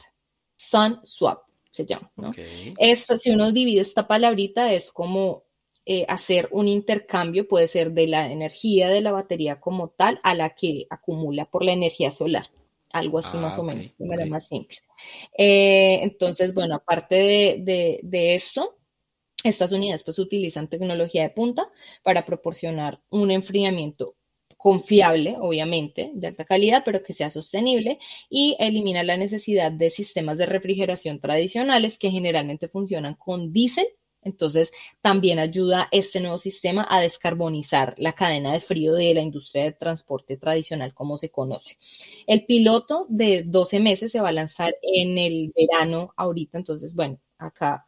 SunSwap 0.55 1.43
se 1.71 1.85
llama, 1.85 2.11
¿no? 2.15 2.33
Esta, 2.77 3.17
si 3.17 3.31
uno 3.31 3.51
divide 3.51 3.81
esta 3.81 4.07
palabrita, 4.07 4.71
es 4.73 4.91
como 4.91 5.43
eh, 5.85 6.05
hacer 6.07 6.47
un 6.51 6.67
intercambio, 6.67 7.47
puede 7.47 7.67
ser 7.67 7.91
de 7.91 8.07
la 8.07 8.31
energía 8.31 8.89
de 8.89 9.01
la 9.01 9.11
batería 9.11 9.59
como 9.59 9.89
tal 9.89 10.19
a 10.23 10.33
la 10.33 10.51
que 10.51 10.87
acumula 10.89 11.45
por 11.45 11.63
la 11.63 11.73
energía 11.73 12.11
solar 12.11 12.45
algo 12.91 13.19
así 13.19 13.35
más 13.35 13.57
ah, 13.57 13.61
o 13.61 13.63
menos, 13.63 13.97
de 13.97 14.05
manera 14.05 14.29
más 14.29 14.47
simple. 14.47 14.77
Eh, 15.37 15.99
entonces, 16.03 16.53
bueno, 16.53 16.75
aparte 16.75 17.15
de, 17.15 17.57
de, 17.59 17.99
de 18.03 18.35
esto, 18.35 18.77
estas 19.45 19.71
unidades 19.71 20.03
pues 20.03 20.19
utilizan 20.19 20.67
tecnología 20.67 21.23
de 21.23 21.29
punta 21.29 21.69
para 22.03 22.25
proporcionar 22.25 23.01
un 23.09 23.31
enfriamiento 23.31 24.15
confiable, 24.57 25.35
obviamente, 25.39 26.11
de 26.15 26.27
alta 26.27 26.43
calidad, 26.43 26.81
pero 26.83 27.03
que 27.03 27.13
sea 27.13 27.29
sostenible 27.29 27.99
y 28.29 28.55
elimina 28.59 29.03
la 29.03 29.15
necesidad 29.15 29.71
de 29.71 29.91
sistemas 29.91 30.39
de 30.39 30.47
refrigeración 30.47 31.19
tradicionales 31.19 31.99
que 31.99 32.09
generalmente 32.09 32.67
funcionan 32.67 33.13
con 33.13 33.53
diésel. 33.53 33.85
Entonces, 34.23 34.71
también 35.01 35.37
ayuda 35.37 35.87
este 35.91 36.19
nuevo 36.19 36.39
sistema 36.39 36.87
a 36.89 36.99
descarbonizar 36.99 37.93
la 37.97 38.13
cadena 38.13 38.53
de 38.53 38.59
frío 38.59 38.95
de 38.95 39.13
la 39.13 39.21
industria 39.21 39.65
de 39.65 39.71
transporte 39.73 40.35
tradicional 40.37 40.95
como 40.95 41.19
se 41.19 41.29
conoce. 41.29 41.77
El 42.25 42.47
piloto 42.47 43.05
de 43.07 43.43
12 43.43 43.79
meses 43.79 44.11
se 44.11 44.19
va 44.19 44.29
a 44.29 44.31
lanzar 44.31 44.73
en 44.81 45.19
el 45.19 45.53
verano 45.55 46.11
ahorita, 46.17 46.57
entonces, 46.57 46.95
bueno, 46.95 47.19
acá 47.37 47.85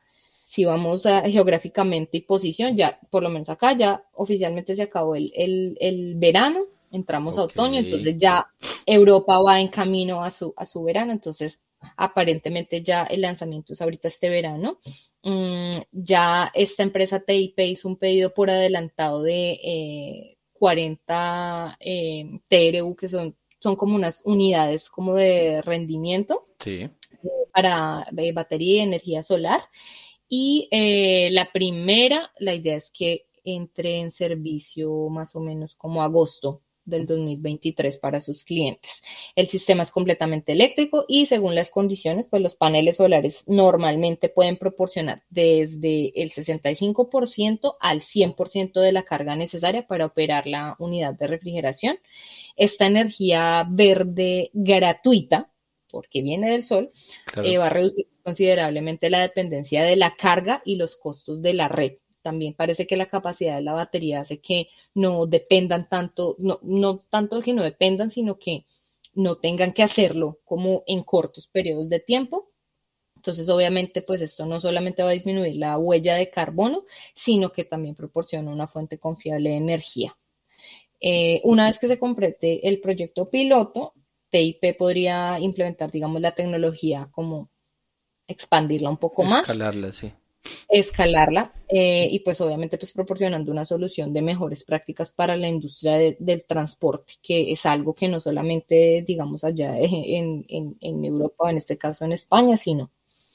si 0.47 0.63
vamos 0.63 1.05
a, 1.05 1.23
geográficamente 1.23 2.19
y 2.19 2.21
posición, 2.21 2.77
ya 2.77 2.97
por 3.09 3.21
lo 3.21 3.29
menos 3.29 3.49
acá 3.49 3.73
ya 3.73 4.05
oficialmente 4.13 4.77
se 4.77 4.83
acabó 4.83 5.13
el, 5.17 5.29
el, 5.35 6.15
verano, 6.15 6.61
entramos 6.89 7.37
a 7.37 7.43
otoño, 7.43 7.79
entonces 7.79 8.17
ya 8.17 8.47
Europa 8.85 9.41
va 9.41 9.59
en 9.59 9.67
camino 9.67 10.23
a 10.23 10.31
su, 10.31 10.53
a 10.55 10.65
su 10.65 10.81
verano, 10.83 11.11
entonces 11.11 11.59
aparentemente 11.97 12.81
ya 12.81 13.03
el 13.03 13.21
lanzamiento 13.23 13.73
es 13.73 13.81
ahorita 13.81 14.07
este 14.07 14.29
verano. 14.29 14.79
Mm, 15.23 15.71
ya 15.91 16.49
esta 16.53 16.83
empresa 16.83 17.19
TIP 17.19 17.59
hizo 17.59 17.89
un 17.89 17.97
pedido 17.97 18.33
por 18.33 18.49
adelantado 18.49 19.23
de 19.23 20.37
40 20.53 21.77
eh, 21.81 22.39
TRU, 22.47 22.95
que 22.95 23.09
son, 23.09 23.35
son 23.59 23.75
como 23.75 23.97
unas 23.97 24.21
unidades 24.23 24.89
como 24.89 25.13
de 25.13 25.61
rendimiento 25.61 26.47
sí. 26.63 26.89
para 27.53 28.07
eh, 28.15 28.31
batería 28.31 28.77
y 28.77 28.79
energía 28.79 29.23
solar. 29.23 29.59
Y 30.29 30.67
eh, 30.71 31.29
la 31.31 31.51
primera, 31.51 32.31
la 32.39 32.53
idea 32.53 32.75
es 32.75 32.89
que 32.91 33.27
entre 33.43 33.99
en 33.99 34.11
servicio 34.11 35.09
más 35.09 35.35
o 35.35 35.39
menos 35.39 35.75
como 35.75 36.03
agosto 36.03 36.63
del 36.87 37.05
2023 37.05 37.97
para 37.97 38.19
sus 38.19 38.43
clientes. 38.43 39.03
El 39.35 39.47
sistema 39.47 39.83
es 39.83 39.91
completamente 39.91 40.53
eléctrico 40.53 41.05
y 41.07 41.25
según 41.27 41.53
las 41.53 41.69
condiciones, 41.69 42.27
pues 42.27 42.41
los 42.41 42.55
paneles 42.55 42.97
solares 42.97 43.43
normalmente 43.47 44.29
pueden 44.29 44.57
proporcionar 44.57 45.21
desde 45.29 46.13
el 46.21 46.31
65% 46.31 47.75
al 47.79 47.99
100% 47.99 48.79
de 48.79 48.91
la 48.91 49.03
carga 49.03 49.35
necesaria 49.35 49.85
para 49.85 50.05
operar 50.05 50.47
la 50.47 50.75
unidad 50.79 51.13
de 51.13 51.27
refrigeración. 51.27 51.99
Esta 52.55 52.87
energía 52.87 53.67
verde 53.69 54.49
gratuita 54.53 55.51
porque 55.89 56.21
viene 56.21 56.49
del 56.49 56.63
sol, 56.63 56.91
eh, 57.43 57.57
va 57.57 57.67
a 57.67 57.69
reducir 57.69 58.07
considerablemente 58.23 59.09
la 59.09 59.21
dependencia 59.21 59.83
de 59.83 59.95
la 59.95 60.15
carga 60.15 60.61
y 60.65 60.75
los 60.75 60.95
costos 60.95 61.41
de 61.41 61.53
la 61.53 61.67
red. 61.67 61.93
También 62.21 62.53
parece 62.53 62.87
que 62.87 62.97
la 62.97 63.05
capacidad 63.05 63.55
de 63.55 63.61
la 63.61 63.73
batería 63.73 64.19
hace 64.19 64.41
que 64.41 64.67
no 64.93 65.27
dependan 65.27 65.87
tanto, 65.87 66.35
no, 66.39 66.59
no 66.61 66.97
tanto 66.97 67.41
que 67.41 67.53
no 67.53 67.63
dependan, 67.63 68.09
sino 68.09 68.37
que 68.37 68.65
no 69.15 69.37
tengan 69.37 69.73
que 69.73 69.83
hacerlo 69.83 70.39
como 70.43 70.83
en 70.87 71.03
cortos 71.03 71.47
periodos 71.47 71.89
de 71.89 71.99
tiempo. 71.99 72.51
Entonces, 73.15 73.49
obviamente, 73.49 74.01
pues 74.01 74.21
esto 74.21 74.45
no 74.45 74.61
solamente 74.61 75.03
va 75.03 75.09
a 75.09 75.13
disminuir 75.13 75.55
la 75.55 75.77
huella 75.77 76.15
de 76.15 76.29
carbono, 76.29 76.83
sino 77.15 77.51
que 77.51 77.65
también 77.65 77.95
proporciona 77.95 78.51
una 78.51 78.67
fuente 78.67 78.99
confiable 78.99 79.49
de 79.49 79.55
energía. 79.55 80.15
Eh, 80.99 81.41
una 81.43 81.65
vez 81.65 81.79
que 81.79 81.87
se 81.87 81.99
complete 81.99 82.67
el 82.67 82.79
proyecto 82.79 83.29
piloto, 83.29 83.93
TIP 84.29 84.77
podría 84.77 85.39
implementar, 85.39 85.91
digamos, 85.91 86.21
la 86.21 86.31
tecnología 86.31 87.09
como 87.11 87.49
expandirla 88.27 88.89
un 88.89 88.97
poco 88.97 89.23
más. 89.23 89.49
Escalarla, 89.49 89.91
sí. 89.91 90.11
Escalarla 90.69 91.51
eh, 91.67 92.07
y 92.09 92.19
pues 92.19 92.39
obviamente 92.39 92.77
pues 92.77 92.93
proporcionando 92.93 93.51
una 93.51 93.65
solución 93.65 94.13
de 94.13 94.21
mejores 94.21 94.63
prácticas 94.63 95.11
para 95.11 95.35
la 95.35 95.47
industria 95.47 96.15
del 96.19 96.45
transporte, 96.45 97.13
que 97.21 97.51
es 97.51 97.65
algo 97.65 97.93
que 97.93 98.07
no 98.07 98.21
solamente 98.21 99.03
digamos 99.05 99.43
allá 99.43 99.77
en, 99.79 100.45
en, 100.47 101.05
Europa, 101.05 101.49
en 101.49 101.57
este 101.57 101.77
caso 101.77 102.05
en 102.05 102.13
España, 102.13 102.55
sino 102.55 102.91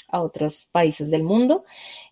a 0.09 0.23
otros 0.23 0.69
países 0.71 1.11
del 1.11 1.23
mundo. 1.23 1.65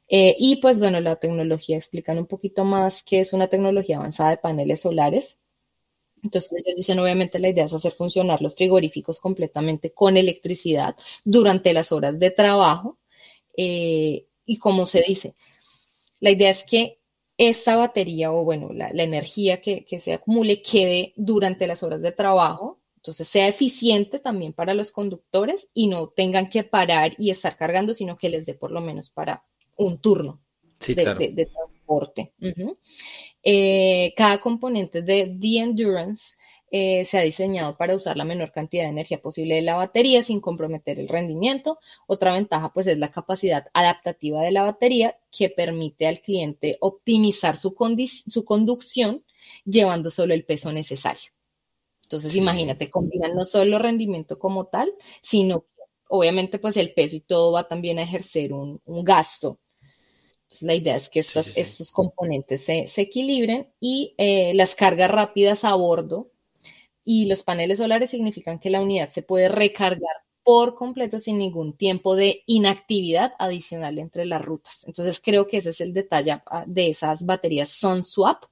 Eh, 0.09 0.35
y 0.39 0.57
pues 0.57 0.78
bueno, 0.78 1.01
la 1.01 1.16
tecnología 1.16 1.76
explican 1.76 2.18
un 2.18 2.26
poquito 2.26 2.64
más 2.64 3.03
que 3.03 3.20
es 3.20 3.33
una 3.33 3.49
tecnología 3.49 3.99
avanzada 3.99 4.31
de 4.31 4.39
paneles 4.39 4.81
solares 4.81 5.45
entonces 6.22 6.62
ellos 6.64 6.76
dicen, 6.76 6.98
obviamente 6.98 7.38
la 7.38 7.48
idea 7.48 7.64
es 7.64 7.72
hacer 7.72 7.92
funcionar 7.92 8.42
los 8.42 8.54
frigoríficos 8.54 9.20
completamente 9.20 9.92
con 9.92 10.16
electricidad 10.16 10.96
durante 11.24 11.72
las 11.72 11.92
horas 11.92 12.18
de 12.18 12.30
trabajo. 12.30 12.98
Eh, 13.56 14.26
y 14.44 14.58
como 14.58 14.86
se 14.86 15.02
dice, 15.06 15.34
la 16.20 16.30
idea 16.30 16.50
es 16.50 16.64
que 16.64 17.00
esta 17.36 17.76
batería 17.76 18.32
o 18.32 18.44
bueno, 18.44 18.70
la, 18.72 18.88
energía 19.02 19.62
que, 19.62 19.86
se 19.98 20.12
acumule 20.12 20.60
quede 20.60 21.14
durante 21.16 21.66
las 21.66 21.82
horas 21.82 22.02
de 22.02 22.12
trabajo, 22.12 22.80
entonces 22.96 23.28
sea 23.28 23.48
eficiente 23.48 24.18
también 24.18 24.52
para 24.52 24.74
los 24.74 24.92
conductores 24.92 25.70
y 25.72 25.86
no 25.86 26.08
tengan 26.08 26.50
que 26.50 26.64
parar 26.64 27.12
y 27.16 27.30
estar 27.30 27.56
cargando, 27.56 27.94
sino 27.94 28.18
que 28.18 28.28
les 28.28 28.44
dé 28.44 28.52
por 28.52 28.70
lo 28.70 28.82
menos 28.82 29.08
para 29.08 29.46
un 29.76 29.98
turno 29.98 30.42
de, 30.86 31.48
trabajo. 31.99 32.78
Eh, 33.43 34.12
cada 34.16 34.41
componente 34.41 35.03
de 35.03 35.36
The 35.41 35.59
Endurance 35.59 36.34
eh, 36.70 37.05
se 37.05 37.18
ha 37.18 37.22
diseñado 37.22 37.76
para 37.76 37.97
usar 37.97 38.16
la 38.16 38.24
menor 38.24 38.53
cantidad 38.53 38.84
de 38.84 38.91
energía 38.91 39.20
posible 39.20 39.57
de 39.57 39.62
la 39.62 39.74
batería 39.74 40.22
sin 40.22 40.41
comprometer 40.41 41.01
el 41.01 41.09
rendimiento. 41.09 41.80
Otra 42.07 42.34
ventaja 42.34 42.72
pues 42.72 42.86
es 42.86 42.99
la 42.99 43.11
capacidad 43.11 43.66
adaptativa 43.74 44.43
de 44.43 44.53
la 44.53 44.62
batería 44.62 45.18
que 45.36 45.51
permite 45.51 46.07
al 46.07 46.20
cliente 46.20 46.78
optimizar 46.80 47.57
su, 47.57 47.74
su 48.30 48.45
conducción 48.45 49.24
llevando 49.64 50.11
solo 50.11 50.34
el 50.34 50.45
peso 50.45 50.72
necesario. 50.72 51.32
Entonces 52.05 52.36
imagínate, 52.36 52.91
combinan 52.91 53.34
no 53.34 53.45
solo 53.45 53.78
rendimiento 53.78 54.38
como 54.38 54.66
tal, 54.66 54.93
sino 55.22 55.66
obviamente 56.09 56.59
pues 56.59 56.76
el 56.76 56.93
peso 56.93 57.16
y 57.16 57.20
todo 57.20 57.53
va 57.53 57.68
también 57.68 57.99
a 57.99 58.03
ejercer 58.03 58.53
un 58.53 58.80
gasto 59.05 59.61
la 60.61 60.74
idea 60.74 60.96
es 60.96 61.09
que 61.09 61.20
estos 61.20 61.92
componentes 61.92 62.64
se, 62.64 62.86
equilibren 62.96 63.72
y 63.80 64.14
eh, 64.18 64.53
las 64.55 64.74
cargas 64.74 65.11
rápidas 65.11 65.64
a 65.64 65.74
bordo 65.74 66.32
y 67.05 67.26
los 67.26 67.42
paneles 67.42 67.78
solares 67.78 68.11
significan 68.11 68.59
que 68.59 68.70
la 68.70 68.80
unidad 68.80 69.11
se 69.11 69.22
puede 69.22 69.48
recargar 69.48 70.16
por 70.42 70.74
completo 70.74 71.20
sin 71.20 71.38
ningún 71.38 71.76
tiempo 71.76 72.16
de 72.16 72.42
inactividad 72.46 73.34
adicional 73.38 73.98
entre 73.98 74.24
las 74.26 74.42
rutas. 74.42 74.84
Entonces 74.86 75.20
creo 75.20 75.46
que 75.46 75.59
ese 75.59 75.70
es 75.70 75.80
el 75.80 75.92
detalle 75.92 76.42
ah, 76.46 76.64
de 76.66 76.90
esas 76.90 77.24
baterías 77.24 77.70
SunSwap, 77.70 78.44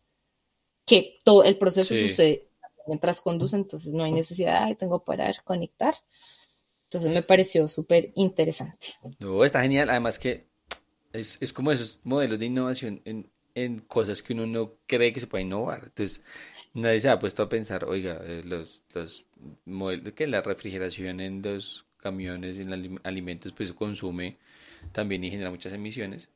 que 0.86 1.20
todo 1.24 1.44
el 1.44 1.59
proceso 1.59 1.96
sucede 1.96 2.49
mientras 2.86 3.20
conduce, 3.20 3.57
entonces 3.57 3.92
no 3.92 4.05
hay 4.05 4.12
necesidad, 4.12 4.66
de 4.68 4.74
tengo 4.74 5.05
para 5.05 5.30
conectar. 5.44 5.94
Entonces 6.84 7.12
me 7.12 7.22
pareció 7.22 7.68
súper 7.68 8.12
interesante. 8.14 8.94
No, 9.18 9.44
está 9.44 9.61
genial. 9.61 9.90
Además 9.90 10.18
que 10.18 10.49
es, 11.12 11.38
es 11.40 11.52
como 11.52 11.72
esos 11.72 12.00
modelos 12.04 12.38
de 12.38 12.46
innovación 12.46 13.00
en, 13.04 13.30
en 13.54 13.78
cosas 13.80 14.22
que 14.22 14.32
uno 14.34 14.46
no 14.46 14.74
cree 14.86 15.12
que 15.12 15.20
se 15.20 15.26
puede 15.26 15.44
innovar. 15.44 15.84
Entonces, 15.86 16.22
nadie 16.74 17.00
se 17.00 17.09
ha 17.09 17.18
puesto 17.18 17.42
a 17.42 17.48
pensar, 17.48 17.84
oiga, 17.84 18.20
eh, 18.24 18.42
los, 18.44 18.82
los 18.94 19.24
modelos, 19.64 20.12
que 20.12 20.26
la 20.26 20.42
refrigeración 20.42 21.20
en 21.20 21.42
los 21.42 21.86
camiones, 21.98 22.59
en 22.59 23.00
alimentos, 23.02 23.52
pues 23.52 23.72
consume 23.72 24.36
también 24.92 25.24
y 25.24 25.30
genera 25.30 25.50
muchas 25.50 25.72
emisiones. 25.72 26.28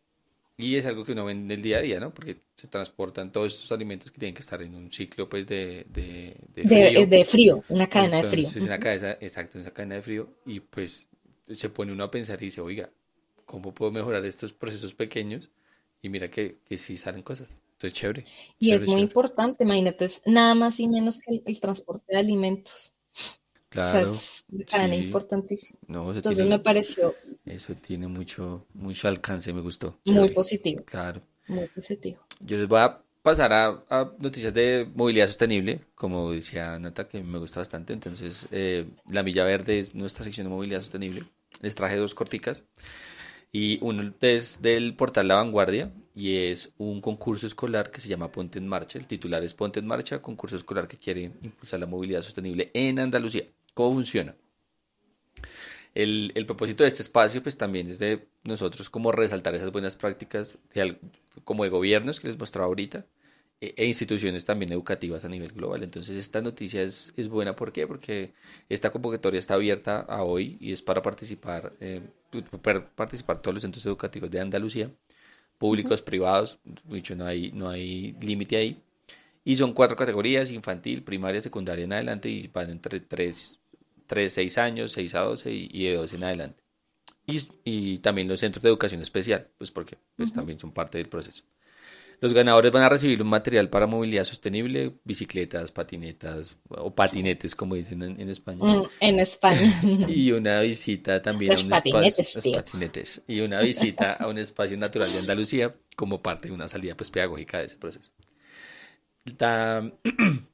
Y 0.57 0.77
es 0.77 0.87
algo 0.87 1.05
que 1.05 1.13
uno 1.13 1.25
ve 1.25 1.33
en 1.33 1.51
el 1.51 1.63
día 1.63 1.79
a 1.79 1.81
día, 1.81 1.99
¿no? 1.99 2.13
Porque 2.13 2.37
se 2.57 2.69
transportan 2.69 3.33
todos 3.33 3.55
estos 3.55 3.73
alimentos 3.73 4.11
que 4.11 4.19
tienen 4.19 4.35
que 4.35 4.43
estar 4.43 4.61
en 4.63 4.75
un 4.75 4.91
ciclo, 4.91 5.29
pues, 5.29 5.47
de, 5.47 5.87
de, 5.89 6.37
de 6.55 6.65
frío. 6.65 7.07
De, 7.07 7.25
frío, 7.25 7.65
una 7.69 7.87
cadena 7.87 8.23
de 8.23 8.29
frío. 8.29 8.49
Una 8.61 8.79
cadena, 8.79 9.17
exacto, 9.21 9.59
una 9.59 9.71
cadena 9.71 9.97
de 9.97 10.03
frío. 10.03 10.29
Y 10.45 10.61
pues 10.61 11.09
se 11.49 11.69
pone 11.71 11.93
uno 11.93 12.05
a 12.05 12.11
pensar 12.11 12.41
y 12.43 12.47
dice, 12.47 12.61
oiga, 12.61 12.91
cómo 13.53 13.75
puedo 13.75 13.93
mejorar 13.93 14.25
estos 14.25 14.55
procesos 14.55 14.95
pequeños 14.95 15.51
y 16.01 16.09
mira 16.09 16.31
que, 16.31 16.57
que 16.67 16.79
sí 16.79 16.97
salen 16.97 17.23
cosas. 17.23 17.61
Entonces, 17.75 17.93
chévere. 17.93 18.25
Y 18.59 18.73
es 18.73 18.87
muy 18.87 19.03
importante, 19.03 19.65
imagínate, 19.65 20.07
es 20.07 20.23
nada 20.27 20.55
más 20.55 20.81
y 20.81 20.89
menos 20.89 21.21
que 21.21 21.43
el, 21.45 21.61
transporte 21.61 22.07
de 22.09 22.19
alimentos. 22.19 22.95
Claro. 23.69 24.11
O 24.11 24.15
sea, 24.67 24.87
es 24.87 24.99
importantísimo. 24.99 25.79
Entonces 25.87 26.47
me 26.47 26.59
pareció. 26.61 27.15
Eso 27.45 27.75
tiene 27.75 28.09
mucho, 28.09 28.65
mucho 28.73 29.07
alcance, 29.07 29.53
me 29.53 29.61
gustó. 29.61 29.99
Muy 30.07 30.31
positivo. 30.31 30.83
Claro. 30.87 31.21
Muy 31.49 31.67
positivo. 31.69 32.21
Yo 32.41 32.57
les 32.57 32.69
voy 32.69 32.81
a 32.81 33.03
pasar 33.21 33.53
a, 33.53 34.13
noticias 34.19 34.55
de 34.55 34.89
movilidad 34.95 35.27
sostenible, 35.27 35.83
como 35.95 36.33
decía 36.33 36.79
Nata, 36.79 37.07
que 37.07 37.23
me 37.23 37.39
gusta 37.39 37.61
bastante. 37.61 37.93
Entonces, 37.93 38.47
eh, 38.51 38.87
la 39.11 39.23
Milla 39.23 39.45
Verde 39.45 39.79
es 39.79 39.95
nuestra 39.95 40.25
sección 40.25 40.47
de 40.47 40.55
movilidad 40.55 40.81
sostenible. 40.81 41.27
Les 41.61 41.75
traje 41.75 41.97
dos 41.97 42.15
corticas. 42.15 42.63
Y 43.53 43.79
uno 43.83 44.15
es 44.23 44.63
del 44.63 44.97
portal 44.97 45.29
La 45.29 45.35
Vanguardia 45.35 45.93
y 46.15 46.37
es 46.37 46.73
un 46.79 47.03
concurso 47.03 47.47
escolar 47.47 47.91
que 47.91 48.01
se 48.01 48.09
llama 48.09 48.33
Ponte 48.33 48.59
en 48.59 48.67
Marcha. 48.67 48.99
El 48.99 49.07
titular 49.07 49.45
es 49.45 49.53
Ponte 49.53 49.79
en 49.79 49.87
Marcha, 49.87 50.23
concurso 50.23 50.57
escolar 50.57 50.89
que 50.89 50.97
quiere 50.97 51.31
impulsar 51.43 51.79
la 51.79 51.87
movilidad 51.87 52.23
sostenible 52.23 52.71
en 52.73 52.99
Andalucía. 52.99 53.45
¿Cómo 53.75 53.95
funciona? 53.95 54.35
El, 55.95 56.33
propósito 56.47 56.83
de 56.83 56.89
este 56.89 57.03
espacio, 57.03 57.43
pues 57.43 57.59
también 57.59 57.91
es 57.91 57.99
de 57.99 58.27
nosotros 58.45 58.89
como 58.89 59.13
resaltar 59.13 59.55
esas 59.55 59.71
buenas 59.71 59.97
prácticas 59.97 60.57
como 61.45 61.65
de 61.65 61.71
gobiernos 61.71 62.21
que 62.21 62.29
les 62.29 62.39
mostraba 62.39 62.67
ahorita 62.69 63.05
e, 63.63 63.75
e 63.77 63.87
instituciones 63.87 64.45
también 64.45 64.73
educativas 64.73 65.25
a 65.25 65.29
nivel 65.29 65.53
global. 65.53 65.85
Entonces 65.85 66.17
esta 66.17 66.43
noticia 66.43 66.83
es, 66.83 67.13
es 67.17 67.29
buena, 67.29 67.55
¿por 67.55 67.71
qué? 67.73 67.87
Porque 67.87 68.33
esta 68.69 68.91
convocatoria 68.91 69.39
está 69.39 69.55
abierta 69.55 70.01
a 70.01 70.25
hoy 70.25 70.57
y 70.61 70.73
es 70.73 70.83
para 70.83 71.01
participar 71.01 71.73
eh, 71.81 72.03
participar 72.97 73.41
todos 73.41 73.55
los 73.55 73.63
centros 73.63 73.87
educativos 73.87 74.31
de 74.31 74.41
Andalucía, 74.41 74.91
públicos, 75.59 76.03
privados, 76.03 76.59
dicho, 76.85 77.15
no 77.15 77.25
hay, 77.25 77.53
no 77.53 77.69
hay 77.69 78.17
límite 78.21 78.57
ahí. 78.57 78.83
Y 79.45 79.57
son 79.57 79.73
cuatro 79.75 79.97
categorías, 79.97 80.51
infantil, 80.51 81.03
primaria, 81.03 81.41
secundaria 81.41 81.85
en 81.85 81.93
adelante, 81.93 82.29
y 82.29 82.49
van 82.49 82.71
entre 82.71 83.01
3, 83.01 83.61
3 84.07 84.33
6 84.33 84.59
años, 84.59 84.93
6 84.93 85.15
a 85.15 85.21
12 85.21 85.53
y, 85.53 85.85
de 85.85 85.95
12 85.95 86.17
en 86.17 86.25
adelante. 86.25 86.63
Y, 87.27 87.43
y, 87.65 87.99
también 87.99 88.29
los 88.29 88.41
centros 88.41 88.63
de 88.63 88.69
educación 88.69 89.01
especial, 89.03 89.49
pues 89.59 89.71
porque 89.71 89.97
pues, 90.17 90.33
también 90.33 90.59
son 90.59 90.73
parte 90.73 90.99
del 90.99 91.09
proceso. 91.09 91.45
Los 92.23 92.33
ganadores 92.33 92.71
van 92.71 92.85
a 92.85 92.89
recibir 92.89 93.21
un 93.21 93.27
material 93.27 93.69
para 93.69 93.89
movilidad 93.89 94.23
sostenible, 94.23 94.95
bicicletas, 95.03 95.73
patinetas 95.73 96.57
o 96.69 96.95
patinetes, 96.95 97.57
como 97.57 97.75
dicen 97.75 98.01
en, 98.01 98.31
España. 98.31 98.63
Mm, 98.63 98.85
en 99.01 99.19
España. 99.19 99.69
Y 100.09 100.31
una 100.31 100.61
visita 100.61 101.21
también 101.21 101.51
a 101.51 101.61
un 101.61 101.73
espacio. 101.73 103.23
Y 103.27 103.41
una 103.41 103.61
visita 103.61 104.13
a 104.13 104.29
un 104.29 104.39
espacio 104.39 104.79
natural 104.79 105.11
de 105.11 105.19
Andalucía 105.19 105.75
como 105.97 106.23
parte 106.23 106.47
de 106.47 106.55
una 106.55 106.69
salida 106.69 106.97
pues, 106.97 107.11
pedagógica 107.11 107.59
de 107.59 107.65
ese 107.65 107.77
proceso. 107.77 108.13
La 109.41 109.93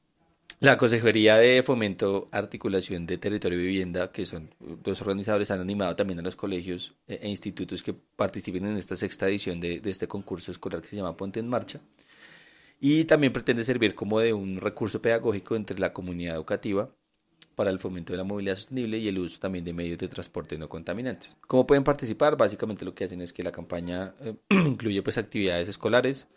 Consejería 0.77 1.37
de 1.37 1.63
Fomento, 1.63 2.27
Articulación 2.31 3.05
de 3.05 3.17
Territorio 3.17 3.59
y 3.59 3.63
Vivienda, 3.63 4.11
que 4.11 4.25
son 4.25 4.53
dos 4.59 5.01
organizadores, 5.01 5.51
han 5.51 5.61
animado 5.61 5.95
también 5.95 6.19
a 6.19 6.21
los 6.21 6.35
colegios 6.35 6.95
e, 7.07 7.15
e 7.21 7.29
institutos 7.29 7.81
que 7.81 7.93
participen 7.93 8.65
en 8.65 8.75
esta 8.75 8.97
sexta 8.97 9.29
edición 9.29 9.61
de, 9.61 9.81
este 9.85 10.07
concurso 10.07 10.51
escolar 10.51 10.81
que 10.81 10.89
se 10.89 10.97
llama 10.97 11.15
Ponte 11.15 11.39
en 11.39 11.47
Marcha. 11.47 11.79
Y 12.81 13.05
también 13.05 13.31
pretende 13.31 13.63
servir 13.63 13.95
como 13.95 14.19
de 14.19 14.33
un 14.33 14.59
recurso 14.59 15.01
pedagógico 15.01 15.55
entre 15.55 15.79
la 15.79 15.93
comunidad 15.93 16.35
educativa 16.35 16.89
para 17.55 17.71
el 17.71 17.79
fomento 17.79 18.11
de 18.13 18.17
la 18.17 18.23
movilidad 18.25 18.55
sostenible 18.55 18.97
y 18.97 19.07
el 19.07 19.17
uso 19.17 19.39
también 19.39 19.63
de 19.63 19.73
medios 19.73 19.97
de 19.97 20.09
transporte 20.09 20.57
no 20.57 20.67
contaminantes. 20.67 21.37
¿Cómo 21.47 21.65
pueden 21.67 21.83
participar? 21.85 22.35
Básicamente 22.35 22.83
lo 22.83 22.93
que 22.93 23.05
hacen 23.05 23.21
es 23.21 23.31
que 23.31 23.43
la 23.43 23.51
campaña 23.51 24.13
eh, 24.19 24.35
incluye 24.49 25.01
pues 25.03 25.17
actividades 25.17 25.69
escolares, 25.69 26.27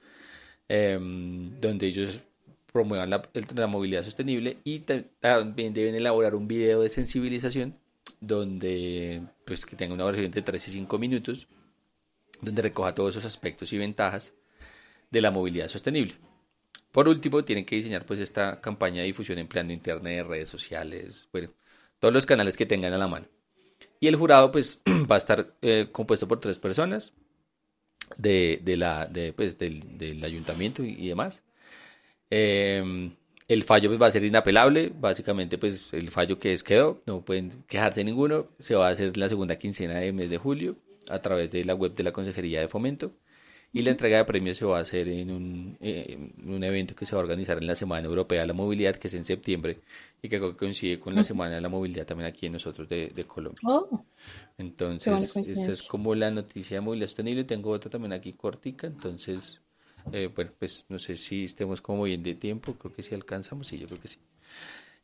em, 0.68 1.60
donde 1.60 1.86
ellos 1.86 2.22
promuevan 2.72 3.10
la, 3.10 3.22
la 3.54 3.66
movilidad 3.66 4.04
sostenible 4.04 4.58
y 4.64 4.80
también 4.80 5.74
deben 5.74 5.94
elaborar 5.94 6.34
un 6.34 6.48
video 6.48 6.80
de 6.80 6.88
sensibilización 6.88 7.78
donde 8.20 9.22
pues 9.44 9.66
que 9.66 9.76
tenga 9.76 9.94
una 9.94 10.04
versión 10.04 10.30
de 10.30 10.42
3 10.42 10.68
y 10.68 10.70
5 10.70 10.98
minutos 10.98 11.48
donde 12.40 12.62
recoja 12.62 12.94
todos 12.94 13.16
esos 13.16 13.24
aspectos 13.24 13.72
y 13.72 13.78
ventajas 13.78 14.34
de 15.10 15.20
la 15.20 15.30
movilidad 15.30 15.68
sostenible. 15.68 16.14
Por 16.90 17.08
último, 17.08 17.44
tienen 17.44 17.64
que 17.64 17.76
diseñar 17.76 18.04
pues 18.04 18.20
esta 18.20 18.60
campaña 18.60 19.00
de 19.00 19.06
difusión 19.06 19.38
empleando 19.38 19.72
internet, 19.72 20.26
redes 20.26 20.48
sociales, 20.48 21.28
todos 21.98 22.12
los 22.12 22.26
canales 22.26 22.56
que 22.56 22.66
tengan 22.66 22.92
a 22.92 22.98
la 22.98 23.08
mano. 23.08 23.26
Y 24.00 24.08
el 24.08 24.16
jurado 24.16 24.50
pues 24.50 24.82
va 25.10 25.14
a 25.14 25.18
estar 25.18 25.54
eh, 25.62 25.88
compuesto 25.90 26.28
por 26.28 26.40
tres 26.40 26.58
personas 26.58 27.14
de, 28.18 28.60
de 28.62 28.76
la, 28.76 29.06
de, 29.06 29.32
pues, 29.32 29.58
del, 29.58 30.22
ayuntamiento 30.22 30.82
y, 30.84 31.08
demás. 31.08 31.42
Em, 32.34 33.14
el 33.46 33.62
fallo 33.62 33.90
pues, 33.90 34.00
va 34.00 34.06
a 34.06 34.10
ser 34.10 34.24
inapelable, 34.24 34.90
básicamente 34.98 35.58
pues 35.58 35.92
el 35.92 36.10
fallo 36.10 36.38
que 36.38 36.54
es 36.54 36.62
quedó, 36.62 37.02
no 37.04 37.22
pueden 37.22 37.50
quejarse 37.68 38.02
ninguno, 38.04 38.46
se 38.58 38.74
va 38.74 38.88
a 38.88 38.90
hacer 38.92 39.18
la 39.18 39.28
segunda 39.28 39.56
quincena 39.56 39.96
del 39.96 40.14
mes 40.14 40.30
de 40.30 40.38
julio 40.38 40.76
a 41.10 41.18
través 41.18 41.50
de 41.50 41.62
la 41.62 41.74
web 41.74 41.94
de 41.94 42.04
la 42.04 42.12
Consejería 42.12 42.60
de 42.60 42.68
Fomento. 42.68 43.12
Y 43.74 43.82
la 43.82 43.90
entrega 43.90 44.18
de 44.18 44.24
premios 44.24 44.56
se 44.58 44.64
va 44.64 44.78
a 44.78 44.80
hacer 44.80 45.08
en 45.08 45.30
un, 45.30 45.76
eh, 45.80 46.30
un, 46.44 46.62
evento 46.62 46.94
que 46.94 47.06
se 47.06 47.14
va 47.14 47.20
a 47.20 47.24
organizar 47.24 47.56
en 47.58 47.66
la 47.66 47.74
Semana 47.74 48.06
Europea 48.06 48.42
de 48.42 48.46
la 48.46 48.52
Movilidad, 48.52 48.96
que 48.96 49.08
es 49.08 49.14
en 49.14 49.24
septiembre 49.24 49.80
y 50.22 50.28
que 50.28 50.40
coincide 50.54 50.98
con 50.98 51.14
la 51.14 51.24
Semana 51.24 51.54
de 51.54 51.60
la 51.62 51.70
Movilidad 51.70 52.06
también 52.06 52.28
aquí 52.28 52.46
en 52.46 52.52
nosotros 52.52 52.86
de, 52.88 53.08
de 53.08 53.24
Colombia. 53.24 53.60
Oh. 53.64 54.04
entonces, 54.56 55.36
esa 55.36 55.70
es 55.70 55.82
como 55.82 56.14
la 56.14 56.30
noticia 56.30 56.78
de 56.78 56.80
movilidad 56.82 57.08
sostenible. 57.08 57.44
Tengo 57.44 57.70
otra 57.70 57.90
también 57.90 58.12
aquí 58.12 58.34
cortica, 58.34 58.86
entonces, 58.86 59.61
eh, 60.10 60.30
bueno, 60.34 60.50
pues 60.58 60.86
no 60.88 60.98
sé 60.98 61.16
si 61.16 61.44
estemos 61.44 61.80
como 61.80 62.04
bien 62.04 62.22
de 62.22 62.34
tiempo, 62.34 62.74
creo 62.74 62.92
que 62.94 63.02
sí 63.02 63.14
alcanzamos, 63.14 63.68
sí, 63.68 63.78
yo 63.78 63.86
creo 63.86 64.00
que 64.00 64.08
sí. 64.08 64.18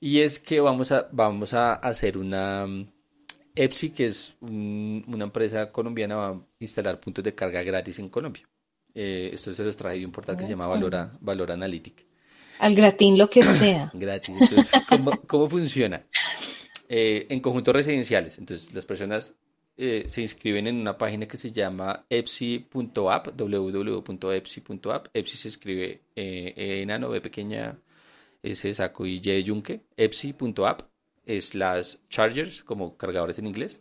Y 0.01 0.21
es 0.21 0.39
que 0.39 0.61
vamos 0.61 0.93
a, 0.93 1.09
vamos 1.13 1.55
a 1.55 1.75
hacer 1.75 2.19
una 2.19 2.67
EPSI, 3.55 3.91
que 3.91 4.07
es 4.07 4.37
una 4.41 5.25
empresa 5.25 5.73
colombiana, 5.73 6.17
va 6.17 6.29
a 6.29 6.41
instalar 6.61 7.01
puntos 7.01 7.25
de 7.25 7.35
carga 7.35 7.63
gratis 7.63 7.99
en 7.99 8.09
Colombia. 8.09 8.49
Eh, 8.95 9.31
esto 9.33 9.53
se 9.53 9.65
los 9.65 9.77
traje 9.77 9.99
de 9.99 10.07
un 10.07 10.13
portal 10.13 10.37
que 10.37 10.45
se 10.45 10.51
llama 10.51 10.67
Valora, 10.67 11.13
Valor 11.21 11.53
Analytic. 11.53 12.07
Al 12.61 12.75
gratín 12.75 13.19
lo 13.19 13.29
que 13.29 13.43
sea. 13.45 13.91
gratis. 13.95 14.41
Entonces, 14.41 14.71
¿cómo, 15.27 15.49
funciona? 15.49 16.05
Eh, 16.89 17.27
en 17.29 17.41
conjuntos 17.41 17.75
residenciales. 17.75 18.39
Entonces, 18.39 18.73
las 18.73 18.85
personas 18.85 19.35
eh, 19.81 20.07
se 20.09 20.23
inscriben 20.23 20.67
en 20.67 20.77
una 20.77 20.99
página 20.99 21.29
que 21.29 21.37
se 21.37 21.53
llama 21.53 22.05
epsi.app, 22.11 23.29
www.epsi.app. 23.41 25.07
Epsi 25.15 25.37
se 25.37 25.49
escribe 25.49 26.03
eh, 26.17 26.53
e 26.57 26.83
enano, 26.83 27.09
B 27.11 27.21
pequeña, 27.21 27.79
S 28.43 28.75
saco 28.75 29.07
y 29.07 29.21
Y 29.25 29.43
yunque. 29.45 29.83
Epsi.app 29.97 30.83
es 31.25 31.55
las 31.55 32.01
chargers, 32.09 32.65
como 32.65 32.97
cargadores 32.97 33.39
en 33.39 33.47
inglés. 33.47 33.81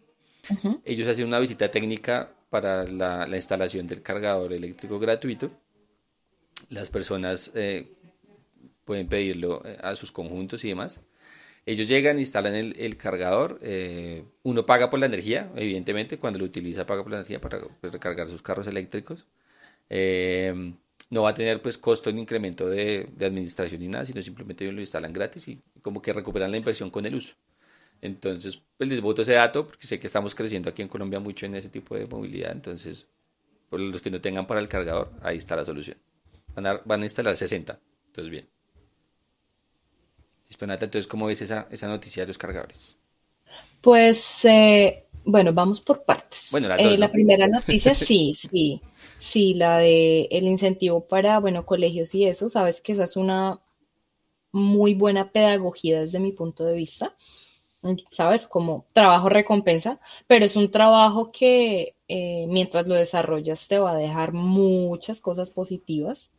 Ellos 0.85 1.07
hacen 1.07 1.25
una 1.25 1.39
visita 1.39 1.71
técnica 1.71 2.31
para 2.49 2.85
la, 2.85 3.27
instalación 3.35 3.87
del 3.87 4.03
cargador 4.03 4.53
eléctrico 4.53 4.99
gratuito. 4.99 5.49
Las 6.69 6.91
personas 6.91 7.51
eh, 7.55 7.91
pueden 8.85 9.07
pedirlo 9.07 9.65
eh, 9.65 9.77
a 9.81 9.95
sus 9.95 10.11
conjuntos 10.11 10.63
y 10.63 10.69
demás. 10.69 11.01
Ellos 11.68 11.89
llegan, 11.89 12.18
instalan 12.18 12.55
el, 12.55 12.95
cargador, 12.95 13.59
eh, 13.61 14.24
uno 14.43 14.65
paga 14.65 14.89
por 14.89 14.99
la 14.99 15.05
energía, 15.05 15.51
evidentemente, 15.53 16.18
cuando 16.18 16.39
lo 16.39 16.45
utiliza 16.45 16.86
paga 16.86 17.03
por 17.03 17.11
la 17.11 17.18
energía 17.18 17.41
para 17.41 17.59
pues, 17.59 17.91
recargar 17.91 18.30
sus 18.30 18.41
carros 18.41 18.68
eléctricos. 18.68 19.28
no 21.09 21.22
va 21.24 21.30
a 21.30 21.34
tener 21.34 21.61
pues 21.61 21.78
costo 21.78 22.09
ni 22.11 22.22
incremento 22.22 22.70
de, 22.70 23.09
administración 23.20 23.82
ni 23.82 23.89
nada, 23.89 24.05
sino 24.05 24.22
simplemente 24.22 24.72
lo 24.72 24.80
instalan 24.80 25.11
gratis 25.11 25.47
y 25.49 25.61
como 25.82 26.01
que 26.01 26.13
recuperan 26.13 26.51
la 26.51 26.57
inversión 26.57 26.89
con 26.89 27.05
el 27.05 27.15
uso. 27.15 27.36
Entonces, 28.01 28.61
pues 28.78 28.89
les 28.89 29.01
voto 29.01 29.24
ese 29.24 29.34
dato 29.34 29.68
porque 29.68 29.88
sé 29.88 29.99
que 29.99 30.07
estamos 30.07 30.36
creciendo 30.36 30.70
aquí 30.70 30.82
en 30.82 30.88
Colombia 30.88 31.20
mucho 31.20 31.45
en 31.45 31.55
ese 31.55 31.68
tipo 31.68 31.97
de 31.97 32.07
movilidad. 32.07 32.53
Entonces, 32.53 33.09
por 33.70 33.82
los 33.82 34.01
que 34.01 34.11
no 34.11 34.22
tengan 34.22 34.47
para 34.47 34.61
el 34.61 34.70
cargador, 34.70 35.11
ahí 35.22 35.38
está 35.38 35.57
la 35.57 35.65
solución. 35.65 35.97
Van 36.55 36.65
a, 36.65 36.82
van 36.86 37.01
a 37.01 37.05
instalar 37.05 37.36
60. 37.36 37.78
Entonces, 38.07 38.32
bien. 38.32 38.47
Listo, 40.49 40.67
Nata. 40.67 40.85
Entonces, 40.85 41.07
¿cómo 41.07 41.27
ves 41.27 41.41
esa, 41.41 41.67
esa 41.71 41.87
noticia 41.87 42.23
de 42.23 42.27
los 42.27 42.37
cargadores? 42.37 42.97
Pues, 43.81 44.45
eh, 44.45 45.05
bueno, 45.23 45.53
vamos 45.53 45.81
por 45.81 46.03
partes. 46.03 46.49
Bueno, 46.51 46.69
la, 46.69 46.75
eh, 46.75 46.97
la 46.97 47.11
primera 47.11 47.47
noticia, 47.47 47.93
sí, 47.95 48.33
sí. 48.33 48.81
Sí, 49.19 49.55
la 49.55 49.79
de 49.79 50.27
el 50.31 50.45
incentivo 50.45 51.07
para, 51.07 51.39
bueno, 51.39 51.65
colegios 51.65 52.13
y 52.13 52.25
eso. 52.25 52.49
Sabes 52.49 52.81
que 52.81 52.91
esa 52.91 53.05
es 53.05 53.17
una 53.17 53.59
muy 54.51 54.93
buena 54.93 55.31
pedagogía 55.31 56.01
desde 56.01 56.19
mi 56.19 56.31
punto 56.31 56.65
de 56.65 56.75
vista 56.75 57.15
¿sabes? 58.09 58.47
Como 58.47 58.85
trabajo 58.93 59.29
recompensa, 59.29 59.99
pero 60.27 60.45
es 60.45 60.55
un 60.55 60.71
trabajo 60.71 61.31
que 61.31 61.95
eh, 62.07 62.45
mientras 62.47 62.87
lo 62.87 62.95
desarrollas 62.95 63.67
te 63.67 63.79
va 63.79 63.91
a 63.91 63.97
dejar 63.97 64.33
muchas 64.33 65.21
cosas 65.21 65.49
positivas, 65.49 66.31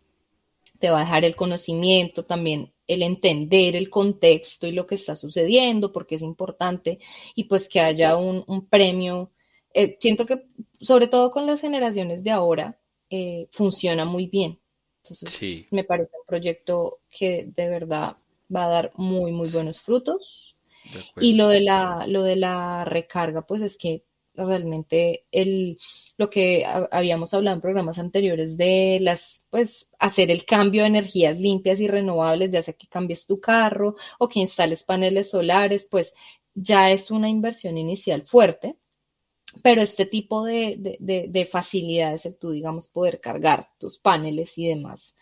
te 0.79 0.91
va 0.91 0.99
a 0.99 1.05
dejar 1.05 1.25
el 1.25 1.37
conocimiento, 1.37 2.25
también 2.25 2.73
el 2.89 3.03
entender 3.03 3.77
el 3.77 3.91
contexto 3.91 4.67
y 4.67 4.73
lo 4.73 4.87
que 4.87 4.97
está 4.97 5.15
sucediendo, 5.15 5.93
porque 5.93 6.17
es 6.17 6.23
importante, 6.23 6.99
y 7.35 7.45
pues 7.45 7.69
que 7.69 7.81
haya 7.81 8.17
un, 8.17 8.67
premio. 8.69 9.31
Eh, 9.75 9.97
siento 10.01 10.27
que 10.27 10.41
sobre 10.81 11.07
todo 11.07 11.31
con 11.31 11.47
las 11.47 11.61
generaciones 11.61 12.25
de 12.25 12.31
ahora 12.31 12.81
eh, 13.11 13.47
funciona 13.53 14.05
muy 14.05 14.27
bien. 14.27 14.59
Entonces, 15.03 15.67
me 15.71 15.85
parece 15.85 16.13
un 16.19 16.27
proyecto 16.27 17.01
que 17.09 17.45
de 17.55 17.69
verdad 17.69 18.17
va 18.55 18.65
a 18.65 18.69
dar 18.69 18.93
muy, 18.97 19.31
muy 19.33 19.49
buenos 19.51 19.81
frutos. 19.81 20.57
Y 21.21 21.35
lo 21.35 21.49
de 21.49 21.61
la, 21.61 22.07
lo 22.07 22.23
de 22.23 22.37
la 22.37 22.85
recarga, 22.87 23.47
pues 23.47 23.61
es 23.61 23.77
que 23.77 24.05
realmente 24.47 25.27
el, 25.31 25.79
lo 26.17 26.31
que 26.31 26.65
habíamos 26.91 27.35
hablado 27.35 27.57
en 27.57 27.61
programas 27.61 27.99
anteriores 27.99 28.57
de 28.57 28.99
las, 29.01 29.43
pues, 29.51 29.91
hacer 29.99 30.31
el 30.31 30.45
cambio 30.45 30.83
de 30.83 30.89
energías 30.89 31.39
limpias 31.39 31.81
y 31.81 31.89
renovables, 31.89 32.51
ya 32.51 32.63
sea 32.63 32.75
que 32.75 32.87
cambies 32.87 33.27
tu 33.27 33.41
carro 33.41 33.95
o 34.19 34.29
que 34.29 34.41
instales 34.41 34.85
paneles 34.85 35.31
solares, 35.31 35.87
pues 35.91 36.15
ya 36.55 36.91
es 36.91 37.11
una 37.11 37.29
inversión 37.29 37.79
inicial 37.79 38.27
fuerte. 38.27 38.77
Pero 39.63 39.81
este 39.81 40.07
tipo 40.07 40.45
de, 40.45 40.97
de, 41.01 41.29
de 41.29 41.47
facilidades, 41.47 42.27
el 42.27 42.39
tú, 42.39 42.51
digamos, 42.51 42.87
poder 42.89 43.19
cargar 43.19 43.71
tus 43.79 43.99
paneles 43.99 44.59
y 44.59 44.69
demás, 44.69 45.17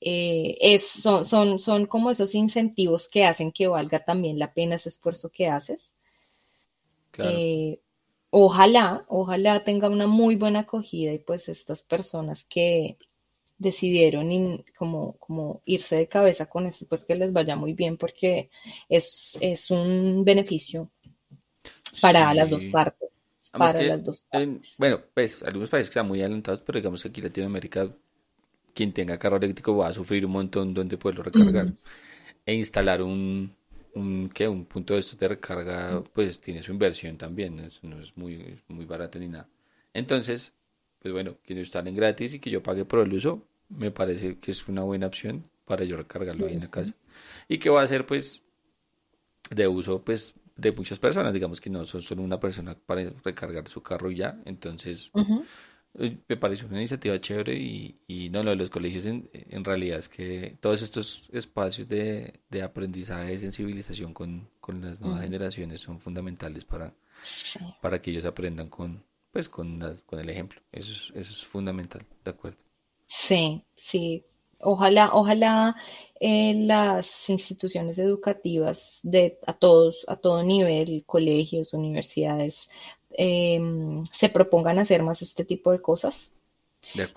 eh, 0.00 0.56
es, 0.60 0.86
son, 0.86 1.24
son, 1.24 1.58
son 1.58 1.86
como 1.86 2.10
esos 2.10 2.34
incentivos 2.34 3.08
que 3.08 3.24
hacen 3.24 3.52
que 3.52 3.68
valga 3.68 3.98
también 4.04 4.38
la 4.38 4.52
pena 4.54 4.76
ese 4.76 4.88
esfuerzo 4.90 5.30
que 5.30 5.48
haces. 5.48 5.94
Eh, 7.18 7.80
ojalá, 8.30 9.04
ojalá 9.08 9.62
tenga 9.64 9.88
una 9.88 10.06
muy 10.06 10.36
buena 10.36 10.60
acogida 10.60 11.12
y 11.12 11.18
pues 11.18 11.48
estas 11.48 11.82
personas 11.82 12.44
que 12.44 12.96
decidieron 13.58 14.64
como, 14.78 15.16
como 15.18 15.60
irse 15.66 15.96
de 15.96 16.08
cabeza 16.08 16.46
con 16.46 16.66
eso, 16.66 16.86
pues 16.88 17.04
que 17.04 17.14
les 17.14 17.32
vaya 17.32 17.56
muy 17.56 17.74
bien 17.74 17.98
porque 17.98 18.50
es, 18.88 19.36
es 19.40 19.70
un 19.70 20.24
beneficio 20.24 20.90
para 22.00 22.32
las 22.32 22.48
dos 22.48 22.64
partes. 22.66 23.08
Para 23.52 23.82
las 23.82 24.04
dos 24.04 24.22
partes. 24.30 24.76
bueno, 24.78 25.00
pues 25.12 25.42
algunos 25.42 25.68
países 25.68 25.88
están 25.88 26.08
muy 26.08 26.20
adelantados, 26.20 26.62
pero 26.64 26.78
digamos 26.78 27.02
que 27.02 27.08
aquí 27.08 27.20
Latinoamérica 27.20 27.94
quien 28.72 28.92
tenga 28.92 29.18
carro 29.18 29.36
eléctrico 29.36 29.76
va 29.76 29.88
a 29.88 29.92
sufrir 29.92 30.24
un 30.24 30.32
montón 30.32 30.72
donde 30.72 30.96
poderlo 30.96 31.24
recargar. 31.24 31.66
E 32.46 32.54
instalar 32.54 33.02
un, 33.02 33.54
un, 33.94 34.30
¿qué? 34.32 34.48
un 34.48 34.64
punto 34.64 34.94
de 34.94 35.00
estos 35.00 35.18
de 35.18 35.28
recarga, 35.28 36.02
pues 36.12 36.40
tiene 36.40 36.62
su 36.62 36.72
inversión 36.72 37.16
también, 37.16 37.56
no 37.82 38.00
es, 38.00 38.16
muy, 38.16 38.58
muy 38.68 38.84
barato 38.84 39.18
ni 39.18 39.28
nada. 39.28 39.48
Entonces, 39.92 40.52
pues 40.98 41.12
bueno, 41.12 41.36
que 41.42 41.54
lo 41.54 41.60
instalen 41.60 41.94
gratis 41.94 42.34
y 42.34 42.38
que 42.38 42.50
yo 42.50 42.62
pague 42.62 42.84
por 42.84 43.00
el 43.00 43.12
uso, 43.12 43.46
me 43.68 43.90
parece 43.90 44.38
que 44.38 44.50
es 44.50 44.68
una 44.68 44.82
buena 44.82 45.06
opción 45.06 45.44
para 45.64 45.84
yo 45.84 45.96
recargarlo 45.96 46.46
ahí 46.46 46.54
en 46.54 46.60
la 46.60 46.70
casa. 46.70 46.94
Y 47.48 47.58
que 47.58 47.70
va 47.70 47.82
a 47.82 47.86
ser 47.86 48.06
pues 48.06 48.42
de 49.50 49.66
uso 49.66 50.02
pues 50.02 50.34
de 50.56 50.72
muchas 50.72 50.98
personas, 50.98 51.32
digamos 51.32 51.60
que 51.60 51.70
no 51.70 51.84
son 51.84 52.02
solo 52.02 52.22
una 52.22 52.38
persona 52.38 52.74
para 52.74 53.10
recargar 53.24 53.66
su 53.68 53.82
carro 53.82 54.10
y 54.10 54.16
ya, 54.16 54.38
entonces 54.44 55.10
me 55.94 56.36
parece 56.36 56.64
una 56.66 56.78
iniciativa 56.78 57.20
chévere 57.20 57.54
y, 57.58 58.00
y 58.06 58.30
no, 58.30 58.42
lo 58.42 58.50
de 58.50 58.56
los 58.56 58.70
colegios 58.70 59.06
en, 59.06 59.28
en, 59.32 59.64
realidad 59.64 59.98
es 59.98 60.08
que 60.08 60.56
todos 60.60 60.82
estos 60.82 61.28
espacios 61.32 61.88
de, 61.88 62.40
de 62.48 62.62
aprendizaje, 62.62 63.32
de 63.32 63.38
sensibilización 63.38 64.14
con, 64.14 64.48
con 64.60 64.80
las 64.80 65.00
nuevas 65.00 65.22
generaciones 65.22 65.80
son 65.80 66.00
fundamentales 66.00 66.64
para, 66.64 66.94
para 67.82 68.00
que 68.00 68.12
ellos 68.12 68.24
aprendan 68.24 68.68
con, 68.68 69.02
pues, 69.32 69.48
con, 69.48 69.80
con 70.06 70.20
el 70.20 70.28
ejemplo. 70.30 70.60
Eso 70.70 70.92
es, 70.92 71.10
eso 71.10 71.32
es 71.32 71.44
fundamental, 71.44 72.06
¿de 72.24 72.30
acuerdo? 72.30 72.58
Sí, 73.06 73.64
sí. 73.74 74.24
Ojalá, 74.62 75.10
ojalá 75.14 75.74
eh, 76.20 76.54
las 76.54 77.30
instituciones 77.30 77.98
educativas 77.98 79.00
de 79.02 79.38
a 79.46 79.54
todos, 79.54 80.04
a 80.06 80.16
todo 80.16 80.42
nivel, 80.44 81.02
colegios, 81.06 81.72
universidades, 81.72 82.70
Em, 83.12 84.04
se 84.12 84.28
propongan 84.28 84.78
hacer 84.78 85.02
más 85.02 85.22
este 85.22 85.44
tipo 85.44 85.72
de 85.72 85.80
cosas, 85.82 86.32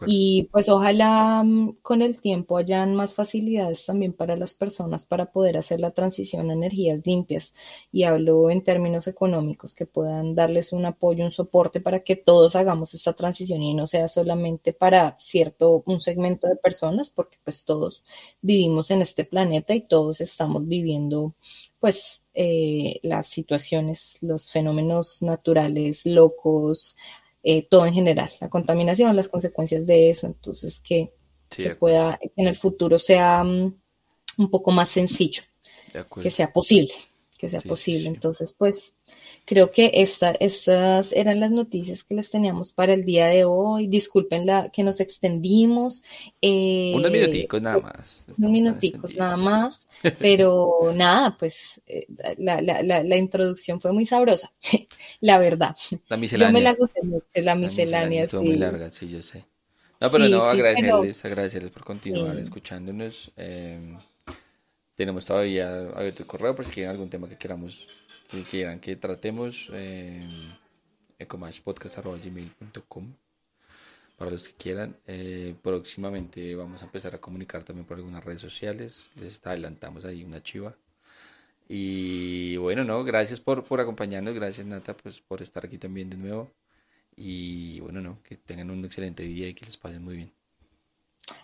Y 0.05 0.49
pues 0.51 0.69
ojalá 0.69 1.41
mm, 1.43 1.77
con 1.81 2.01
el 2.01 2.19
tiempo 2.21 2.57
hayan 2.57 2.95
más 2.95 3.13
facilidades 3.13 3.85
también 3.85 4.13
para 4.13 4.35
las 4.35 4.53
personas 4.53 5.05
para 5.05 5.31
poder 5.31 5.57
hacer 5.57 5.79
la 5.79 5.91
transición 5.91 6.49
a 6.49 6.53
energías 6.53 7.01
limpias. 7.05 7.53
Y 7.91 8.03
hablo 8.03 8.49
en 8.49 8.63
términos 8.63 9.07
económicos, 9.07 9.75
que 9.75 9.85
puedan 9.85 10.35
darles 10.35 10.73
un 10.73 10.85
apoyo, 10.85 11.23
un 11.23 11.31
soporte 11.31 11.79
para 11.81 12.03
que 12.03 12.15
todos 12.15 12.55
hagamos 12.55 12.93
esta 12.93 13.13
transición 13.13 13.61
y 13.63 13.73
no 13.73 13.87
sea 13.87 14.07
solamente 14.07 14.73
para 14.73 15.15
cierto, 15.17 15.83
un 15.85 16.01
segmento 16.01 16.47
de 16.47 16.55
personas, 16.57 17.09
porque 17.09 17.37
pues 17.43 17.65
todos 17.65 18.03
vivimos 18.41 18.91
en 18.91 19.01
este 19.01 19.25
planeta 19.25 19.73
y 19.73 19.81
todos 19.81 20.21
estamos 20.21 20.67
viviendo 20.67 21.35
pues 21.79 22.27
eh, 22.33 22.99
las 23.03 23.27
situaciones, 23.27 24.17
los 24.21 24.51
fenómenos 24.51 25.21
naturales 25.21 26.05
locos, 26.05 26.97
eh, 27.43 27.67
todo 27.69 27.85
en 27.85 27.93
general, 27.93 28.29
la 28.39 28.49
contaminación, 28.49 29.15
las 29.15 29.27
consecuencias 29.27 29.85
de 29.85 30.09
eso, 30.09 30.27
entonces 30.27 30.79
que, 30.79 31.13
pueda 31.79 32.17
en 32.35 32.47
el 32.47 32.55
futuro 32.55 32.97
sea 32.97 33.43
mm, 33.43 33.79
un 34.39 34.49
poco 34.49 34.71
más 34.71 34.89
sencillo, 34.89 35.43
que 36.19 36.31
sea 36.31 36.51
posible, 36.51 36.91
que 37.37 37.47
sea 37.47 37.61
posible. 37.61 38.07
Entonces, 38.07 38.55
pues 38.57 38.95
creo 39.45 39.71
que 39.71 39.91
esta, 39.93 40.31
estas 40.39 41.13
eran 41.13 41.39
las 41.39 41.51
noticias 41.51 42.03
que 42.03 42.15
les 42.15 42.29
teníamos 42.29 42.71
para 42.71 42.93
el 42.93 43.05
día 43.05 43.27
de 43.27 43.45
hoy. 43.45 43.87
Disculpen 43.87 44.45
la, 44.45 44.69
que 44.69 44.83
nos 44.83 44.99
extendimos. 44.99 46.03
Eh, 46.41 46.93
unos 46.95 47.11
minuticos 47.11 47.61
nada 47.61 47.75
pues, 47.75 47.85
más. 47.85 48.25
Unos 48.37 48.51
minuticos 48.51 49.15
nada 49.15 49.37
más. 49.37 49.87
Pero 50.19 50.91
nada, 50.95 51.35
pues 51.37 51.81
eh, 51.87 52.07
la, 52.37 52.61
la, 52.61 52.81
la, 52.81 53.17
introducción 53.17 53.79
fue 53.79 53.91
muy 53.93 54.05
sabrosa, 54.05 54.51
la 55.19 55.37
verdad. 55.37 55.75
La 56.07 56.17
miscelánea. 56.17 56.49
Yo 56.49 56.53
me 56.53 56.61
la 56.61 56.73
gusté 56.73 57.03
mucho, 57.03 57.25
la 57.35 57.55
miscelánea. 57.55 58.25
sí. 58.25 58.37
muy 58.37 58.55
larga, 58.55 58.89
sí, 58.91 59.07
yo 59.07 59.21
sé. 59.21 59.45
No, 60.01 60.11
pero 60.11 60.27
no, 60.27 60.41
agradecerles, 60.41 61.23
agradecerles 61.23 61.71
por 61.71 61.85
continuar 61.85 62.37
escuchándonos. 62.37 63.31
Eh, 63.37 63.95
tenemos 64.95 65.25
todavía 65.25 65.89
abierto 65.95 66.23
el 66.23 66.27
correo 66.27 66.55
por 66.55 66.65
si 66.65 66.71
quieren 66.71 66.91
algún 66.91 67.09
tema 67.09 67.29
que 67.29 67.37
queramos 67.37 67.87
que 68.33 68.43
quieran 68.43 68.79
que 68.79 68.95
tratemos, 68.95 69.69
eh, 69.73 70.27
ecomashpodcast.gmail.com 71.19 73.13
para 74.17 74.31
los 74.31 74.45
que 74.45 74.53
quieran. 74.53 74.97
Eh, 75.05 75.55
próximamente 75.61 76.55
vamos 76.55 76.81
a 76.81 76.85
empezar 76.85 77.13
a 77.13 77.21
comunicar 77.21 77.63
también 77.63 77.85
por 77.85 77.97
algunas 77.97 78.23
redes 78.23 78.41
sociales. 78.41 79.05
Les 79.19 79.45
adelantamos 79.45 80.05
ahí 80.05 80.23
una 80.23 80.41
chiva. 80.41 80.75
Y 81.69 82.57
bueno, 82.57 82.83
no, 82.83 83.03
gracias 83.03 83.39
por, 83.39 83.63
por 83.63 83.79
acompañarnos, 83.79 84.33
gracias 84.33 84.65
Nata 84.65 84.97
pues, 84.97 85.21
por 85.21 85.41
estar 85.43 85.65
aquí 85.65 85.77
también 85.77 86.09
de 86.09 86.17
nuevo. 86.17 86.51
Y 87.15 87.79
bueno, 87.81 88.01
no, 88.01 88.21
que 88.23 88.37
tengan 88.37 88.71
un 88.71 88.83
excelente 88.83 89.21
día 89.23 89.47
y 89.47 89.53
que 89.53 89.65
les 89.65 89.77
pasen 89.77 90.03
muy 90.03 90.15
bien. 90.15 90.33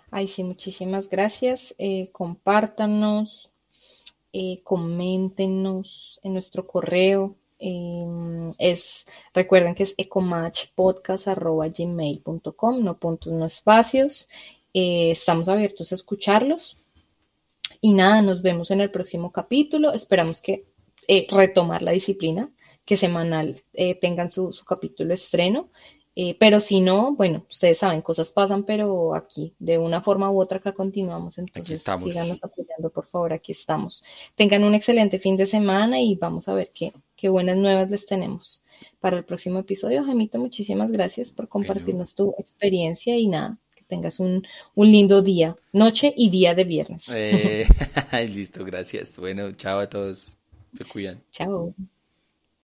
Ay, 0.10 0.28
sí, 0.28 0.44
muchísimas 0.44 1.08
gracias. 1.08 1.76
Eh, 1.78 2.10
compártanos, 2.12 3.59
eh, 4.34 4.62
coméntenos 4.64 6.20
en 6.24 6.34
nuestro 6.34 6.66
correo. 6.68 7.38
Em, 7.60 8.54
es, 8.58 9.06
recuerden 9.34 9.76
que 9.76 9.84
es 9.84 9.94
ecomatchpodcast.gmail.com, 9.98 12.84
no 12.84 13.00
puntos, 13.00 13.34
no 13.34 13.46
espacios. 13.46 14.28
Eh, 14.74 15.12
estamos 15.12 15.48
abiertos 15.48 15.92
a 15.92 15.96
escucharlos. 15.96 16.78
Y 17.82 17.94
nada, 17.94 18.22
nos 18.22 18.42
vemos 18.42 18.72
en 18.72 18.82
el 18.82 18.92
próximo 18.92 19.32
capítulo. 19.32 19.94
Esperamos 19.94 20.42
que 20.42 20.66
eh, 21.08 21.28
retomar 21.32 21.82
la 21.82 21.92
disciplina, 21.92 22.52
que 22.86 22.98
semanal 22.98 23.56
tengan 24.02 24.32
su, 24.32 24.52
su 24.54 24.66
capítulo 24.66 25.14
estreno. 25.14 25.70
Eh, 26.22 26.36
pero 26.38 26.60
si 26.60 26.82
no, 26.82 27.16
bueno, 27.16 27.46
ustedes 27.50 27.78
saben, 27.78 28.02
cosas 28.02 28.34
pasan, 28.34 28.66
pero 28.66 29.16
aquí, 29.16 29.56
de 29.58 29.78
una 29.78 30.02
forma 30.02 30.30
u 30.30 30.42
otra, 30.42 30.58
acá 30.58 30.74
continuamos. 30.74 31.38
Entonces, 31.38 31.82
síganos 31.82 32.44
apoyando, 32.44 32.90
por 32.90 33.06
favor, 33.06 33.32
aquí 33.32 33.54
estamos. 33.54 34.04
Tengan 34.36 34.66
un 34.66 34.76
excelente 34.76 35.18
fin 35.18 35.38
de 35.38 35.46
semana 35.46 36.02
y 36.02 36.16
vamos 36.16 36.50
a 36.50 36.54
ver 36.54 36.72
qué, 36.76 36.92
qué 37.16 37.30
buenas 37.30 37.56
nuevas 37.56 37.90
les 37.90 38.06
tenemos 38.06 38.64
para 39.00 39.16
el 39.16 39.24
próximo 39.24 39.60
episodio. 39.60 40.04
Jamito, 40.04 40.40
muchísimas 40.40 40.92
gracias 40.92 41.32
por 41.32 41.48
compartirnos 41.48 42.16
tu 42.16 42.36
experiencia 42.38 43.16
y 43.16 43.28
nada, 43.28 43.58
que 43.74 43.84
tengas 43.86 44.20
un, 44.20 44.46
un 44.76 44.92
lindo 44.92 45.22
día, 45.22 45.56
noche 45.72 46.14
y 46.18 46.30
día 46.32 46.54
de 46.54 46.66
viernes. 46.66 47.08
Eh, 47.16 47.66
listo, 48.28 48.66
gracias. 48.66 49.18
Bueno, 49.18 49.54
chao 49.54 49.80
a 49.80 49.88
todos. 49.88 50.38
Se 50.78 50.84
cuidan. 50.84 51.24
Chao. 51.32 51.74